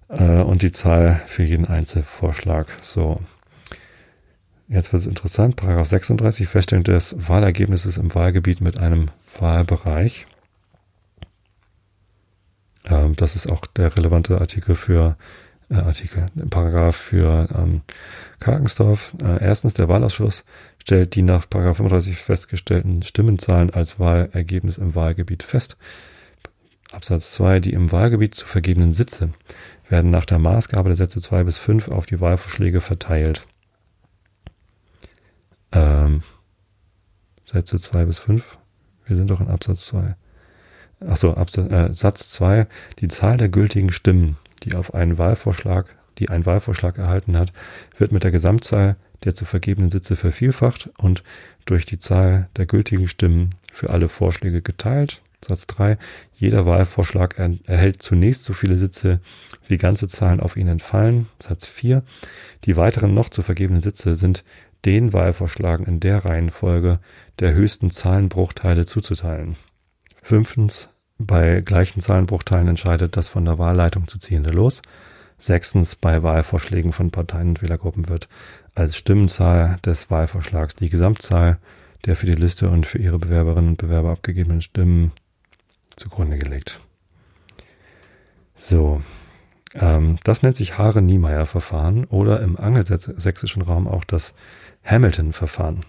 äh, 0.08 0.40
und 0.40 0.62
die 0.62 0.72
Zahl 0.72 1.22
für 1.26 1.44
jeden 1.44 1.66
Einzelvorschlag. 1.66 2.66
So. 2.82 3.20
Jetzt 4.70 4.92
wird 4.92 5.02
es 5.02 5.06
interessant. 5.06 5.56
Paragraph 5.56 5.86
36, 5.86 6.48
Feststellung 6.48 6.84
des 6.84 7.14
Wahlergebnisses 7.28 7.98
im 7.98 8.14
Wahlgebiet 8.14 8.60
mit 8.60 8.78
einem 8.78 9.10
Wahlbereich. 9.38 10.26
Ähm, 12.86 13.16
das 13.16 13.36
ist 13.36 13.50
auch 13.50 13.66
der 13.66 13.96
relevante 13.96 14.40
Artikel 14.40 14.74
für 14.74 15.16
äh, 15.70 15.74
Artikel, 15.74 16.26
Paragraph 16.48 16.96
für 16.96 17.48
ähm, 17.56 17.82
Karkensdorf. 18.38 19.12
Äh, 19.22 19.42
erstens, 19.42 19.74
der 19.74 19.88
Wahlausschuss 19.88 20.44
stellt 20.78 21.14
die 21.14 21.22
nach 21.22 21.48
Paragraph 21.48 21.76
35 21.76 22.16
festgestellten 22.16 23.02
Stimmenzahlen 23.02 23.70
als 23.70 23.98
Wahlergebnis 23.98 24.78
im 24.78 24.94
Wahlgebiet 24.94 25.42
fest. 25.42 25.76
Absatz 26.90 27.32
2, 27.32 27.60
die 27.60 27.72
im 27.72 27.92
Wahlgebiet 27.92 28.34
zu 28.34 28.46
vergebenen 28.46 28.92
Sitze 28.92 29.30
werden 29.88 30.10
nach 30.10 30.24
der 30.24 30.38
Maßgabe 30.38 30.88
der 30.88 30.96
Sätze 30.96 31.20
2 31.20 31.44
bis 31.44 31.58
5 31.58 31.88
auf 31.88 32.06
die 32.06 32.20
Wahlvorschläge 32.20 32.80
verteilt. 32.80 33.46
Ähm, 35.72 36.22
Sätze 37.44 37.78
2 37.78 38.04
bis 38.04 38.18
5? 38.18 38.58
Wir 39.06 39.16
sind 39.16 39.30
doch 39.30 39.40
in 39.40 39.48
Absatz 39.48 39.86
2. 39.86 40.14
Achso, 41.06 41.32
Absatz, 41.32 41.70
äh, 41.70 41.92
Satz 41.92 42.30
2. 42.32 42.66
Die 42.98 43.08
Zahl 43.08 43.36
der 43.36 43.48
gültigen 43.48 43.92
Stimmen, 43.92 44.36
die 44.62 44.74
auf 44.74 44.94
einen 44.94 45.18
Wahlvorschlag, 45.18 45.96
die 46.18 46.28
ein 46.28 46.46
Wahlvorschlag 46.46 46.98
erhalten 46.98 47.36
hat, 47.36 47.52
wird 47.96 48.12
mit 48.12 48.24
der 48.24 48.30
Gesamtzahl 48.30 48.96
der 49.24 49.34
zu 49.34 49.44
vergebenen 49.44 49.90
Sitze 49.90 50.16
vervielfacht 50.16 50.90
und 50.96 51.22
durch 51.66 51.84
die 51.84 51.98
Zahl 51.98 52.48
der 52.56 52.66
gültigen 52.66 53.08
Stimmen 53.08 53.50
für 53.72 53.90
alle 53.90 54.08
Vorschläge 54.08 54.62
geteilt. 54.62 55.20
Satz 55.42 55.66
3. 55.66 55.96
Jeder 56.34 56.66
Wahlvorschlag 56.66 57.38
er 57.38 57.56
erhält 57.64 58.02
zunächst 58.02 58.44
so 58.44 58.52
viele 58.52 58.76
Sitze, 58.76 59.20
wie 59.68 59.78
ganze 59.78 60.06
Zahlen 60.08 60.40
auf 60.40 60.56
ihn 60.56 60.68
entfallen. 60.68 61.28
Satz 61.38 61.66
4. 61.66 62.02
Die 62.64 62.76
weiteren 62.76 63.14
noch 63.14 63.30
zu 63.30 63.42
vergebenen 63.42 63.82
Sitze 63.82 64.16
sind 64.16 64.44
den 64.84 65.12
Wahlvorschlagen 65.12 65.86
in 65.86 66.00
der 66.00 66.24
Reihenfolge 66.24 67.00
der 67.38 67.52
höchsten 67.52 67.90
Zahlenbruchteile 67.90 68.86
zuzuteilen. 68.86 69.56
Fünftens. 70.22 70.88
Bei 71.18 71.60
gleichen 71.60 72.00
Zahlenbruchteilen 72.00 72.68
entscheidet 72.68 73.16
das 73.16 73.28
von 73.28 73.44
der 73.44 73.58
Wahlleitung 73.58 74.08
zu 74.08 74.18
ziehende 74.18 74.50
Los. 74.50 74.80
Sechstens. 75.38 75.96
Bei 75.96 76.22
Wahlvorschlägen 76.22 76.92
von 76.92 77.10
Parteien 77.10 77.50
und 77.50 77.62
Wählergruppen 77.62 78.08
wird 78.08 78.28
als 78.74 78.96
Stimmenzahl 78.96 79.78
des 79.84 80.10
Wahlvorschlags 80.10 80.76
die 80.76 80.88
Gesamtzahl 80.88 81.58
der 82.06 82.16
für 82.16 82.26
die 82.26 82.32
Liste 82.32 82.70
und 82.70 82.86
für 82.86 82.98
ihre 82.98 83.18
Bewerberinnen 83.18 83.70
und 83.70 83.76
Bewerber 83.76 84.10
abgegebenen 84.10 84.62
Stimmen 84.62 85.12
zugrunde 85.96 86.38
gelegt. 86.38 86.80
So, 88.58 89.02
ähm, 89.74 90.18
das 90.24 90.42
nennt 90.42 90.56
sich 90.56 90.78
Haare-Niemeyer-Verfahren 90.78 92.04
oder 92.04 92.40
im 92.40 92.58
angelsächsischen 92.58 93.62
Raum 93.62 93.86
auch 93.86 94.04
das 94.04 94.34
Hamilton-Verfahren. 94.84 95.80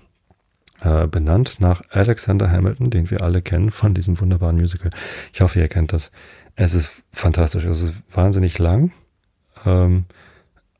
Äh, 0.82 1.08
benannt 1.08 1.58
nach 1.60 1.82
Alexander 1.92 2.50
Hamilton, 2.50 2.90
den 2.90 3.12
wir 3.12 3.22
alle 3.22 3.42
kennen 3.42 3.70
von 3.70 3.94
diesem 3.94 4.20
wunderbaren 4.20 4.56
Musical. 4.56 4.90
Ich 5.32 5.42
hoffe, 5.42 5.60
ihr 5.60 5.68
kennt 5.68 5.94
das. 5.94 6.12
Es 6.56 6.74
ist 6.74 6.92
fantastisch. 7.12 7.66
Es 7.66 7.82
ist 7.82 7.94
wahnsinnig 8.12 8.58
lang. 8.58 8.92
Ähm, 9.66 10.06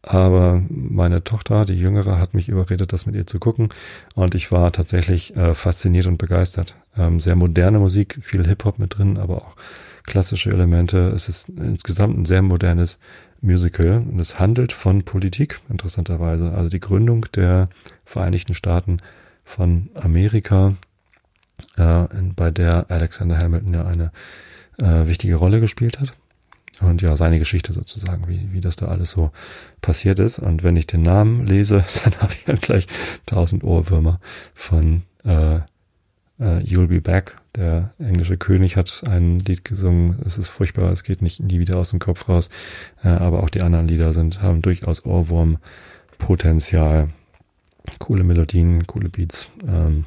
aber 0.02 0.64
meine 0.70 1.24
Tochter, 1.24 1.66
die 1.66 1.76
Jüngere, 1.76 2.18
hat 2.18 2.34
mich 2.34 2.50
überredet, 2.50 2.92
das 2.92 3.06
mit 3.06 3.16
ihr 3.16 3.28
zu 3.28 3.38
gucken. 3.38 3.70
Und 4.16 4.34
ich 4.34 4.52
war 4.52 4.72
tatsächlich 4.72 5.36
äh, 5.36 5.54
fasziniert 5.54 6.08
und 6.08 6.18
begeistert. 6.18 6.76
Ähm, 6.98 7.20
sehr 7.20 7.36
moderne 7.36 7.78
Musik, 7.78 8.18
viel 8.22 8.48
Hip-Hop 8.48 8.80
mit 8.80 8.98
drin, 8.98 9.18
aber 9.18 9.38
auch 9.38 9.56
klassische 10.06 10.50
Elemente. 10.50 11.12
Es 11.16 11.30
ist 11.30 11.48
insgesamt 11.50 12.18
ein 12.18 12.26
sehr 12.26 12.42
modernes 12.42 12.98
Musical 13.42 14.04
und 14.12 14.20
es 14.20 14.40
handelt 14.40 14.72
von 14.72 15.04
Politik, 15.04 15.62
interessanterweise. 15.70 16.52
Also 16.52 16.70
die 16.70 16.80
Gründung 16.80 17.26
der 17.36 17.70
Vereinigten 18.12 18.54
Staaten 18.54 18.98
von 19.46 19.90
Amerika, 19.96 20.76
äh, 21.78 22.06
bei 22.36 22.52
der 22.52 22.86
Alexander 22.90 23.38
Hamilton 23.38 23.74
ja 23.74 23.86
eine 23.86 24.12
äh, 24.78 25.08
wichtige 25.08 25.36
Rolle 25.36 25.62
gespielt 25.62 26.00
hat. 26.00 26.14
Und 26.82 27.02
ja, 27.02 27.16
seine 27.16 27.40
Geschichte 27.40 27.72
sozusagen, 27.74 28.28
wie, 28.28 28.50
wie 28.52 28.60
das 28.60 28.76
da 28.76 28.88
alles 28.88 29.12
so 29.12 29.32
passiert 29.82 30.20
ist. 30.20 30.40
Und 30.40 30.64
wenn 30.64 30.76
ich 30.76 30.88
den 30.88 31.04
Namen 31.04 31.46
lese, 31.46 31.86
dann 32.04 32.22
habe 32.22 32.34
ich 32.34 32.44
dann 32.46 32.58
gleich 32.58 32.88
tausend 33.26 33.64
Ohrwürmer 33.64 34.20
von 34.54 35.04
äh, 35.24 35.56
äh, 35.56 35.62
You'll 36.40 36.88
Be 36.88 37.00
Back. 37.00 37.38
Der 37.56 37.94
englische 38.00 38.38
König 38.38 38.76
hat 38.76 39.04
ein 39.08 39.40
Lied 39.40 39.64
gesungen. 39.64 40.20
Es 40.26 40.38
ist 40.38 40.50
furchtbar, 40.50 40.92
es 40.92 41.04
geht 41.04 41.22
nicht 41.22 41.40
nie 41.40 41.60
wieder 41.60 41.78
aus 41.78 41.92
dem 41.92 42.00
Kopf 42.00 42.28
raus. 42.28 42.50
Äh, 43.04 43.10
aber 43.10 43.44
auch 43.44 43.50
die 43.50 43.62
anderen 43.62 43.88
Lieder 43.88 44.12
sind, 44.12 44.42
haben 44.42 44.62
durchaus 44.62 45.06
Ohrwurmpotenzial. 45.06 47.08
Coole 48.00 48.24
Melodien, 48.24 48.86
coole 48.88 49.10
Beats. 49.10 49.48
Ähm, 49.68 50.06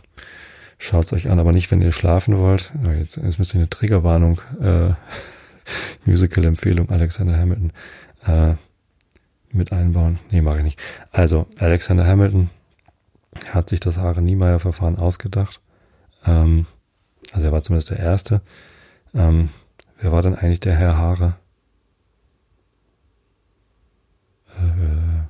Schaut's 0.78 1.14
euch 1.14 1.30
an, 1.30 1.38
aber 1.38 1.52
nicht, 1.52 1.70
wenn 1.70 1.80
ihr 1.80 1.92
schlafen 1.92 2.36
wollt. 2.36 2.70
Jetzt, 2.98 3.16
jetzt 3.16 3.38
müsst 3.38 3.54
ihr 3.54 3.60
eine 3.60 3.70
Triggerwarnung 3.70 4.40
äh, 4.60 4.90
Musical-Empfehlung 6.04 6.90
Alexander 6.90 7.38
Hamilton 7.38 7.72
äh, 8.26 8.54
mit 9.50 9.72
einbauen. 9.72 10.18
Nee, 10.30 10.42
mache 10.42 10.58
ich 10.58 10.64
nicht. 10.64 10.80
Also, 11.10 11.46
Alexander 11.58 12.06
Hamilton 12.06 12.50
hat 13.50 13.70
sich 13.70 13.80
das 13.80 13.96
Haare-Niemeyer-Verfahren 13.96 14.98
ausgedacht. 14.98 15.60
Ähm, 16.26 16.66
also 17.32 17.46
er 17.46 17.52
war 17.52 17.62
zumindest 17.62 17.90
der 17.90 18.00
Erste. 18.00 18.42
Ähm, 19.14 19.48
wer 20.00 20.12
war 20.12 20.20
denn 20.20 20.34
eigentlich 20.34 20.60
der 20.60 20.74
Herr 20.74 20.98
Haare? 20.98 21.36
Äh, 24.58 25.24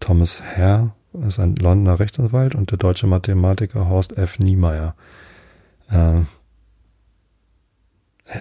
Thomas 0.00 0.40
Herr 0.40 0.94
ist 1.26 1.38
ein 1.38 1.56
Londoner 1.56 1.98
Rechtsanwalt 1.98 2.54
und 2.54 2.70
der 2.70 2.78
deutsche 2.78 3.06
Mathematiker 3.06 3.88
Horst 3.88 4.16
F. 4.16 4.38
Niemeyer. 4.38 4.94
Äh, 5.88 6.20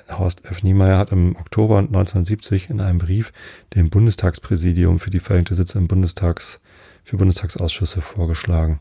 Horst 0.09 0.45
F. 0.45 0.61
Niemeyer 0.63 0.97
hat 0.97 1.11
im 1.11 1.35
Oktober 1.35 1.79
1970 1.79 2.69
in 2.69 2.79
einem 2.79 2.99
Brief 2.99 3.33
dem 3.73 3.89
Bundestagspräsidium 3.89 4.99
für 4.99 5.09
die 5.09 5.19
verhängte 5.19 5.55
Sitze 5.55 5.79
im 5.79 5.87
Bundestags, 5.87 6.59
für 7.03 7.17
Bundestagsausschüsse 7.17 8.01
vorgeschlagen. 8.01 8.79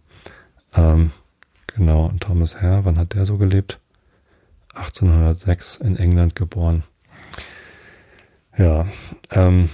Ähm, 0.74 1.12
genau, 1.66 2.06
und 2.06 2.20
Thomas 2.20 2.56
Herr, 2.56 2.84
wann 2.84 2.98
hat 2.98 3.14
der 3.14 3.24
so 3.24 3.38
gelebt? 3.38 3.80
1806 4.74 5.76
in 5.76 5.96
England 5.96 6.34
geboren. 6.34 6.84
Ja, 8.56 8.86
ähm, 9.30 9.70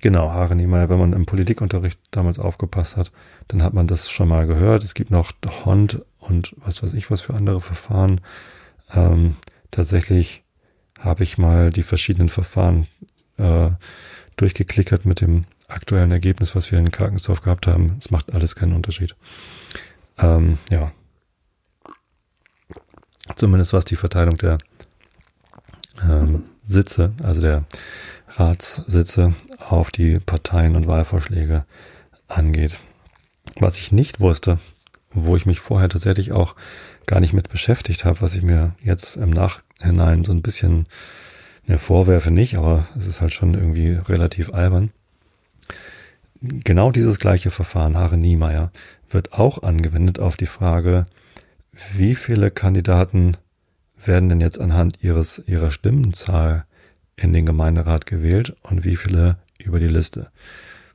genau, 0.00 0.30
Haare 0.30 0.56
Niemeyer, 0.56 0.88
wenn 0.88 0.98
man 0.98 1.12
im 1.12 1.26
Politikunterricht 1.26 2.00
damals 2.10 2.38
aufgepasst 2.38 2.96
hat, 2.96 3.12
dann 3.48 3.62
hat 3.62 3.74
man 3.74 3.86
das 3.86 4.10
schon 4.10 4.28
mal 4.28 4.46
gehört. 4.46 4.84
Es 4.84 4.94
gibt 4.94 5.10
noch 5.10 5.32
Hond 5.64 6.04
und 6.18 6.54
was 6.64 6.82
weiß 6.82 6.92
ich 6.94 7.10
was 7.10 7.20
für 7.20 7.34
andere 7.34 7.60
Verfahren. 7.60 8.20
Ähm, 8.92 9.36
Tatsächlich 9.70 10.42
habe 10.98 11.22
ich 11.22 11.38
mal 11.38 11.70
die 11.70 11.82
verschiedenen 11.82 12.28
Verfahren 12.28 12.86
äh, 13.38 13.70
durchgeklickert 14.36 15.04
mit 15.04 15.20
dem 15.20 15.44
aktuellen 15.68 16.10
Ergebnis, 16.10 16.56
was 16.56 16.70
wir 16.72 16.78
in 16.78 16.90
Karkensdorf 16.90 17.42
gehabt 17.42 17.66
haben. 17.66 17.96
Es 18.00 18.10
macht 18.10 18.32
alles 18.32 18.56
keinen 18.56 18.74
Unterschied. 18.74 19.14
Ähm, 20.18 20.58
ja. 20.70 20.92
Zumindest 23.36 23.72
was 23.72 23.84
die 23.84 23.96
Verteilung 23.96 24.36
der 24.36 24.58
ähm, 26.02 26.44
Sitze, 26.66 27.12
also 27.22 27.40
der 27.40 27.64
Ratssitze 28.36 29.34
auf 29.58 29.90
die 29.90 30.18
Parteien 30.18 30.76
und 30.76 30.86
Wahlvorschläge 30.86 31.64
angeht. 32.28 32.78
Was 33.58 33.76
ich 33.76 33.92
nicht 33.92 34.20
wusste, 34.20 34.58
wo 35.12 35.36
ich 35.36 35.46
mich 35.46 35.60
vorher 35.60 35.88
tatsächlich 35.88 36.32
auch 36.32 36.54
gar 37.06 37.20
nicht 37.20 37.32
mit 37.32 37.48
beschäftigt 37.48 38.04
habe, 38.04 38.20
was 38.20 38.34
ich 38.34 38.42
mir 38.42 38.74
jetzt 38.82 39.16
im 39.16 39.30
Nachhinein 39.30 40.24
so 40.24 40.32
ein 40.32 40.42
bisschen 40.42 40.86
ne, 41.66 41.78
vorwerfe 41.78 42.30
nicht, 42.30 42.56
aber 42.56 42.86
es 42.96 43.06
ist 43.06 43.20
halt 43.20 43.32
schon 43.32 43.54
irgendwie 43.54 43.92
relativ 43.92 44.54
albern. 44.54 44.90
Genau 46.40 46.90
dieses 46.90 47.18
gleiche 47.18 47.50
Verfahren, 47.50 47.96
Haare 47.96 48.16
Niemeyer, 48.16 48.70
wird 49.10 49.32
auch 49.32 49.62
angewendet 49.62 50.20
auf 50.20 50.36
die 50.36 50.46
Frage, 50.46 51.06
wie 51.94 52.14
viele 52.14 52.50
Kandidaten 52.50 53.36
werden 54.02 54.28
denn 54.28 54.40
jetzt 54.40 54.60
anhand 54.60 55.02
ihres, 55.02 55.42
ihrer 55.46 55.70
Stimmenzahl 55.70 56.64
in 57.20 57.32
den 57.32 57.46
Gemeinderat 57.46 58.06
gewählt 58.06 58.56
und 58.62 58.84
wie 58.84 58.96
viele 58.96 59.36
über 59.58 59.78
die 59.78 59.88
Liste. 59.88 60.30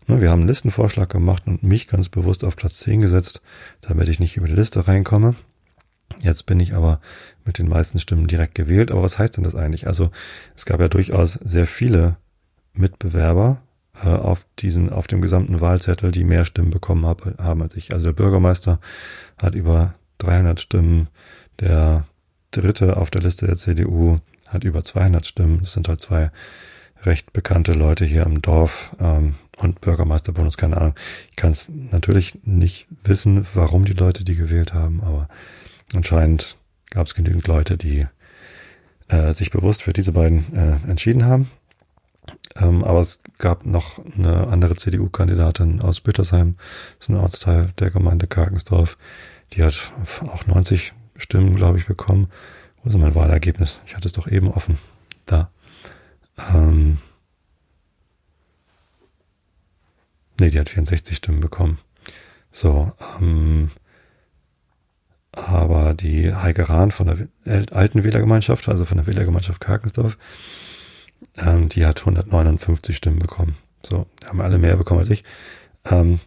Wir 0.07 0.29
haben 0.29 0.41
einen 0.41 0.49
Listenvorschlag 0.49 1.09
gemacht 1.09 1.43
und 1.47 1.63
mich 1.63 1.87
ganz 1.87 2.09
bewusst 2.09 2.43
auf 2.43 2.55
Platz 2.55 2.79
10 2.79 3.01
gesetzt, 3.01 3.41
damit 3.81 4.07
ich 4.07 4.19
nicht 4.19 4.37
über 4.37 4.47
die 4.47 4.53
Liste 4.53 4.87
reinkomme. 4.87 5.35
Jetzt 6.19 6.45
bin 6.45 6.59
ich 6.59 6.73
aber 6.73 6.99
mit 7.43 7.57
den 7.57 7.67
meisten 7.67 7.99
Stimmen 7.99 8.27
direkt 8.27 8.53
gewählt. 8.53 8.91
Aber 8.91 9.01
was 9.01 9.17
heißt 9.17 9.37
denn 9.37 9.43
das 9.43 9.55
eigentlich? 9.55 9.87
Also 9.87 10.11
es 10.55 10.65
gab 10.65 10.79
ja 10.79 10.87
durchaus 10.87 11.33
sehr 11.33 11.65
viele 11.65 12.17
Mitbewerber 12.73 13.61
äh, 14.03 14.09
auf 14.09 14.45
diesen, 14.59 14.91
auf 14.91 15.07
dem 15.07 15.21
gesamten 15.21 15.59
Wahlzettel, 15.59 16.11
die 16.11 16.23
mehr 16.23 16.45
Stimmen 16.45 16.69
bekommen 16.69 17.05
hab, 17.05 17.39
haben 17.39 17.63
als 17.63 17.75
ich. 17.75 17.91
Also 17.91 18.05
der 18.05 18.13
Bürgermeister 18.13 18.79
hat 19.37 19.55
über 19.55 19.95
300 20.19 20.61
Stimmen. 20.61 21.07
Der 21.59 22.05
Dritte 22.51 22.97
auf 22.97 23.09
der 23.09 23.21
Liste 23.21 23.47
der 23.47 23.57
CDU 23.57 24.17
hat 24.55 24.63
über 24.63 24.83
200 24.83 25.25
Stimmen. 25.25 25.59
Das 25.61 25.73
sind 25.73 25.87
halt 25.87 26.01
zwei 26.01 26.31
recht 27.03 27.33
bekannte 27.33 27.73
Leute 27.73 28.05
hier 28.05 28.23
im 28.23 28.41
Dorf. 28.41 28.95
Ähm, 28.99 29.35
und 29.57 29.81
Bürgermeisterbonus, 29.81 30.57
keine 30.57 30.77
Ahnung. 30.77 30.95
Ich 31.29 31.35
kann 31.35 31.51
es 31.51 31.69
natürlich 31.69 32.37
nicht 32.43 32.87
wissen, 33.03 33.45
warum 33.53 33.85
die 33.85 33.93
Leute 33.93 34.23
die 34.23 34.35
gewählt 34.35 34.73
haben, 34.73 35.01
aber 35.01 35.29
anscheinend 35.93 36.57
gab 36.89 37.07
es 37.07 37.15
genügend 37.15 37.47
Leute, 37.47 37.77
die 37.77 38.07
äh, 39.07 39.33
sich 39.33 39.51
bewusst 39.51 39.83
für 39.83 39.93
diese 39.93 40.11
beiden 40.11 40.53
äh, 40.55 40.89
entschieden 40.89 41.25
haben. 41.25 41.51
Ähm, 42.55 42.83
aber 42.83 43.01
es 43.01 43.19
gab 43.37 43.65
noch 43.65 44.03
eine 44.17 44.47
andere 44.47 44.75
CDU-Kandidatin 44.75 45.81
aus 45.81 46.01
Büttersheim, 46.01 46.55
das 46.97 47.07
ist 47.07 47.09
ein 47.09 47.17
Ortsteil 47.17 47.69
der 47.79 47.91
Gemeinde 47.91 48.27
Karkensdorf, 48.27 48.97
die 49.53 49.63
hat 49.63 49.93
auch 50.27 50.47
90 50.47 50.93
Stimmen, 51.17 51.53
glaube 51.53 51.77
ich, 51.77 51.85
bekommen. 51.85 52.27
Wo 52.85 52.89
ist 52.89 52.97
mein 52.97 53.15
Wahlergebnis? 53.15 53.79
Ich 53.87 53.95
hatte 53.95 54.07
es 54.07 54.13
doch 54.13 54.27
eben 54.27 54.51
offen. 54.51 54.77
Da. 55.25 55.49
Ähm, 56.37 56.99
nee, 60.39 60.51
die 60.51 60.59
hat 60.59 60.69
64 60.69 61.17
Stimmen 61.17 61.39
bekommen. 61.39 61.79
So, 62.51 62.91
ähm, 63.19 63.71
aber 65.31 65.95
die 65.95 66.35
Heike 66.35 66.69
Rahn 66.69 66.91
von 66.91 67.07
der 67.07 67.27
alten 67.71 68.03
Wählergemeinschaft, 68.03 68.69
also 68.69 68.85
von 68.85 68.97
der 68.97 69.07
Wählergemeinschaft 69.07 69.59
Karkensdorf, 69.59 70.19
ähm, 71.37 71.69
die 71.69 71.87
hat 71.87 72.01
159 72.01 72.95
Stimmen 72.95 73.17
bekommen. 73.17 73.57
So, 73.81 74.05
haben 74.27 74.41
alle 74.41 74.59
mehr 74.59 74.77
bekommen 74.77 74.99
als 74.99 75.09
ich. 75.09 75.23
Ähm, 75.85 76.19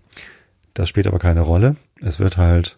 das 0.75 0.89
spielt 0.89 1.07
aber 1.07 1.21
keine 1.21 1.43
Rolle. 1.43 1.77
Es 2.01 2.19
wird 2.19 2.37
halt 2.37 2.78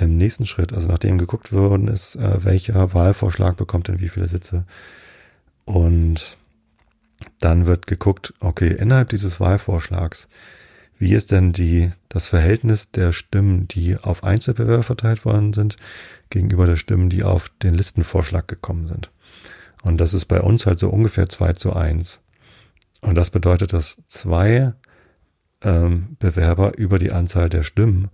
im 0.00 0.16
nächsten 0.16 0.46
Schritt, 0.46 0.72
also 0.72 0.88
nachdem 0.88 1.18
geguckt 1.18 1.52
worden 1.52 1.88
ist, 1.88 2.16
äh, 2.16 2.44
welcher 2.44 2.94
Wahlvorschlag 2.94 3.56
bekommt 3.56 3.88
denn 3.88 4.00
wie 4.00 4.08
viele 4.08 4.28
Sitze. 4.28 4.64
Und 5.64 6.36
dann 7.38 7.66
wird 7.66 7.86
geguckt, 7.86 8.34
okay, 8.40 8.68
innerhalb 8.68 9.10
dieses 9.10 9.40
Wahlvorschlags, 9.40 10.28
wie 10.98 11.14
ist 11.14 11.30
denn 11.30 11.52
die, 11.52 11.90
das 12.08 12.26
Verhältnis 12.26 12.90
der 12.90 13.12
Stimmen, 13.12 13.68
die 13.68 13.96
auf 13.96 14.24
Einzelbewerber 14.24 14.82
verteilt 14.82 15.24
worden 15.24 15.52
sind, 15.52 15.76
gegenüber 16.28 16.66
der 16.66 16.76
Stimmen, 16.76 17.08
die 17.08 17.22
auf 17.22 17.50
den 17.62 17.74
Listenvorschlag 17.74 18.46
gekommen 18.48 18.86
sind. 18.88 19.10
Und 19.82 19.98
das 19.98 20.12
ist 20.12 20.26
bei 20.26 20.40
uns 20.40 20.66
halt 20.66 20.78
so 20.78 20.90
ungefähr 20.90 21.28
zwei 21.28 21.52
zu 21.52 21.72
eins. 21.72 22.20
Und 23.00 23.14
das 23.14 23.30
bedeutet, 23.30 23.72
dass 23.72 24.02
zwei 24.08 24.74
ähm, 25.62 26.16
Bewerber 26.18 26.76
über 26.76 26.98
die 26.98 27.12
Anzahl 27.12 27.48
der 27.48 27.62
Stimmen 27.62 28.10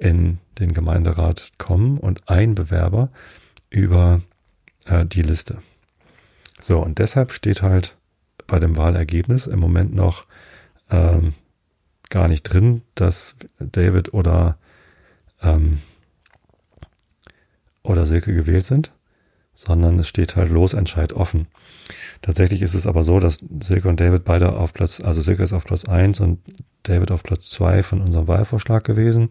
in 0.00 0.38
den 0.58 0.72
Gemeinderat 0.72 1.52
kommen 1.58 1.98
und 1.98 2.28
ein 2.28 2.54
Bewerber 2.54 3.10
über 3.68 4.22
äh, 4.86 5.04
die 5.04 5.22
Liste. 5.22 5.58
So, 6.60 6.80
und 6.80 6.98
deshalb 6.98 7.32
steht 7.32 7.62
halt 7.62 7.96
bei 8.46 8.58
dem 8.58 8.76
Wahlergebnis 8.76 9.46
im 9.46 9.60
Moment 9.60 9.94
noch 9.94 10.24
ähm, 10.90 11.34
gar 12.08 12.28
nicht 12.28 12.42
drin, 12.44 12.82
dass 12.94 13.36
David 13.58 14.14
oder, 14.14 14.56
ähm, 15.42 15.80
oder 17.82 18.06
Silke 18.06 18.34
gewählt 18.34 18.64
sind, 18.64 18.92
sondern 19.54 19.98
es 19.98 20.08
steht 20.08 20.34
halt 20.34 20.50
Losentscheid 20.50 21.12
offen. 21.12 21.46
Tatsächlich 22.22 22.62
ist 22.62 22.74
es 22.74 22.86
aber 22.86 23.04
so, 23.04 23.20
dass 23.20 23.38
Silke 23.60 23.88
und 23.88 24.00
David 24.00 24.24
beide 24.24 24.56
auf 24.56 24.72
Platz, 24.72 25.00
also 25.00 25.20
Silke 25.20 25.42
ist 25.42 25.52
auf 25.52 25.64
Platz 25.64 25.84
eins 25.84 26.20
und 26.20 26.40
David 26.84 27.10
auf 27.10 27.22
Platz 27.22 27.50
zwei 27.50 27.82
von 27.82 28.00
unserem 28.00 28.28
Wahlvorschlag 28.28 28.82
gewesen 28.82 29.30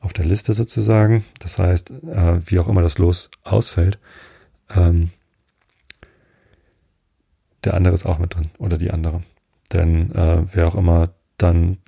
auf 0.00 0.12
der 0.12 0.24
Liste 0.24 0.54
sozusagen. 0.54 1.24
Das 1.38 1.58
heißt, 1.58 1.90
äh, 1.90 2.40
wie 2.46 2.58
auch 2.58 2.68
immer 2.68 2.82
das 2.82 2.98
Los 2.98 3.30
ausfällt, 3.42 3.98
ähm, 4.74 5.10
der 7.64 7.74
andere 7.74 7.94
ist 7.94 8.06
auch 8.06 8.18
mit 8.18 8.34
drin 8.34 8.50
oder 8.58 8.78
die 8.78 8.90
andere. 8.90 9.22
Denn 9.72 10.12
äh, 10.12 10.44
wer 10.52 10.68
auch 10.68 10.74
immer 10.74 11.10
dann, 11.36 11.78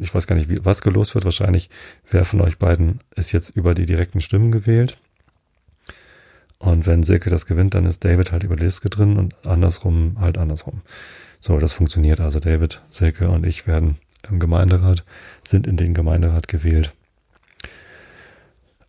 ich 0.00 0.14
weiß 0.14 0.26
gar 0.26 0.36
nicht, 0.36 0.48
wie, 0.48 0.64
was 0.64 0.82
gelost 0.82 1.14
wird, 1.14 1.24
wahrscheinlich, 1.24 1.70
wer 2.10 2.24
von 2.24 2.40
euch 2.40 2.58
beiden 2.58 3.00
ist 3.16 3.32
jetzt 3.32 3.50
über 3.50 3.74
die 3.74 3.86
direkten 3.86 4.20
Stimmen 4.20 4.50
gewählt. 4.50 4.98
Und 6.58 6.86
wenn 6.86 7.02
Silke 7.02 7.30
das 7.30 7.46
gewinnt, 7.46 7.74
dann 7.74 7.86
ist 7.86 8.04
David 8.04 8.32
halt 8.32 8.42
über 8.42 8.56
die 8.56 8.64
Liste 8.64 8.90
drin 8.90 9.16
und 9.16 9.46
andersrum 9.46 10.16
halt 10.20 10.38
andersrum. 10.38 10.82
So, 11.40 11.58
das 11.58 11.72
funktioniert 11.72 12.20
also. 12.20 12.40
David, 12.40 12.82
Silke 12.90 13.30
und 13.30 13.46
ich 13.46 13.66
werden 13.66 13.96
im 14.28 14.40
Gemeinderat, 14.40 15.04
sind 15.46 15.66
in 15.66 15.76
den 15.76 15.94
Gemeinderat 15.94 16.48
gewählt. 16.48 16.92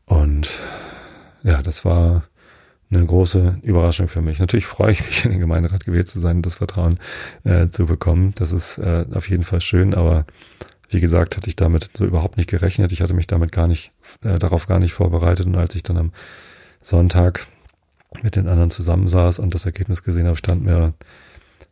Und 0.09 0.59
ja, 1.43 1.61
das 1.61 1.85
war 1.85 2.23
eine 2.91 3.05
große 3.05 3.59
Überraschung 3.61 4.07
für 4.07 4.21
mich. 4.21 4.39
Natürlich 4.39 4.65
freue 4.65 4.91
ich 4.91 5.05
mich, 5.05 5.23
in 5.23 5.31
den 5.31 5.39
Gemeinderat 5.39 5.85
gewählt 5.85 6.07
zu 6.07 6.19
sein 6.19 6.37
und 6.37 6.45
das 6.45 6.55
Vertrauen 6.55 6.99
äh, 7.43 7.67
zu 7.67 7.85
bekommen. 7.85 8.33
Das 8.35 8.51
ist 8.51 8.79
äh, 8.79 9.05
auf 9.13 9.29
jeden 9.29 9.43
Fall 9.43 9.61
schön, 9.61 9.93
aber 9.93 10.25
wie 10.89 10.99
gesagt, 10.99 11.37
hatte 11.37 11.47
ich 11.47 11.55
damit 11.55 11.91
so 11.95 12.05
überhaupt 12.05 12.37
nicht 12.37 12.49
gerechnet. 12.49 12.91
Ich 12.91 13.01
hatte 13.01 13.13
mich 13.13 13.27
damit 13.27 13.51
gar 13.51 13.67
nicht, 13.67 13.91
äh, 14.23 14.39
darauf 14.39 14.65
gar 14.65 14.79
nicht 14.79 14.93
vorbereitet. 14.93 15.45
Und 15.45 15.55
als 15.55 15.75
ich 15.75 15.83
dann 15.83 15.97
am 15.97 16.11
Sonntag 16.81 17.45
mit 18.23 18.35
den 18.35 18.47
anderen 18.47 18.71
zusammensaß 18.71 19.37
und 19.37 19.53
das 19.53 19.67
Ergebnis 19.67 20.01
gesehen 20.01 20.25
habe, 20.25 20.37
stand 20.37 20.63
mir 20.63 20.95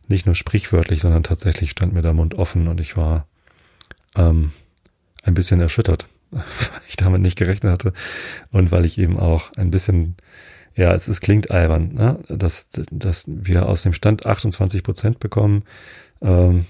nicht 0.07 0.27
nur 0.27 0.35
sprichwörtlich, 0.35 1.01
sondern 1.01 1.23
tatsächlich 1.23 1.71
stand 1.71 1.93
mir 1.93 2.03
der 2.03 2.13
Mund 2.13 2.35
offen 2.35 2.67
und 2.67 2.79
ich 2.79 2.95
war 2.95 3.25
ähm, 4.15 4.51
ein 5.23 5.33
bisschen 5.33 5.59
erschüttert 5.59 6.07
weil 6.31 6.43
ich 6.87 6.95
damit 6.95 7.21
nicht 7.21 7.37
gerechnet 7.37 7.71
hatte 7.71 7.93
und 8.51 8.71
weil 8.71 8.85
ich 8.85 8.97
eben 8.97 9.19
auch 9.19 9.51
ein 9.53 9.71
bisschen, 9.71 10.15
ja, 10.75 10.93
es, 10.93 11.07
es 11.07 11.21
klingt 11.21 11.51
albern, 11.51 11.93
ne? 11.93 12.19
dass, 12.29 12.69
dass 12.91 13.25
wir 13.27 13.67
aus 13.67 13.83
dem 13.83 13.93
Stand 13.93 14.25
28 14.25 14.83
Prozent 14.83 15.19
bekommen. 15.19 15.63
Ähm, 16.21 16.65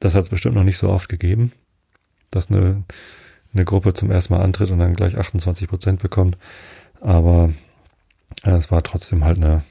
das 0.00 0.14
hat 0.14 0.24
es 0.24 0.30
bestimmt 0.30 0.54
noch 0.54 0.64
nicht 0.64 0.78
so 0.78 0.88
oft 0.88 1.08
gegeben, 1.08 1.52
dass 2.30 2.50
eine, 2.50 2.84
eine 3.52 3.64
Gruppe 3.64 3.94
zum 3.94 4.10
ersten 4.10 4.34
Mal 4.34 4.42
antritt 4.42 4.70
und 4.70 4.78
dann 4.78 4.94
gleich 4.94 5.16
28 5.16 5.68
Prozent 5.68 6.00
bekommt. 6.00 6.36
Aber 7.00 7.52
äh, 8.44 8.50
es 8.50 8.70
war 8.70 8.82
trotzdem 8.82 9.24
halt 9.24 9.38
eine, 9.38 9.64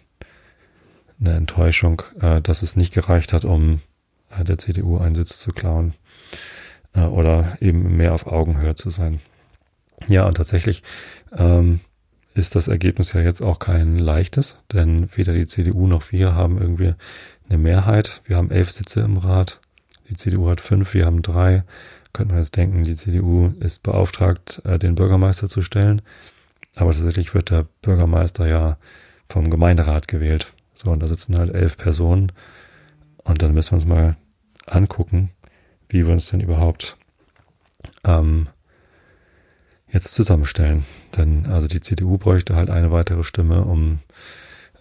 eine 1.20 1.36
Enttäuschung, 1.36 2.02
äh, 2.20 2.42
dass 2.42 2.62
es 2.62 2.76
nicht 2.76 2.94
gereicht 2.94 3.34
hat, 3.34 3.46
um 3.46 3.82
äh, 4.38 4.44
der 4.44 4.58
CDU 4.58 4.98
einen 4.98 5.16
Sitz 5.16 5.40
zu 5.40 5.52
klauen 5.52 5.94
oder 7.06 7.58
eben 7.62 7.98
mehr 7.98 8.14
auf 8.14 8.28
Augenhöhe 8.28 8.76
zu 8.76 8.90
sein. 8.90 9.20
Ja, 10.08 10.26
und 10.26 10.36
tatsächlich 10.36 10.84
ähm, 11.36 11.80
ist 12.34 12.56
das 12.56 12.68
Ergebnis 12.68 13.14
ja 13.14 13.22
jetzt 13.22 13.42
auch 13.42 13.60
kein 13.60 13.98
leichtes, 13.98 14.58
denn 14.72 15.10
weder 15.16 15.34
die 15.34 15.48
CDU 15.48 15.88
noch 15.88 16.12
wir 16.12 16.36
haben 16.36 16.60
irgendwie 16.60 16.94
eine 17.50 17.58
Mehrheit. 17.58 18.22
Wir 18.26 18.38
haben 18.38 18.52
elf 18.52 18.72
Sitze 18.72 19.02
im 19.02 19.18
Rat, 19.18 19.60
die 20.10 20.16
CDU 20.16 20.50
hat 20.50 20.62
fünf, 20.62 20.94
wir 20.94 21.06
haben 21.06 21.22
drei. 21.22 21.64
Könnte 22.14 22.34
man 22.34 22.44
jetzt 22.44 22.56
denken, 22.56 22.84
die 22.84 22.96
CDU 22.96 23.54
ist 23.60 23.84
beauftragt, 23.84 24.62
äh, 24.66 24.80
den 24.80 24.96
Bürgermeister 24.96 25.50
zu 25.50 25.62
stellen. 25.62 26.02
Aber 26.76 26.94
tatsächlich 26.94 27.34
wird 27.34 27.50
der 27.50 27.68
Bürgermeister 27.82 28.48
ja 28.48 28.78
vom 29.30 29.50
Gemeinderat 29.50 30.08
gewählt. 30.08 30.54
So, 30.74 30.92
und 30.92 31.02
da 31.02 31.08
sitzen 31.08 31.38
halt 31.38 31.54
elf 31.54 31.78
Personen. 31.78 32.32
Und 33.24 33.42
dann 33.42 33.54
müssen 33.54 33.72
wir 33.72 33.76
uns 33.78 33.86
mal 33.86 34.16
angucken, 34.66 35.32
wie 35.90 36.06
wir 36.06 36.14
uns 36.14 36.28
denn 36.28 36.40
überhaupt 36.40 36.98
ähm, 38.04 38.48
jetzt 39.92 40.14
zusammenstellen. 40.14 40.86
Denn 41.16 41.46
also 41.46 41.68
die 41.68 41.82
CDU 41.82 42.18
bräuchte 42.18 42.56
halt 42.56 42.70
eine 42.70 42.92
weitere 42.92 43.24
Stimme, 43.24 43.64
um 43.64 44.00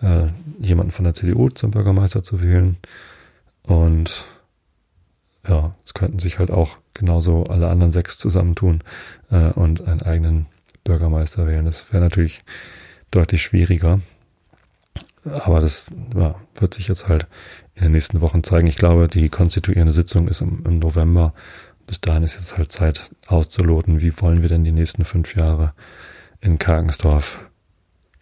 äh, 0.03 0.29
jemanden 0.59 0.93
von 0.93 1.05
der 1.05 1.15
CDU 1.15 1.49
zum 1.49 1.71
Bürgermeister 1.71 2.23
zu 2.23 2.43
wählen. 2.43 2.77
Und 3.63 4.27
ja, 5.49 5.75
es 5.85 5.95
könnten 5.95 6.19
sich 6.19 6.39
halt 6.39 6.51
auch 6.51 6.79
genauso 6.95 7.45
alle 7.45 7.69
anderen 7.69 7.93
sechs 7.93 8.19
zusammentun 8.19 8.83
äh, 9.31 9.51
und 9.51 9.87
einen 9.87 10.03
eigenen 10.03 10.47
Bürgermeister 10.85 11.47
wählen. 11.47 11.65
Das 11.65 11.93
wäre 11.93 12.03
natürlich 12.03 12.43
deutlich 13.11 13.43
schwieriger. 13.43 14.01
Aber 15.31 15.61
das 15.61 15.87
ja, 16.15 16.37
wird 16.55 16.75
sich 16.75 16.89
jetzt 16.89 17.09
halt 17.09 17.27
in 17.75 17.85
den 17.85 17.93
nächsten 17.93 18.21
Wochen 18.21 18.45
zeigen. 18.45 18.67
Ich 18.67 18.77
glaube, 18.77 19.09
die 19.09 19.29
konstituierende 19.29 19.93
Sitzung 19.93 20.29
ist 20.29 20.41
im, 20.41 20.65
im 20.65 20.79
November 20.79 21.35
bis 21.87 22.01
dahin 22.01 22.25
ist 22.25 22.35
jetzt 22.35 22.59
halt 22.59 22.73
Zeit 22.73 23.11
auszuloten, 23.27 24.01
wie 24.01 24.21
wollen 24.21 24.43
wir 24.43 24.49
denn 24.49 24.65
die 24.65 24.73
nächsten 24.73 25.05
fünf 25.05 25.37
Jahre 25.37 25.73
in 26.41 26.59
Karkensdorf 26.59 27.39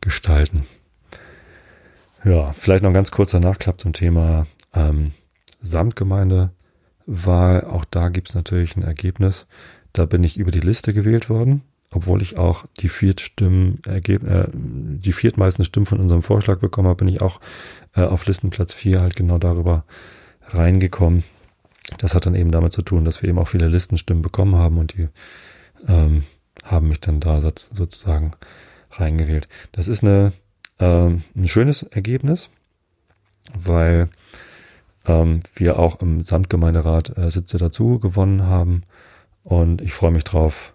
gestalten. 0.01 0.67
Ja, 2.25 2.55
vielleicht 2.59 2.83
noch 2.83 2.91
ein 2.91 2.95
ganz 2.95 3.11
kurzer 3.11 3.41
Nachklapp 3.41 3.81
zum 3.81 3.93
Thema 3.93 4.47
ähm, 4.75 5.13
Samtgemeindewahl. 5.63 7.65
Auch 7.65 7.85
da 7.87 8.09
gibt's 8.09 8.35
natürlich 8.35 8.77
ein 8.77 8.83
Ergebnis. 8.83 9.47
Da 9.93 10.07
bin 10.07 10.25
ich 10.25 10.39
über 10.39 10.51
die 10.51 10.61
Liste 10.61 10.93
gewählt 10.93 11.31
worden, 11.31 11.63
obwohl 11.95 12.23
ich 12.23 12.39
auch 12.39 12.65
die 12.81 12.89
Viertstimmen, 12.89 13.83
äh, 13.85 14.01
die 14.53 15.13
viertmeisten 15.13 15.65
Stimmen 15.65 15.87
von 15.87 16.01
unserem 16.01 16.23
Vorschlag 16.23 16.59
bekommen 16.59 16.89
habe, 16.89 17.05
bin 17.05 17.09
ich 17.09 17.23
auch 17.23 17.41
äh, 17.95 18.03
auf 18.03 18.27
Listenplatz 18.27 18.73
vier 18.75 19.01
halt 19.01 19.17
genau 19.17 19.39
darüber 19.39 19.85
reingekommen. 20.49 21.25
Das 21.99 22.15
hat 22.15 22.27
dann 22.27 22.35
eben 22.35 22.51
damit 22.51 22.73
zu 22.73 22.83
tun, 22.83 23.05
dass 23.05 23.23
wir 23.23 23.29
eben 23.29 23.39
auch 23.39 23.49
viele 23.49 23.69
Listenstimmen 23.69 24.23
bekommen 24.23 24.57
haben 24.57 24.79
und 24.79 24.95
die 24.95 25.09
ähm, 25.87 26.25
haben 26.65 26.89
mich 26.89 27.01
dann 27.01 27.21
da 27.21 27.41
sozusagen 27.41 28.33
reingewählt. 28.91 29.49
Das 29.73 29.89
ist 29.89 30.03
eine, 30.03 30.33
ähm, 30.79 31.23
ein 31.37 31.49
schönes 31.49 31.83
Ergebnis, 31.83 32.49
weil 33.55 34.09
ähm, 35.07 35.41
wir 35.55 35.79
auch 35.79 36.01
im 36.01 36.25
Samtgemeinderat 36.25 37.17
äh, 37.19 37.31
Sitze 37.31 37.59
dazu 37.59 37.99
gewonnen 37.99 38.47
haben. 38.47 38.83
Und 39.43 39.83
ich 39.83 39.93
freue 39.93 40.11
mich 40.11 40.25
drauf, 40.25 40.73
äh, 40.73 40.74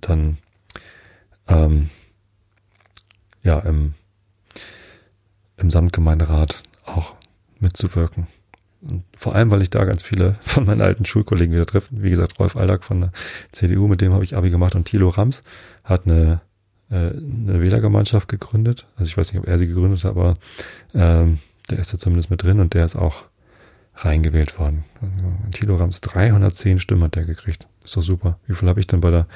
dann 0.00 0.38
ähm, 1.48 1.90
ja 3.42 3.58
im, 3.60 3.94
im 5.56 5.70
Samtgemeinderat 5.70 6.62
auch 6.84 7.14
mitzuwirken. 7.58 8.26
Und 8.82 9.04
vor 9.16 9.34
allem, 9.34 9.50
weil 9.50 9.62
ich 9.62 9.70
da 9.70 9.84
ganz 9.84 10.02
viele 10.02 10.36
von 10.40 10.64
meinen 10.64 10.80
alten 10.80 11.04
Schulkollegen 11.04 11.54
wieder 11.54 11.66
treffe. 11.66 11.88
Wie 11.92 12.10
gesagt, 12.10 12.38
Rolf 12.38 12.56
Aldag 12.56 12.84
von 12.84 13.00
der 13.02 13.12
CDU, 13.52 13.86
mit 13.88 14.00
dem 14.00 14.12
habe 14.12 14.24
ich 14.24 14.36
Abi 14.36 14.50
gemacht 14.50 14.74
und 14.74 14.84
Thilo 14.84 15.08
Rams 15.08 15.42
hat 15.84 16.06
eine, 16.06 16.40
äh, 16.90 17.10
eine 17.10 17.60
Wählergemeinschaft 17.60 18.28
gegründet. 18.28 18.86
Also 18.96 19.08
ich 19.08 19.16
weiß 19.16 19.32
nicht, 19.32 19.42
ob 19.42 19.48
er 19.48 19.58
sie 19.58 19.68
gegründet 19.68 20.04
hat, 20.04 20.10
aber 20.10 20.34
ähm, 20.94 21.38
der 21.70 21.78
ist 21.78 21.92
da 21.92 21.98
zumindest 21.98 22.30
mit 22.30 22.42
drin 22.42 22.60
und 22.60 22.74
der 22.74 22.84
ist 22.84 22.96
auch 22.96 23.24
reingewählt 23.94 24.58
worden. 24.58 24.84
Thilo 25.52 25.76
Rams, 25.76 26.00
310 26.00 26.78
Stimmen 26.78 27.04
hat 27.04 27.16
der 27.16 27.24
gekriegt. 27.24 27.68
Ist 27.84 27.96
doch 27.96 28.02
super. 28.02 28.38
Wie 28.46 28.54
viel 28.54 28.68
habe 28.68 28.80
ich 28.80 28.86
denn 28.86 29.00
bei 29.00 29.10
der 29.10 29.26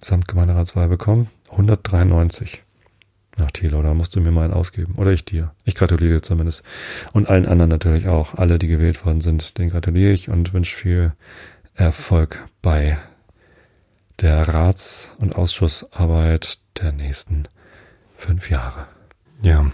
Samtgemeinderatswahl 0.00 0.88
bekommen? 0.88 1.28
193. 1.50 2.62
Ach, 3.38 3.50
Thilo, 3.50 3.82
da 3.82 3.94
musst 3.94 4.14
du 4.14 4.20
mir 4.20 4.30
mal 4.30 4.44
einen 4.44 4.54
ausgeben. 4.54 4.94
Oder 4.96 5.12
ich 5.12 5.24
dir. 5.24 5.52
Ich 5.64 5.74
gratuliere 5.74 6.22
zumindest. 6.22 6.62
Und 7.12 7.28
allen 7.28 7.46
anderen 7.46 7.70
natürlich 7.70 8.06
auch. 8.06 8.34
Alle, 8.34 8.58
die 8.58 8.68
gewählt 8.68 9.04
worden 9.04 9.20
sind, 9.20 9.58
denen 9.58 9.70
gratuliere 9.70 10.12
ich 10.12 10.28
und 10.28 10.52
wünsche 10.52 10.76
viel 10.76 11.12
Erfolg 11.74 12.46
bei 12.62 12.98
der 14.20 14.48
Rats- 14.48 15.12
und 15.18 15.34
Ausschussarbeit 15.34 16.58
der 16.80 16.92
nächsten 16.92 17.44
fünf 18.16 18.50
Jahre. 18.50 18.86
Ja. 19.42 19.70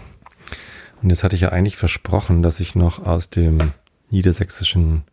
Und 1.02 1.10
jetzt 1.10 1.22
hatte 1.24 1.34
ich 1.34 1.42
ja 1.42 1.50
eigentlich 1.50 1.76
versprochen, 1.76 2.42
dass 2.42 2.60
ich 2.60 2.74
noch 2.74 3.04
aus 3.04 3.28
dem 3.30 3.72
niedersächsischen 4.10 5.04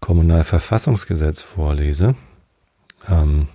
Kommunalverfassungsgesetz 0.00 1.42
vorlese. 1.42 2.14
Ähm, 3.08 3.48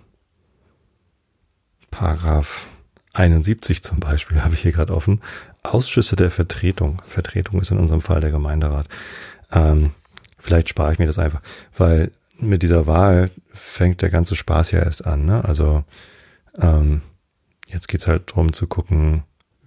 Paragraph 1.91 2.68
71 3.13 3.82
zum 3.82 3.99
Beispiel 3.99 4.41
habe 4.43 4.53
ich 4.53 4.61
hier 4.61 4.72
gerade 4.72 4.93
offen. 4.93 5.22
Ausschüsse 5.63 6.16
der 6.16 6.32
Vertretung. 6.32 7.01
Vertretung 7.07 7.59
ist 7.59 7.72
in 7.72 7.80
unserem 7.80 8.01
Fall 8.01 8.22
der 8.22 8.32
Gemeinderat. 8.32 8.88
Ähm, 9.51 9.91
vielleicht 10.39 10.70
spare 10.70 10.93
ich 10.93 10.99
mir 10.99 11.07
das 11.07 11.20
einfach, 11.20 11.41
weil 11.76 12.11
mit 12.38 12.61
dieser 12.61 12.86
Wahl 12.86 13.32
fängt 13.53 14.01
der 14.01 14.09
ganze 14.09 14.36
Spaß 14.36 14.72
ja 14.72 14.80
erst 14.80 15.05
an. 15.05 15.26
Ne? 15.26 15.43
Also 15.43 15.84
ähm, 16.59 17.01
jetzt 17.68 17.88
geht's 17.88 18.07
halt 18.07 18.34
drum 18.34 18.53
zu 18.53 18.68
gucken, 18.68 19.24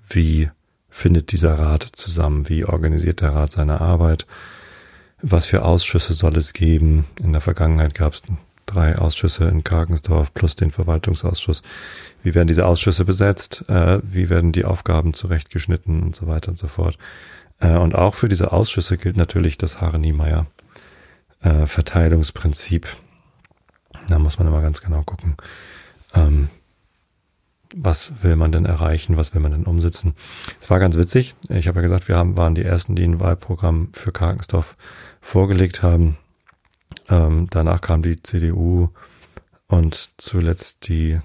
wie 0.08 0.50
findet 0.88 1.32
dieser 1.32 1.58
Rat 1.58 1.88
zusammen, 1.92 2.48
wie 2.48 2.64
organisiert 2.64 3.20
der 3.20 3.34
Rat 3.34 3.52
seine 3.52 3.80
Arbeit, 3.80 4.26
was 5.22 5.46
für 5.46 5.64
Ausschüsse 5.64 6.14
soll 6.14 6.36
es 6.36 6.52
geben. 6.52 7.04
In 7.22 7.32
der 7.32 7.40
Vergangenheit 7.40 7.94
gab 7.94 8.14
es 8.14 8.22
drei 8.66 8.98
Ausschüsse 8.98 9.48
in 9.48 9.64
Karkensdorf 9.64 10.32
plus 10.34 10.54
den 10.54 10.70
Verwaltungsausschuss. 10.70 11.62
Wie 12.22 12.34
werden 12.34 12.48
diese 12.48 12.66
Ausschüsse 12.66 13.04
besetzt? 13.04 13.64
Äh, 13.68 14.00
wie 14.02 14.30
werden 14.30 14.52
die 14.52 14.64
Aufgaben 14.64 15.14
zurechtgeschnitten 15.14 16.02
und 16.02 16.16
so 16.16 16.26
weiter 16.26 16.50
und 16.50 16.58
so 16.58 16.68
fort? 16.68 16.98
Äh, 17.60 17.76
und 17.76 17.94
auch 17.94 18.14
für 18.14 18.28
diese 18.28 18.52
Ausschüsse 18.52 18.98
gilt 18.98 19.16
natürlich 19.16 19.58
das 19.58 19.80
Hare-Niemeyer 19.80 20.46
äh, 21.42 21.66
Verteilungsprinzip. 21.66 22.88
Da 24.08 24.18
muss 24.18 24.38
man 24.38 24.48
immer 24.48 24.62
ganz 24.62 24.82
genau 24.82 25.02
gucken. 25.02 25.36
Ähm, 26.14 26.48
was 27.74 28.22
will 28.22 28.36
man 28.36 28.52
denn 28.52 28.64
erreichen, 28.64 29.16
was 29.16 29.34
will 29.34 29.42
man 29.42 29.52
denn 29.52 29.64
umsetzen. 29.64 30.14
Es 30.60 30.70
war 30.70 30.78
ganz 30.78 30.96
witzig. 30.96 31.34
Ich 31.48 31.68
habe 31.68 31.78
ja 31.78 31.82
gesagt, 31.82 32.08
wir 32.08 32.16
haben, 32.16 32.36
waren 32.36 32.54
die 32.54 32.64
ersten, 32.64 32.96
die 32.96 33.04
ein 33.04 33.20
Wahlprogramm 33.20 33.90
für 33.92 34.10
Karkensdorf 34.10 34.76
vorgelegt 35.28 35.82
haben. 35.82 36.16
Ähm, 37.10 37.48
danach 37.50 37.82
kam 37.82 38.00
die 38.02 38.22
CDU 38.22 38.88
und 39.66 40.08
zuletzt 40.16 40.88
die, 40.88 41.20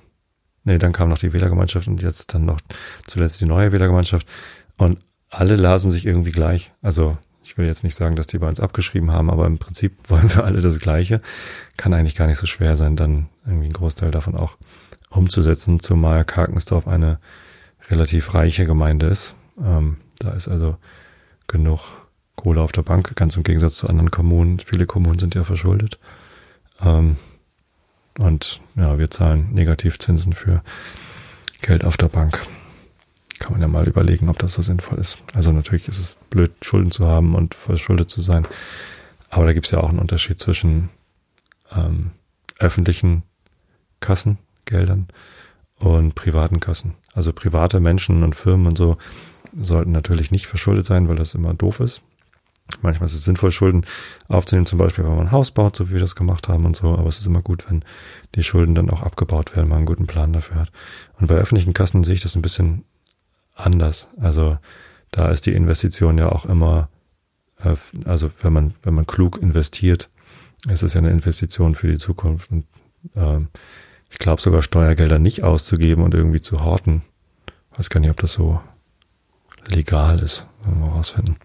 nee, 0.66 0.78
dann 0.78 0.92
kam 0.92 1.08
noch 1.08 1.20
die 1.20 1.32
Wählergemeinschaft 1.32 1.88
und 1.88 2.04
jetzt 2.04 2.34
dann 2.34 2.44
noch 2.44 2.60
zuletzt 3.08 3.40
die 3.40 3.46
neue 3.46 3.72
Wählergemeinschaft. 3.72 4.28
Und 4.76 5.00
alle 5.30 5.56
lasen 5.56 5.90
sich 5.90 6.06
irgendwie 6.06 6.32
gleich. 6.32 6.74
Also 6.82 7.18
ich 7.46 7.58
will 7.58 7.66
jetzt 7.66 7.86
nicht 7.86 7.96
sagen, 7.96 8.18
dass 8.18 8.28
die 8.28 8.40
bei 8.40 8.50
uns 8.50 8.60
abgeschrieben 8.60 9.14
haben, 9.14 9.30
aber 9.30 9.46
im 9.46 9.58
Prinzip 9.58 9.94
wollen 10.10 10.36
wir 10.36 10.44
alle 10.44 10.60
das 10.60 10.80
Gleiche. 10.80 11.22
Kann 11.78 11.94
eigentlich 11.94 12.16
gar 12.16 12.28
nicht 12.28 12.40
so 12.40 12.46
schwer 12.46 12.76
sein, 12.76 12.98
dann 12.98 13.30
irgendwie 13.46 13.68
einen 13.68 13.74
Großteil 13.74 14.12
davon 14.12 14.36
auch 14.36 14.58
umzusetzen, 15.12 15.80
zumal 15.80 16.26
Karkensdorf 16.26 16.90
eine 16.90 17.20
relativ 17.90 18.34
reiche 18.34 18.66
Gemeinde 18.66 19.06
ist. 19.06 19.34
Ähm, 19.64 19.96
da 20.20 20.32
ist 20.32 20.50
also 20.50 20.76
genug 21.48 22.03
Kohle 22.36 22.62
auf 22.62 22.72
der 22.72 22.82
Bank, 22.82 23.16
ganz 23.16 23.36
im 23.36 23.44
Gegensatz 23.44 23.76
zu 23.76 23.88
anderen 23.88 24.12
Kommunen. 24.12 24.60
Viele 24.60 24.86
Kommunen 24.86 25.20
sind 25.20 25.36
ja 25.36 25.44
verschuldet. 25.44 26.00
Ähm, 26.82 27.18
und 28.20 28.62
ja, 28.76 28.98
wir 28.98 29.10
zahlen 29.10 29.54
Negativzinsen 29.54 30.34
für 30.34 30.64
Geld 31.62 31.84
auf 31.84 31.98
der 31.98 32.10
Bank. 32.10 32.46
Kann 33.40 33.54
man 33.54 33.62
ja 33.62 33.68
mal 33.68 33.88
überlegen, 33.88 34.30
ob 34.30 34.40
das 34.40 34.54
so 34.54 34.62
sinnvoll 34.62 35.00
ist. 35.00 35.18
Also 35.34 35.52
natürlich 35.52 35.88
ist 35.88 36.00
es 36.00 36.18
blöd, 36.30 36.52
Schulden 36.62 36.92
zu 36.92 37.08
haben 37.08 37.36
und 37.36 37.56
verschuldet 37.56 38.10
zu 38.10 38.22
sein. 38.22 38.48
Aber 39.30 39.46
da 39.46 39.54
gibt 39.54 39.66
es 39.66 39.72
ja 39.72 39.80
auch 39.80 39.90
einen 39.90 40.00
Unterschied 40.00 40.40
zwischen 40.40 40.90
ähm, 41.72 42.12
öffentlichen 42.60 43.24
Kassen, 44.00 44.38
Geldern 44.66 45.08
und 45.78 46.14
privaten 46.16 46.60
Kassen. 46.60 46.94
Also 47.14 47.34
private 47.34 47.80
Menschen 47.80 48.24
und 48.24 48.36
Firmen 48.36 48.68
und 48.68 48.78
so 48.78 48.98
sollten 49.60 49.92
natürlich 49.92 50.32
nicht 50.32 50.48
verschuldet 50.48 50.86
sein, 50.86 51.08
weil 51.10 51.16
das 51.16 51.36
immer 51.36 51.54
doof 51.54 51.80
ist. 51.80 52.02
Manchmal 52.82 53.08
ist 53.08 53.14
es 53.14 53.26
sinnvoll, 53.26 53.52
Schulden 53.52 53.86
aufzunehmen, 54.28 54.66
zum 54.66 54.80
Beispiel, 54.80 55.04
wenn 55.04 55.16
man 55.16 55.28
ein 55.28 55.32
Haus 55.32 55.52
baut, 55.52 55.76
so 55.76 55.90
wie 55.90 55.94
wir 55.94 56.00
das 56.00 56.16
gemacht 56.16 56.48
haben 56.48 56.66
und 56.66 56.76
so. 56.76 56.94
Aber 56.98 57.08
es 57.08 57.20
ist 57.20 57.28
immer 57.28 57.42
gut, 57.42 57.70
wenn 57.70 57.84
die 58.36 58.44
Schulden 58.44 58.74
dann 58.74 58.90
auch 58.90 59.02
abgebaut 59.02 59.56
werden, 59.56 59.70
man 59.70 59.80
einen 59.80 59.86
guten 59.86 60.08
Plan 60.08 60.34
dafür 60.34 60.62
hat. 60.62 60.72
Und 61.20 61.28
bei 61.28 61.36
öffentlichen 61.36 61.74
Kassen 61.74 62.04
sehe 62.04 62.16
ich 62.16 62.22
das 62.22 62.36
ein 62.36 62.42
bisschen 62.42 62.86
anders. 63.56 64.08
Also 64.20 64.58
da 65.12 65.30
ist 65.30 65.46
die 65.46 65.54
Investition 65.54 66.18
ja 66.18 66.32
auch 66.32 66.46
immer, 66.46 66.90
äh, 67.64 67.76
also 68.06 68.32
wenn 68.42 68.54
man, 68.54 68.74
wenn 68.82 68.94
man 68.94 69.08
klug 69.08 69.42
investiert, 69.42 70.10
ist 70.70 70.84
es 70.84 70.94
ja 70.94 71.00
eine 71.00 71.12
Investition 71.12 71.76
für 71.76 71.88
die 71.88 71.98
Zukunft. 71.98 72.50
Und 72.50 72.66
ähm, 73.16 73.50
ich 74.10 74.20
glaube 74.20 74.42
sogar 74.42 74.64
Steuergelder 74.64 75.20
nicht 75.20 75.44
auszugeben 75.44 76.04
und 76.04 76.14
irgendwie 76.14 76.42
zu 76.42 76.64
horten. 76.64 77.02
Weiß 77.76 77.90
gar 77.90 78.00
nicht, 78.00 78.12
ob 78.12 78.18
das 78.18 78.34
so 78.34 78.62
legal 79.68 80.20
ist. 80.20 80.48
Wollen 80.64 80.80
wir 80.80 80.92
rausfinden. 80.92 81.38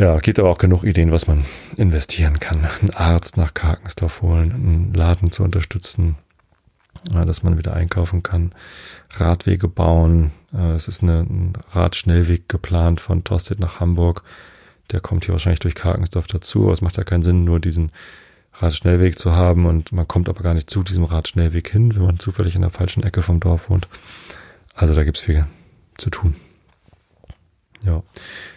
Ja, 0.00 0.18
gibt 0.18 0.38
aber 0.38 0.48
auch 0.48 0.56
genug 0.56 0.82
Ideen, 0.82 1.12
was 1.12 1.26
man 1.26 1.44
investieren 1.76 2.40
kann. 2.40 2.64
Einen 2.64 2.88
Arzt 2.94 3.36
nach 3.36 3.52
Karkensdorf 3.52 4.22
holen, 4.22 4.50
einen 4.50 4.94
Laden 4.94 5.30
zu 5.30 5.42
unterstützen, 5.42 6.16
ja, 7.12 7.26
dass 7.26 7.42
man 7.42 7.58
wieder 7.58 7.74
einkaufen 7.74 8.22
kann, 8.22 8.52
Radwege 9.10 9.68
bauen. 9.68 10.30
Äh, 10.54 10.72
es 10.72 10.88
ist 10.88 11.02
eine, 11.02 11.20
ein 11.20 11.52
Radschnellweg 11.72 12.48
geplant 12.48 13.02
von 13.02 13.24
Tostedt 13.24 13.60
nach 13.60 13.78
Hamburg. 13.78 14.22
Der 14.90 15.00
kommt 15.00 15.26
hier 15.26 15.34
wahrscheinlich 15.34 15.60
durch 15.60 15.74
Karkensdorf 15.74 16.28
dazu, 16.28 16.62
aber 16.62 16.72
es 16.72 16.80
macht 16.80 16.96
ja 16.96 17.04
keinen 17.04 17.22
Sinn, 17.22 17.44
nur 17.44 17.60
diesen 17.60 17.92
Radschnellweg 18.54 19.18
zu 19.18 19.32
haben 19.32 19.66
und 19.66 19.92
man 19.92 20.08
kommt 20.08 20.30
aber 20.30 20.42
gar 20.42 20.54
nicht 20.54 20.70
zu 20.70 20.82
diesem 20.82 21.04
Radschnellweg 21.04 21.68
hin, 21.68 21.94
wenn 21.94 22.04
man 22.04 22.18
zufällig 22.18 22.54
in 22.54 22.62
der 22.62 22.70
falschen 22.70 23.02
Ecke 23.02 23.20
vom 23.20 23.38
Dorf 23.38 23.68
wohnt. 23.68 23.86
Also 24.74 24.94
da 24.94 25.04
gibt's 25.04 25.20
viel 25.20 25.44
zu 25.98 26.08
tun. 26.08 26.36
Ja. 27.84 28.02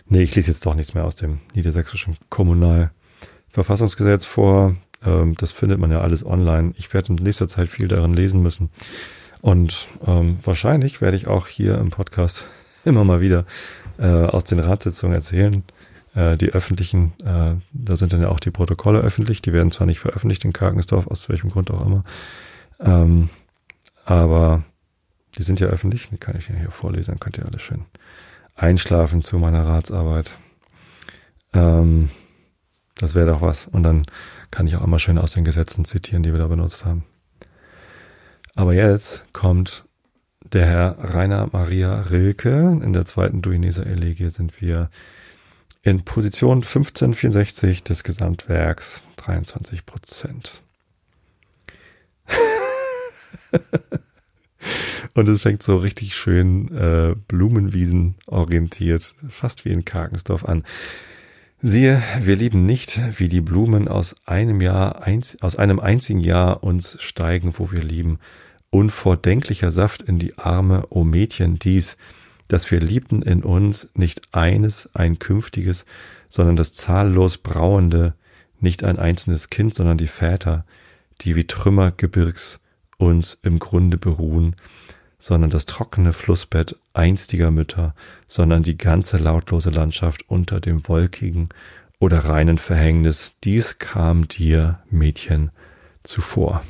Nee, 0.05 0.23
ich 0.23 0.35
lese 0.35 0.51
jetzt 0.51 0.65
doch 0.65 0.75
nichts 0.75 0.93
mehr 0.93 1.05
aus 1.05 1.15
dem 1.15 1.39
niedersächsischen 1.53 2.17
Kommunalverfassungsgesetz 2.29 4.25
vor. 4.25 4.75
Ähm, 5.05 5.35
das 5.35 5.51
findet 5.51 5.79
man 5.79 5.91
ja 5.91 6.01
alles 6.01 6.25
online. 6.25 6.73
Ich 6.77 6.93
werde 6.93 7.13
in 7.13 7.15
nächster 7.15 7.47
Zeit 7.47 7.69
viel 7.69 7.87
darin 7.87 8.13
lesen 8.13 8.41
müssen. 8.41 8.69
Und 9.41 9.89
ähm, 10.05 10.35
wahrscheinlich 10.43 11.01
werde 11.01 11.17
ich 11.17 11.27
auch 11.27 11.47
hier 11.47 11.77
im 11.77 11.89
Podcast 11.89 12.45
immer 12.85 13.03
mal 13.03 13.21
wieder 13.21 13.45
äh, 13.97 14.05
aus 14.05 14.43
den 14.43 14.59
Ratssitzungen 14.59 15.15
erzählen. 15.15 15.63
Äh, 16.15 16.37
die 16.37 16.51
öffentlichen, 16.51 17.13
äh, 17.25 17.55
da 17.71 17.97
sind 17.97 18.13
dann 18.13 18.21
ja 18.21 18.29
auch 18.29 18.39
die 18.39 18.51
Protokolle 18.51 18.99
öffentlich. 18.99 19.41
Die 19.41 19.53
werden 19.53 19.71
zwar 19.71 19.87
nicht 19.87 19.99
veröffentlicht 19.99 20.45
in 20.45 20.53
Karkensdorf, 20.53 21.07
aus 21.07 21.29
welchem 21.29 21.49
Grund 21.49 21.71
auch 21.71 21.85
immer. 21.85 22.03
Ähm, 22.79 23.29
aber 24.05 24.63
die 25.37 25.43
sind 25.43 25.59
ja 25.59 25.67
öffentlich. 25.67 26.09
Die 26.09 26.17
kann 26.17 26.37
ich 26.37 26.49
ja 26.49 26.55
hier 26.55 26.71
vorlesen, 26.71 27.19
könnt 27.19 27.37
ihr 27.37 27.45
alles 27.45 27.61
schön 27.61 27.85
einschlafen 28.55 29.21
zu 29.21 29.37
meiner 29.37 29.65
Ratsarbeit. 29.65 30.37
Ähm, 31.53 32.09
das 32.95 33.15
wäre 33.15 33.27
doch 33.27 33.41
was. 33.41 33.67
Und 33.67 33.83
dann 33.83 34.03
kann 34.51 34.67
ich 34.67 34.75
auch 34.75 34.83
immer 34.83 34.99
schön 34.99 35.17
aus 35.17 35.31
den 35.33 35.45
Gesetzen 35.45 35.85
zitieren, 35.85 36.23
die 36.23 36.31
wir 36.31 36.39
da 36.39 36.47
benutzt 36.47 36.85
haben. 36.85 37.05
Aber 38.55 38.73
jetzt 38.73 39.25
kommt 39.33 39.85
der 40.51 40.65
Herr 40.65 40.97
Rainer 40.99 41.49
Maria 41.51 42.01
Rilke. 42.01 42.79
In 42.83 42.93
der 42.93 43.05
zweiten 43.05 43.41
Duineser 43.41 43.85
Elegie 43.85 44.29
sind 44.29 44.61
wir 44.61 44.89
in 45.81 46.05
Position 46.05 46.57
1564 46.57 47.83
des 47.83 48.03
Gesamtwerks 48.03 49.01
23 49.17 49.85
Prozent. 49.85 50.61
Und 55.15 55.29
es 55.29 55.41
fängt 55.41 55.61
so 55.61 55.77
richtig 55.77 56.15
schön 56.15 56.75
äh, 56.75 57.15
Blumenwiesen 57.27 58.15
orientiert, 58.25 59.13
fast 59.29 59.63
wie 59.63 59.69
in 59.69 59.85
Karkensdorf 59.85 60.45
an. 60.45 60.63
Siehe, 61.61 62.01
wir 62.21 62.35
lieben 62.35 62.65
nicht, 62.65 62.99
wie 63.19 63.29
die 63.29 63.41
Blumen 63.41 63.87
aus 63.87 64.15
einem 64.25 64.59
Jahr, 64.59 65.03
einz, 65.03 65.37
aus 65.39 65.55
einem 65.55 65.79
einzigen 65.79 66.19
Jahr 66.19 66.63
uns 66.63 66.97
steigen, 66.99 67.53
wo 67.57 67.71
wir 67.71 67.81
lieben. 67.81 68.19
Unvordenklicher 68.69 69.71
Saft 69.71 70.01
in 70.01 70.17
die 70.17 70.37
Arme, 70.37 70.87
o 70.89 71.03
Mädchen, 71.03 71.59
dies, 71.59 71.95
dass 72.47 72.69
wir 72.69 72.79
liebten 72.79 73.21
in 73.21 73.43
uns 73.43 73.89
nicht 73.93 74.33
eines, 74.33 74.89
ein 74.93 75.19
künftiges, 75.19 75.85
sondern 76.29 76.55
das 76.55 76.73
zahllos 76.73 77.37
brauende, 77.37 78.15
nicht 78.59 78.83
ein 78.83 78.97
einzelnes 78.97 79.49
Kind, 79.49 79.75
sondern 79.75 79.97
die 79.97 80.07
Väter, 80.07 80.65
die 81.21 81.35
wie 81.35 81.45
Trümmer 81.45 81.91
Gebirgs 81.91 82.59
uns 82.97 83.37
im 83.43 83.59
Grunde 83.59 83.97
beruhen, 83.97 84.55
sondern 85.23 85.49
das 85.49 85.65
trockene 85.65 86.11
Flussbett 86.11 86.75
einstiger 86.91 87.49
Mütter, 87.49 87.95
sondern 88.27 88.61
die 88.61 88.75
ganze 88.75 89.17
lautlose 89.17 89.69
Landschaft 89.69 90.29
unter 90.29 90.59
dem 90.59 90.85
wolkigen 90.89 91.47
oder 91.97 92.25
reinen 92.25 92.57
Verhängnis, 92.57 93.31
dies 93.41 93.79
kam 93.79 94.27
dir, 94.27 94.79
Mädchen, 94.89 95.51
zuvor. 96.03 96.61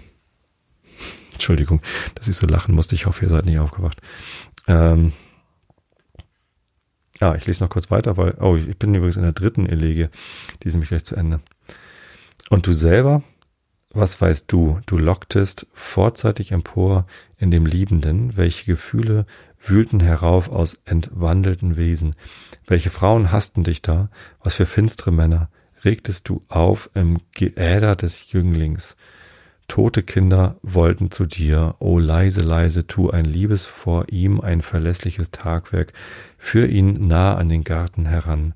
Entschuldigung, 1.32 1.82
dass 2.14 2.28
ich 2.28 2.36
so 2.36 2.46
lachen 2.46 2.76
musste, 2.76 2.94
ich 2.94 3.08
hoffe, 3.08 3.26
ihr 3.26 3.30
seid 3.30 3.46
nicht 3.46 3.58
aufgewacht. 3.58 4.00
Ähm, 4.68 5.14
ja, 7.20 7.34
ich 7.34 7.48
lese 7.48 7.64
noch 7.64 7.72
kurz 7.72 7.90
weiter, 7.90 8.18
weil, 8.18 8.36
oh, 8.40 8.56
ich 8.56 8.78
bin 8.78 8.94
übrigens 8.94 9.18
in 9.18 9.24
der 9.24 9.32
dritten 9.32 9.66
Elegie, 9.66 10.10
die 10.62 10.70
sind 10.70 10.80
mich 10.80 10.90
gleich 10.90 11.06
zu 11.06 11.16
Ende. 11.16 11.40
Und 12.52 12.68
du 12.68 12.74
selber, 12.74 13.24
was 13.90 14.22
weißt 14.22 14.52
du? 14.52 14.80
Du 14.86 15.00
locktest 15.00 15.66
vorzeitig 15.74 16.52
empor 16.52 17.08
in 17.44 17.52
dem 17.52 17.66
Liebenden, 17.66 18.38
welche 18.38 18.66
Gefühle 18.66 19.26
wühlten 19.60 20.00
herauf 20.00 20.50
aus 20.50 20.80
entwandelten 20.86 21.76
Wesen. 21.76 22.16
Welche 22.66 22.90
Frauen 22.90 23.32
hassten 23.32 23.64
dich 23.64 23.82
da? 23.82 24.10
Was 24.42 24.56
für 24.56 24.66
finstere 24.66 25.12
Männer 25.12 25.50
regtest 25.84 26.30
du 26.30 26.42
auf 26.48 26.90
im 26.94 27.20
Geäder 27.36 27.98
des 27.98 28.32
Jünglings? 28.32 28.96
Tote 29.68 30.04
Kinder 30.04 30.56
wollten 30.62 31.12
zu 31.12 31.26
dir, 31.26 31.76
o 31.80 32.00
leise, 32.00 32.42
leise, 32.42 32.88
tu 32.88 33.10
ein 33.10 33.26
Liebes 33.26 33.66
vor 33.66 34.10
ihm, 34.10 34.40
ein 34.40 34.62
verlässliches 34.62 35.32
Tagwerk, 35.32 35.92
führ 36.38 36.68
ihn 36.68 37.08
nah 37.08 37.36
an 37.36 37.50
den 37.50 37.64
Garten 37.64 38.06
heran, 38.06 38.54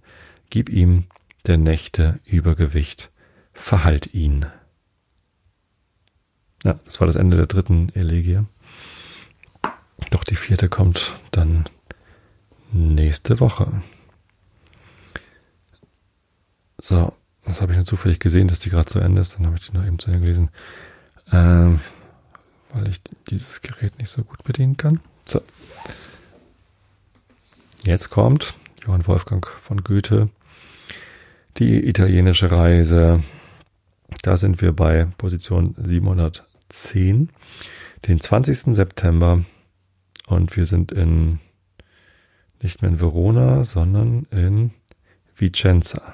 gib 0.50 0.70
ihm 0.70 1.06
der 1.46 1.58
Nächte 1.58 2.20
Übergewicht, 2.26 3.12
verhalt 3.54 4.14
ihn. 4.14 4.46
Ja, 6.64 6.80
das 6.86 7.00
war 7.00 7.08
das 7.08 7.16
Ende 7.16 7.38
der 7.38 7.48
dritten 7.48 7.90
Elegie. 7.94 8.44
Doch 10.12 10.24
die 10.24 10.36
vierte 10.36 10.70
kommt 10.70 11.20
dann 11.32 11.66
nächste 12.72 13.40
Woche. 13.40 13.82
So, 16.80 17.14
das 17.44 17.62
habe 17.62 17.72
ich 17.72 17.78
nur 17.78 17.86
zufällig 17.86 18.20
gesehen, 18.20 18.48
dass 18.48 18.60
die 18.60 18.70
gerade 18.70 18.86
zu 18.86 19.00
Ende 19.00 19.22
ist. 19.22 19.36
Dann 19.36 19.46
habe 19.46 19.58
ich 19.58 19.68
die 19.68 19.76
noch 19.76 19.86
eben 19.86 20.00
zu 20.00 20.08
Ende 20.08 20.20
gelesen. 20.20 20.50
Ähm, 21.32 21.80
weil 22.72 22.90
ich 22.90 23.02
dieses 23.30 23.62
Gerät 23.62 23.98
nicht 23.98 24.10
so 24.10 24.24
gut 24.24 24.44
bedienen 24.44 24.78
kann. 24.78 25.00
So. 25.26 25.42
Jetzt 27.84 28.10
kommt 28.10 28.54
Johann 28.86 29.08
Wolfgang 29.08 29.48
von 29.48 29.84
Goethe. 29.84 30.30
Die 31.58 31.88
italienische 31.88 32.52
Reise. 32.52 33.24
Da 34.22 34.38
sind 34.38 34.62
wir 34.62 34.74
bei 34.74 35.08
Position 35.18 35.76
700 35.78 36.46
10, 36.70 37.30
den 38.08 38.20
20. 38.20 38.76
September. 38.76 39.44
Und 40.28 40.56
wir 40.58 40.66
sind 40.66 40.92
in, 40.92 41.40
nicht 42.62 42.82
mehr 42.82 42.92
in 42.92 43.00
Verona, 43.00 43.64
sondern 43.64 44.28
in 44.30 44.72
Vicenza. 45.36 46.14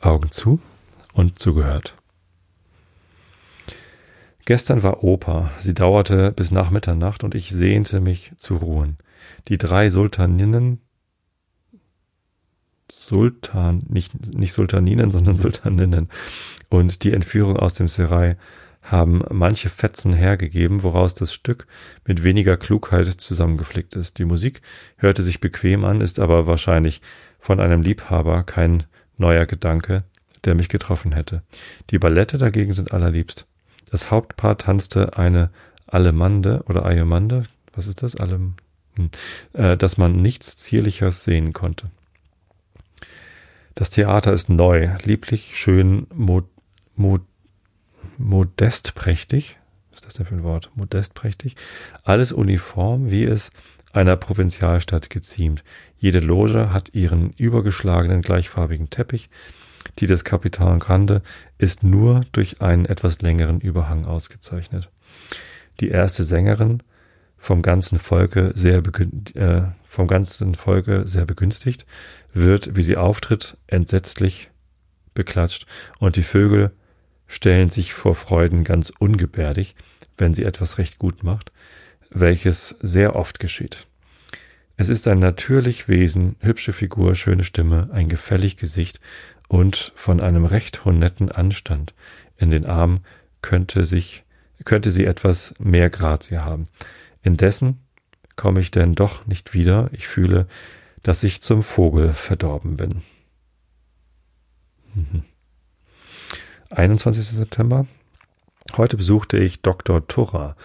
Augen 0.00 0.30
zu 0.30 0.60
und 1.14 1.38
zugehört. 1.38 1.94
Gestern 4.44 4.82
war 4.82 5.02
Oper. 5.02 5.50
Sie 5.58 5.72
dauerte 5.72 6.32
bis 6.32 6.50
nach 6.50 6.70
Mitternacht 6.70 7.24
und 7.24 7.34
ich 7.34 7.50
sehnte 7.50 8.00
mich 8.00 8.32
zu 8.36 8.56
ruhen. 8.56 8.98
Die 9.48 9.56
drei 9.56 9.88
Sultaninnen, 9.88 10.80
Sultan, 12.90 13.84
nicht, 13.88 14.34
nicht 14.34 14.52
Sultaninen, 14.52 15.10
sondern 15.10 15.38
Sultaninnen 15.38 16.10
und 16.68 17.04
die 17.04 17.12
Entführung 17.12 17.56
aus 17.56 17.74
dem 17.74 17.88
Serai 17.88 18.36
haben 18.82 19.22
manche 19.30 19.70
Fetzen 19.70 20.12
hergegeben, 20.12 20.82
woraus 20.82 21.14
das 21.14 21.32
Stück 21.32 21.66
mit 22.04 22.24
weniger 22.24 22.56
Klugheit 22.56 23.06
zusammengeflickt 23.06 23.94
ist. 23.94 24.18
Die 24.18 24.24
Musik 24.24 24.60
hörte 24.96 25.22
sich 25.22 25.40
bequem 25.40 25.84
an, 25.84 26.00
ist 26.00 26.18
aber 26.18 26.46
wahrscheinlich 26.46 27.00
von 27.38 27.60
einem 27.60 27.82
Liebhaber 27.82 28.42
kein 28.42 28.84
neuer 29.16 29.46
Gedanke, 29.46 30.04
der 30.44 30.54
mich 30.54 30.68
getroffen 30.68 31.12
hätte. 31.12 31.42
Die 31.90 31.98
Ballette 31.98 32.38
dagegen 32.38 32.72
sind 32.72 32.92
allerliebst. 32.92 33.46
Das 33.90 34.10
Hauptpaar 34.10 34.58
tanzte 34.58 35.16
eine 35.16 35.50
Allemande 35.86 36.64
oder 36.66 36.84
Ayemande, 36.84 37.44
was 37.74 37.86
ist 37.86 38.02
das? 38.02 38.16
Allem, 38.16 38.54
hm, 38.96 39.10
äh, 39.52 39.76
dass 39.76 39.96
man 39.96 40.20
nichts 40.22 40.56
Zierlicheres 40.56 41.24
sehen 41.24 41.52
konnte. 41.52 41.90
Das 43.74 43.90
Theater 43.90 44.32
ist 44.32 44.48
neu, 44.48 44.90
lieblich, 45.02 45.52
schön, 45.56 46.06
mod, 46.14 46.44
mod, 46.94 47.22
modestprächtig. 48.22 49.58
Was 49.90 50.00
ist 50.00 50.06
das 50.06 50.14
denn 50.14 50.26
für 50.26 50.34
ein 50.34 50.42
Wort? 50.42 50.70
Modestprächtig. 50.74 51.56
Alles 52.04 52.32
uniform, 52.32 53.10
wie 53.10 53.24
es 53.24 53.50
einer 53.92 54.16
Provinzialstadt 54.16 55.10
geziemt. 55.10 55.64
Jede 55.98 56.20
Loge 56.20 56.72
hat 56.72 56.94
ihren 56.94 57.32
übergeschlagenen 57.32 58.22
gleichfarbigen 58.22 58.88
Teppich. 58.90 59.28
Die 59.98 60.06
des 60.06 60.24
Capitan 60.24 60.78
Grande 60.78 61.22
ist 61.58 61.82
nur 61.82 62.22
durch 62.32 62.62
einen 62.62 62.86
etwas 62.86 63.20
längeren 63.20 63.60
Überhang 63.60 64.06
ausgezeichnet. 64.06 64.90
Die 65.80 65.88
erste 65.88 66.24
Sängerin 66.24 66.82
vom 67.36 67.60
ganzen 67.60 67.98
Volke 67.98 68.52
sehr 68.54 68.82
äh, 69.34 69.62
vom 69.84 70.06
ganzen 70.06 70.54
Volke 70.54 71.06
sehr 71.06 71.26
begünstigt, 71.26 71.84
wird, 72.32 72.76
wie 72.76 72.84
sie 72.84 72.96
auftritt, 72.96 73.56
entsetzlich 73.66 74.50
beklatscht 75.12 75.66
und 75.98 76.16
die 76.16 76.22
Vögel 76.22 76.70
stellen 77.32 77.70
sich 77.70 77.94
vor 77.94 78.14
Freuden 78.14 78.62
ganz 78.62 78.92
ungebärdig, 78.98 79.74
wenn 80.18 80.34
sie 80.34 80.44
etwas 80.44 80.76
recht 80.76 80.98
gut 80.98 81.24
macht, 81.24 81.50
welches 82.10 82.76
sehr 82.82 83.16
oft 83.16 83.38
geschieht. 83.38 83.86
Es 84.76 84.90
ist 84.90 85.08
ein 85.08 85.18
natürlich 85.18 85.88
Wesen, 85.88 86.36
hübsche 86.40 86.74
Figur, 86.74 87.14
schöne 87.14 87.44
Stimme, 87.44 87.88
ein 87.90 88.08
gefällig 88.08 88.58
Gesicht 88.58 89.00
und 89.48 89.92
von 89.96 90.20
einem 90.20 90.44
recht 90.44 90.84
honetten 90.84 91.32
Anstand. 91.32 91.94
In 92.36 92.50
den 92.50 92.66
Armen 92.66 93.00
könnte 93.40 93.86
sich, 93.86 94.24
könnte 94.66 94.90
sie 94.90 95.06
etwas 95.06 95.54
mehr 95.58 95.88
Grazie 95.88 96.38
haben. 96.38 96.66
Indessen 97.22 97.80
komme 98.36 98.60
ich 98.60 98.70
denn 98.70 98.94
doch 98.94 99.26
nicht 99.26 99.54
wieder. 99.54 99.88
Ich 99.92 100.06
fühle, 100.06 100.46
dass 101.02 101.22
ich 101.22 101.40
zum 101.40 101.62
Vogel 101.62 102.12
verdorben 102.12 102.76
bin. 102.76 103.02
Mhm. 104.94 105.24
21. 106.74 107.26
September. 107.26 107.86
Heute 108.76 108.96
besuchte 108.96 109.38
ich 109.38 109.60
Dr. 109.60 110.06
Turra. 110.06 110.56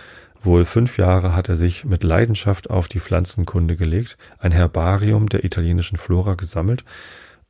Wohl 0.42 0.64
fünf 0.64 0.98
Jahre 0.98 1.36
hat 1.36 1.50
er 1.50 1.58
sich 1.58 1.84
mit 1.84 2.04
Leidenschaft 2.04 2.70
auf 2.70 2.88
die 2.88 3.02
Pflanzenkunde 3.02 3.76
gelegt, 3.76 4.18
ein 4.40 4.54
Herbarium 4.54 5.28
der 5.28 5.44
italienischen 5.44 5.98
Flora 5.98 6.36
gesammelt 6.36 6.86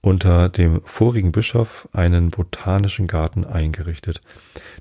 unter 0.02 0.48
dem 0.48 0.82
vorigen 0.86 1.32
Bischof 1.32 1.90
einen 1.92 2.30
botanischen 2.30 3.08
Garten 3.08 3.46
eingerichtet. 3.46 4.22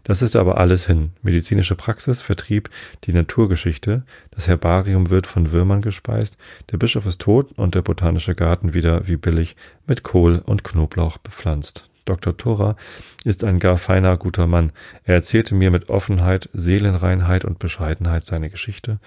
Das 0.05 0.23
ist 0.23 0.37
aber 0.37 0.59
alles 0.59 0.87
hin. 0.87 1.13
Medizinische 1.23 1.75
Praxis, 1.75 2.23
Vertrieb, 2.23 2.71
die 3.05 3.13
Naturgeschichte. 3.13 4.05
Das 4.31 4.47
Herbarium 4.47 5.11
wird 5.11 5.27
von 5.27 5.53
Würmern 5.53 5.83
gespeist. 5.83 6.37
Der 6.71 6.77
Bischof 6.77 7.07
ist 7.07 7.21
tot 7.21 7.53
und 7.57 7.75
der 7.75 7.83
botanische 7.83 8.35
Garten 8.35 8.73
wieder 8.73 9.09
wie 9.09 9.17
billig 9.17 9.57
mit 9.87 10.03
Kohl 10.03 10.39
und 10.45 10.65
Knoblauch 10.65 11.19
bepflanzt. 11.19 11.89
Dr. 12.07 12.37
Thora 12.37 12.77
ist 13.25 13.45
ein 13.45 13.59
gar 13.59 13.77
feiner, 13.77 14.17
guter 14.17 14.47
Mann. 14.47 14.73
Er 15.05 15.17
erzählte 15.17 15.55
mir 15.55 15.71
mit 15.71 15.91
Offenheit, 15.91 16.49
Seelenreinheit 16.55 17.45
und 17.45 17.59
Bescheidenheit 17.59 18.25
seine 18.25 18.49
Geschichte 18.49 18.99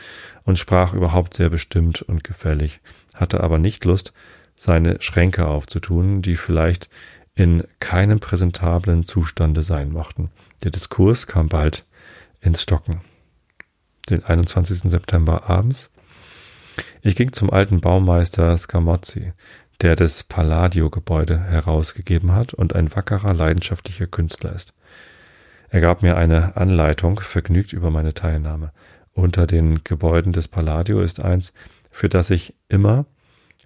und 0.43 0.59
sprach 0.59 0.93
überhaupt 0.93 1.33
sehr 1.33 1.49
bestimmt 1.49 2.03
und 2.03 2.23
gefällig, 2.23 2.79
hatte 3.15 3.41
aber 3.41 3.57
nicht 3.57 3.85
Lust, 3.85 4.13
seine 4.55 5.01
Schränke 5.01 5.47
aufzutun, 5.47 6.21
die 6.21 6.35
vielleicht 6.35 6.89
in 7.33 7.63
keinem 7.79 8.19
präsentablen 8.19 9.05
Zustande 9.05 9.63
sein 9.63 9.91
mochten. 9.91 10.29
Der 10.63 10.71
Diskurs 10.71 11.25
kam 11.25 11.47
bald 11.47 11.85
ins 12.41 12.61
Stocken. 12.61 13.01
Den 14.09 14.23
21. 14.23 14.91
September 14.91 15.49
abends. 15.49 15.89
Ich 17.01 17.15
ging 17.15 17.31
zum 17.31 17.49
alten 17.49 17.79
Baumeister 17.79 18.57
Scamozzi, 18.57 19.33
der 19.81 19.95
das 19.95 20.23
Palladio-Gebäude 20.23 21.39
herausgegeben 21.39 22.33
hat 22.33 22.53
und 22.53 22.75
ein 22.75 22.93
wackerer, 22.93 23.33
leidenschaftlicher 23.33 24.07
Künstler 24.07 24.53
ist. 24.53 24.73
Er 25.69 25.81
gab 25.81 26.01
mir 26.01 26.17
eine 26.17 26.57
Anleitung, 26.57 27.19
vergnügt 27.19 27.73
über 27.73 27.91
meine 27.91 28.13
Teilnahme. 28.13 28.71
unter 29.13 29.47
den 29.47 29.83
Gebäuden 29.83 30.31
des 30.31 30.47
Palladio 30.47 31.01
ist 31.01 31.19
eins, 31.19 31.53
für 31.91 32.07
das 32.07 32.29
ich 32.29 32.55
immer 32.69 33.05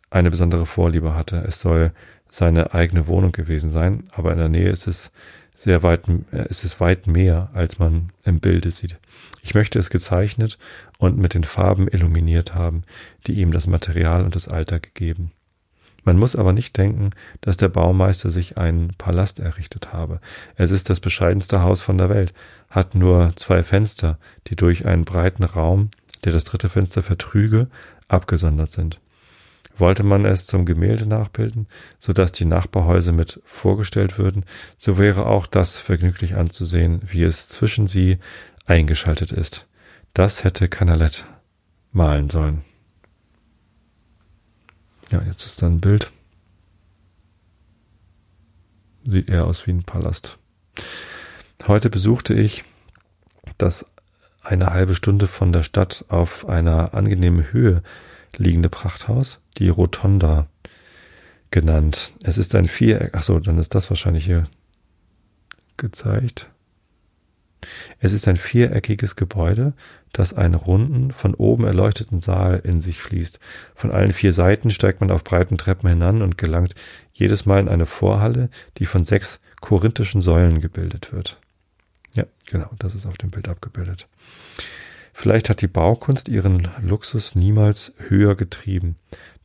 eine 0.09 0.31
besondere 0.31 0.65
Vorliebe 0.65 1.15
hatte. 1.15 1.43
Es 1.47 1.59
soll 1.61 1.91
seine 2.29 2.73
eigene 2.73 3.07
Wohnung 3.07 3.31
gewesen 3.31 3.71
sein, 3.71 4.05
aber 4.11 4.31
in 4.31 4.39
der 4.39 4.49
Nähe 4.49 4.69
ist 4.69 4.87
es 4.87 5.11
sehr 5.55 5.83
weit, 5.83 6.05
ist 6.49 6.63
es 6.63 6.79
weit 6.79 7.05
mehr, 7.05 7.49
als 7.53 7.77
man 7.77 8.09
im 8.23 8.39
Bilde 8.39 8.71
sieht. 8.71 8.97
Ich 9.43 9.53
möchte 9.53 9.77
es 9.77 9.91
gezeichnet 9.91 10.57
und 10.97 11.17
mit 11.17 11.35
den 11.35 11.43
Farben 11.43 11.87
illuminiert 11.87 12.55
haben, 12.55 12.83
die 13.27 13.33
ihm 13.33 13.51
das 13.51 13.67
Material 13.67 14.25
und 14.25 14.35
das 14.35 14.47
Alter 14.47 14.79
gegeben. 14.79 15.31
Man 16.03 16.17
muss 16.17 16.35
aber 16.35 16.53
nicht 16.53 16.77
denken, 16.77 17.11
dass 17.41 17.57
der 17.57 17.69
Baumeister 17.69 18.29
sich 18.29 18.57
einen 18.57 18.93
Palast 18.97 19.39
errichtet 19.39 19.93
habe. 19.93 20.19
Es 20.55 20.71
ist 20.71 20.89
das 20.89 20.99
bescheidenste 20.99 21.61
Haus 21.61 21.81
von 21.81 21.97
der 21.97 22.09
Welt, 22.09 22.33
hat 22.69 22.95
nur 22.95 23.31
zwei 23.35 23.63
Fenster, 23.63 24.17
die 24.47 24.55
durch 24.55 24.85
einen 24.85 25.05
breiten 25.05 25.43
Raum, 25.43 25.89
der 26.23 26.33
das 26.33 26.43
dritte 26.43 26.69
Fenster 26.69 27.03
vertrüge, 27.03 27.67
abgesondert 28.07 28.71
sind. 28.71 28.99
Wollte 29.77 30.03
man 30.03 30.25
es 30.25 30.45
zum 30.45 30.65
Gemälde 30.65 31.07
nachbilden, 31.07 31.67
so 31.99 32.13
dass 32.13 32.31
die 32.31 32.45
Nachbarhäuser 32.45 33.11
mit 33.11 33.41
vorgestellt 33.45 34.17
würden, 34.19 34.45
so 34.77 34.97
wäre 34.97 35.25
auch 35.25 35.47
das 35.47 35.79
vergnüglich 35.79 36.35
anzusehen, 36.35 37.01
wie 37.07 37.23
es 37.23 37.49
zwischen 37.49 37.87
sie 37.87 38.19
eingeschaltet 38.65 39.31
ist. 39.31 39.65
Das 40.13 40.43
hätte 40.43 40.67
Canalette 40.67 41.23
malen 41.91 42.29
sollen. 42.29 42.63
Ja, 45.13 45.21
jetzt 45.21 45.45
ist 45.45 45.61
da 45.61 45.67
ein 45.67 45.79
Bild. 45.79 46.11
Sieht 49.05 49.29
eher 49.29 49.45
aus 49.45 49.67
wie 49.67 49.71
ein 49.71 49.83
Palast. 49.83 50.39
Heute 51.67 51.91
besuchte 51.91 52.33
ich 52.33 52.63
das 53.59 53.85
eine 54.41 54.73
halbe 54.73 54.95
Stunde 54.95 55.27
von 55.27 55.53
der 55.53 55.61
Stadt 55.61 56.05
auf 56.07 56.49
einer 56.49 56.95
angenehmen 56.95 57.53
Höhe 57.53 57.83
liegende 58.37 58.69
Prachthaus, 58.69 59.37
die 59.59 59.69
Rotonda 59.69 60.47
genannt. 61.51 62.13
Es 62.23 62.39
ist 62.39 62.55
ein 62.55 62.67
Viereck. 62.67 63.11
Ach 63.13 63.21
so, 63.21 63.37
dann 63.37 63.59
ist 63.59 63.75
das 63.75 63.91
wahrscheinlich 63.91 64.25
hier 64.25 64.47
gezeigt. 65.77 66.49
Es 67.99 68.13
ist 68.13 68.27
ein 68.27 68.37
viereckiges 68.37 69.15
Gebäude, 69.15 69.73
das 70.11 70.33
einen 70.33 70.53
runden, 70.53 71.11
von 71.11 71.33
oben 71.33 71.65
erleuchteten 71.65 72.21
Saal 72.21 72.61
in 72.63 72.81
sich 72.81 73.01
schließt. 73.01 73.39
Von 73.75 73.91
allen 73.91 74.13
vier 74.13 74.33
Seiten 74.33 74.69
steigt 74.69 75.01
man 75.01 75.11
auf 75.11 75.23
breiten 75.23 75.57
Treppen 75.57 75.89
hinan 75.89 76.21
und 76.21 76.37
gelangt 76.37 76.75
jedes 77.13 77.45
Mal 77.45 77.59
in 77.59 77.69
eine 77.69 77.85
Vorhalle, 77.85 78.49
die 78.77 78.85
von 78.85 79.05
sechs 79.05 79.39
korinthischen 79.59 80.21
Säulen 80.21 80.61
gebildet 80.61 81.11
wird. 81.13 81.39
Ja, 82.13 82.25
genau, 82.45 82.69
das 82.77 82.93
ist 82.93 83.05
auf 83.05 83.17
dem 83.17 83.31
Bild 83.31 83.47
abgebildet. 83.47 84.07
Vielleicht 85.13 85.49
hat 85.49 85.61
die 85.61 85.67
Baukunst 85.67 86.27
ihren 86.27 86.67
Luxus 86.81 87.35
niemals 87.35 87.93
höher 88.09 88.35
getrieben. 88.35 88.97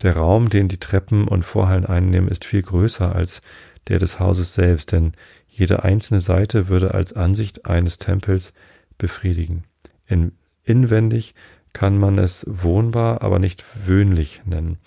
Der 0.02 0.16
Raum, 0.16 0.48
den 0.48 0.68
die 0.68 0.78
Treppen 0.78 1.28
und 1.28 1.44
Vorhallen 1.44 1.84
einnehmen, 1.84 2.28
ist 2.28 2.44
viel 2.44 2.62
größer 2.62 3.14
als 3.14 3.42
der 3.88 3.98
des 3.98 4.18
Hauses 4.18 4.54
selbst, 4.54 4.92
denn 4.92 5.12
jede 5.58 5.82
einzelne 5.82 6.20
Seite 6.20 6.68
würde 6.68 6.94
als 6.94 7.12
Ansicht 7.12 7.66
eines 7.66 7.98
Tempels 7.98 8.52
befriedigen. 8.96 9.64
In, 10.06 10.32
inwendig 10.64 11.34
kann 11.72 11.98
man 11.98 12.18
es 12.18 12.46
wohnbar, 12.48 13.22
aber 13.22 13.38
nicht 13.38 13.64
wöhnlich 13.86 14.42
nennen. 14.44 14.78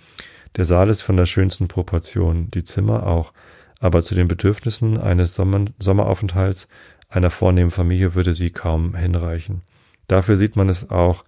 Der 0.56 0.66
Saal 0.66 0.90
ist 0.90 1.02
von 1.02 1.18
der 1.18 1.26
schönsten 1.26 1.68
Proportion, 1.68 2.50
die 2.52 2.64
Zimmer 2.64 3.06
auch, 3.08 3.34
aber 3.80 4.04
zu 4.04 4.16
den 4.16 4.28
Bedürfnissen 4.28 4.98
eines 4.98 5.36
Sommer 5.36 5.66
Sommeraufenthalts 5.80 6.68
einer 7.10 7.30
vornehmen 7.30 7.72
Familie 7.72 8.16
würde 8.16 8.34
sie 8.34 8.52
kaum 8.52 8.96
hinreichen. 8.96 9.62
Dafür 10.08 10.38
sieht 10.38 10.56
man 10.56 10.70
es 10.70 10.90
auch 10.90 11.26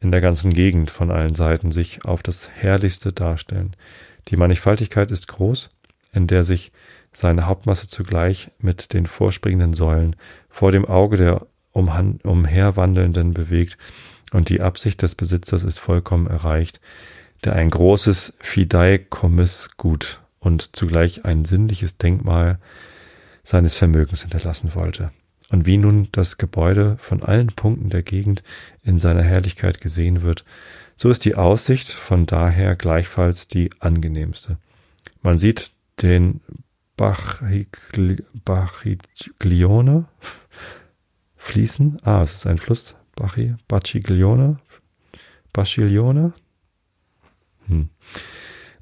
in 0.00 0.10
der 0.10 0.20
ganzen 0.20 0.52
Gegend 0.52 0.90
von 0.90 1.10
allen 1.10 1.34
Seiten 1.34 1.70
sich 1.70 2.04
auf 2.04 2.22
das 2.22 2.50
Herrlichste 2.50 3.12
darstellen. 3.12 3.76
Die 4.28 4.36
Mannigfaltigkeit 4.36 5.10
ist 5.10 5.28
groß, 5.28 5.70
in 6.12 6.26
der 6.26 6.44
sich 6.44 6.72
seine 7.12 7.46
Hauptmasse 7.46 7.88
zugleich 7.88 8.50
mit 8.58 8.92
den 8.92 9.06
vorspringenden 9.06 9.74
Säulen 9.74 10.16
vor 10.48 10.72
dem 10.72 10.84
Auge 10.84 11.16
der 11.16 11.46
umherwandelnden 11.72 13.32
bewegt, 13.32 13.78
und 14.32 14.48
die 14.48 14.62
Absicht 14.62 15.02
des 15.02 15.14
Besitzers 15.14 15.62
ist 15.62 15.78
vollkommen 15.78 16.26
erreicht, 16.26 16.80
der 17.44 17.54
ein 17.54 17.70
großes 17.70 18.34
Fideikommissgut 18.40 20.20
und 20.38 20.74
zugleich 20.74 21.24
ein 21.24 21.44
sinnliches 21.44 21.98
Denkmal 21.98 22.58
seines 23.44 23.74
Vermögens 23.74 24.22
hinterlassen 24.22 24.74
wollte. 24.74 25.12
Und 25.50 25.66
wie 25.66 25.76
nun 25.76 26.08
das 26.12 26.38
Gebäude 26.38 26.96
von 26.98 27.22
allen 27.22 27.48
Punkten 27.48 27.90
der 27.90 28.02
Gegend 28.02 28.42
in 28.82 28.98
seiner 28.98 29.22
Herrlichkeit 29.22 29.80
gesehen 29.80 30.22
wird, 30.22 30.44
so 30.96 31.10
ist 31.10 31.24
die 31.24 31.34
Aussicht 31.34 31.90
von 31.90 32.26
daher 32.26 32.74
gleichfalls 32.74 33.48
die 33.48 33.70
angenehmste. 33.80 34.56
Man 35.20 35.38
sieht 35.38 35.72
den 36.00 36.40
Bachiglione 36.96 37.68
fließen. 41.36 41.98
Ah, 42.02 42.22
es 42.22 42.34
ist 42.34 42.46
ein 42.46 42.58
Fluss. 42.58 42.94
Bachi, 43.16 43.54
Bachiglione. 43.68 44.58
Bachiglione. 45.52 46.32
Hm. 47.66 47.88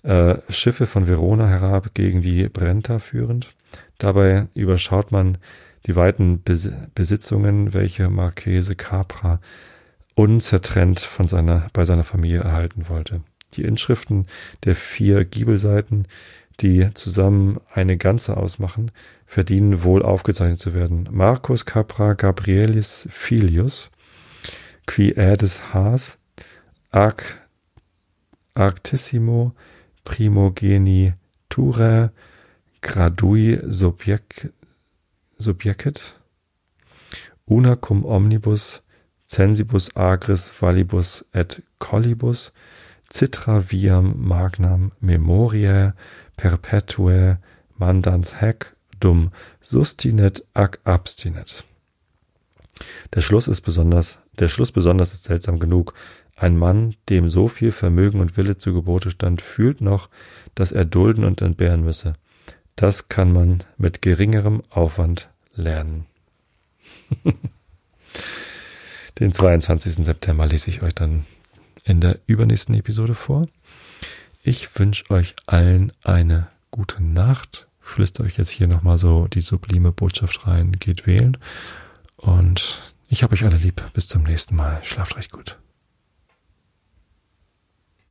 Äh, 0.03 0.37
Schiffe 0.49 0.87
von 0.87 1.07
Verona 1.09 1.47
herab 1.47 1.95
gegen 1.95 2.23
die 2.23 2.49
Brenta 2.49 2.99
führend. 2.99 3.55
Dabei 3.99 4.49
überschaut 4.55 5.13
man 5.13 5.39
die 5.87 5.97
weiten 5.97 6.43
Besitzungen, 6.95 7.75
welche 7.75 8.09
Marchese 8.09 8.75
Capra 8.75 9.41
unzertrennt 10.15 11.01
von 11.01 11.29
seiner, 11.29 11.69
bei 11.73 11.85
seiner 11.85 12.05
Familie 12.05 12.41
erhalten 12.41 12.89
wollte. 12.89 13.23
Die 13.55 13.63
Inschriften 13.63 14.27
der 14.65 14.77
vier 14.77 15.25
Giebelseiten, 15.25 16.07
die 16.61 16.93
zusammen 16.95 17.61
eine 17.73 17.97
Ganze 17.97 18.37
ausmachen, 18.37 18.91
verdienen 19.27 19.83
wohl 19.83 20.03
aufgezeichnet 20.03 20.59
zu 20.59 20.75
werden. 20.75 21.09
Marcus 21.11 21.65
Capra 21.65 22.15
Gabrielis 22.15 23.09
Filius, 23.11 23.91
qui 24.87 25.13
Erdis 25.13 25.73
Haas, 25.73 26.19
Arc, 26.91 27.49
Arctissimo 28.55 29.55
Primogenitura 30.05 32.11
Gradui 32.81 33.61
Subject, 33.69 34.53
subjecet, 35.39 36.03
una 37.47 37.77
cum 37.77 38.05
omnibus 38.05 38.83
censibus 39.27 39.95
agris 39.97 40.51
valibus 40.61 41.25
et 41.33 41.63
collibus 41.79 42.53
citra 43.11 43.61
viam 43.61 44.15
magnam 44.17 44.93
memoriae 45.01 45.93
perpetuae 46.41 47.37
mandans 47.77 48.41
hac 48.41 48.75
dum 48.99 49.31
sustinet 49.61 50.45
ac 50.55 50.79
abstinet. 50.85 51.65
Der 53.15 53.21
Schluss 53.21 53.47
ist 53.47 53.61
besonders, 53.61 54.19
der 54.39 54.49
Schluss 54.49 54.73
besonders 54.73 55.13
ist 55.13 55.25
seltsam 55.25 55.59
genug. 55.59 55.93
Ein 56.37 56.57
Mann, 56.57 56.95
dem 57.11 57.29
so 57.29 57.49
viel 57.49 57.73
Vermögen 57.73 58.21
und 58.21 58.39
Wille 58.39 58.57
zu 58.57 58.73
Gebote 58.73 59.11
stand, 59.11 59.43
fühlt 59.43 59.83
noch, 59.83 60.09
dass 60.55 60.73
er 60.73 60.87
dulden 60.87 61.25
und 61.25 61.43
entbehren 61.43 61.85
müsse. 61.85 62.15
Das 62.75 63.11
kann 63.11 63.33
man 63.33 63.63
mit 63.77 64.01
geringerem 64.01 64.63
Aufwand 64.71 65.29
lernen. 65.55 66.07
Den 69.19 69.35
22. 69.35 70.07
September 70.07 70.47
lese 70.47 70.71
ich 70.71 70.81
euch 70.83 70.95
dann 70.95 71.27
in 71.85 72.01
der 72.01 72.19
übernächsten 72.27 72.75
Episode 72.75 73.15
vor. 73.15 73.47
Ich 74.43 74.79
wünsche 74.79 75.11
euch 75.11 75.37
allen 75.47 75.93
eine 76.03 76.49
gute 76.71 77.03
Nacht. 77.03 77.67
Flüster 77.81 78.25
euch 78.25 78.39
jetzt 78.39 78.51
hier 78.51 78.69
nochmal 78.69 78.97
so 78.97 79.27
die 79.29 79.43
sublime 79.43 79.93
Botschaft 79.93 80.47
rein. 80.47 80.73
Geht 80.73 81.07
wählen. 81.07 81.37
Und 82.17 82.81
ich 83.09 83.23
habe 83.23 83.35
euch 83.35 83.45
alle 83.45 83.59
lieb. 83.59 83.83
Bis 83.93 84.09
zum 84.09 84.23
nächsten 84.23 84.57
Mal. 84.57 84.83
Schlaft 84.83 85.17
recht 85.17 85.31
gut. 85.31 85.59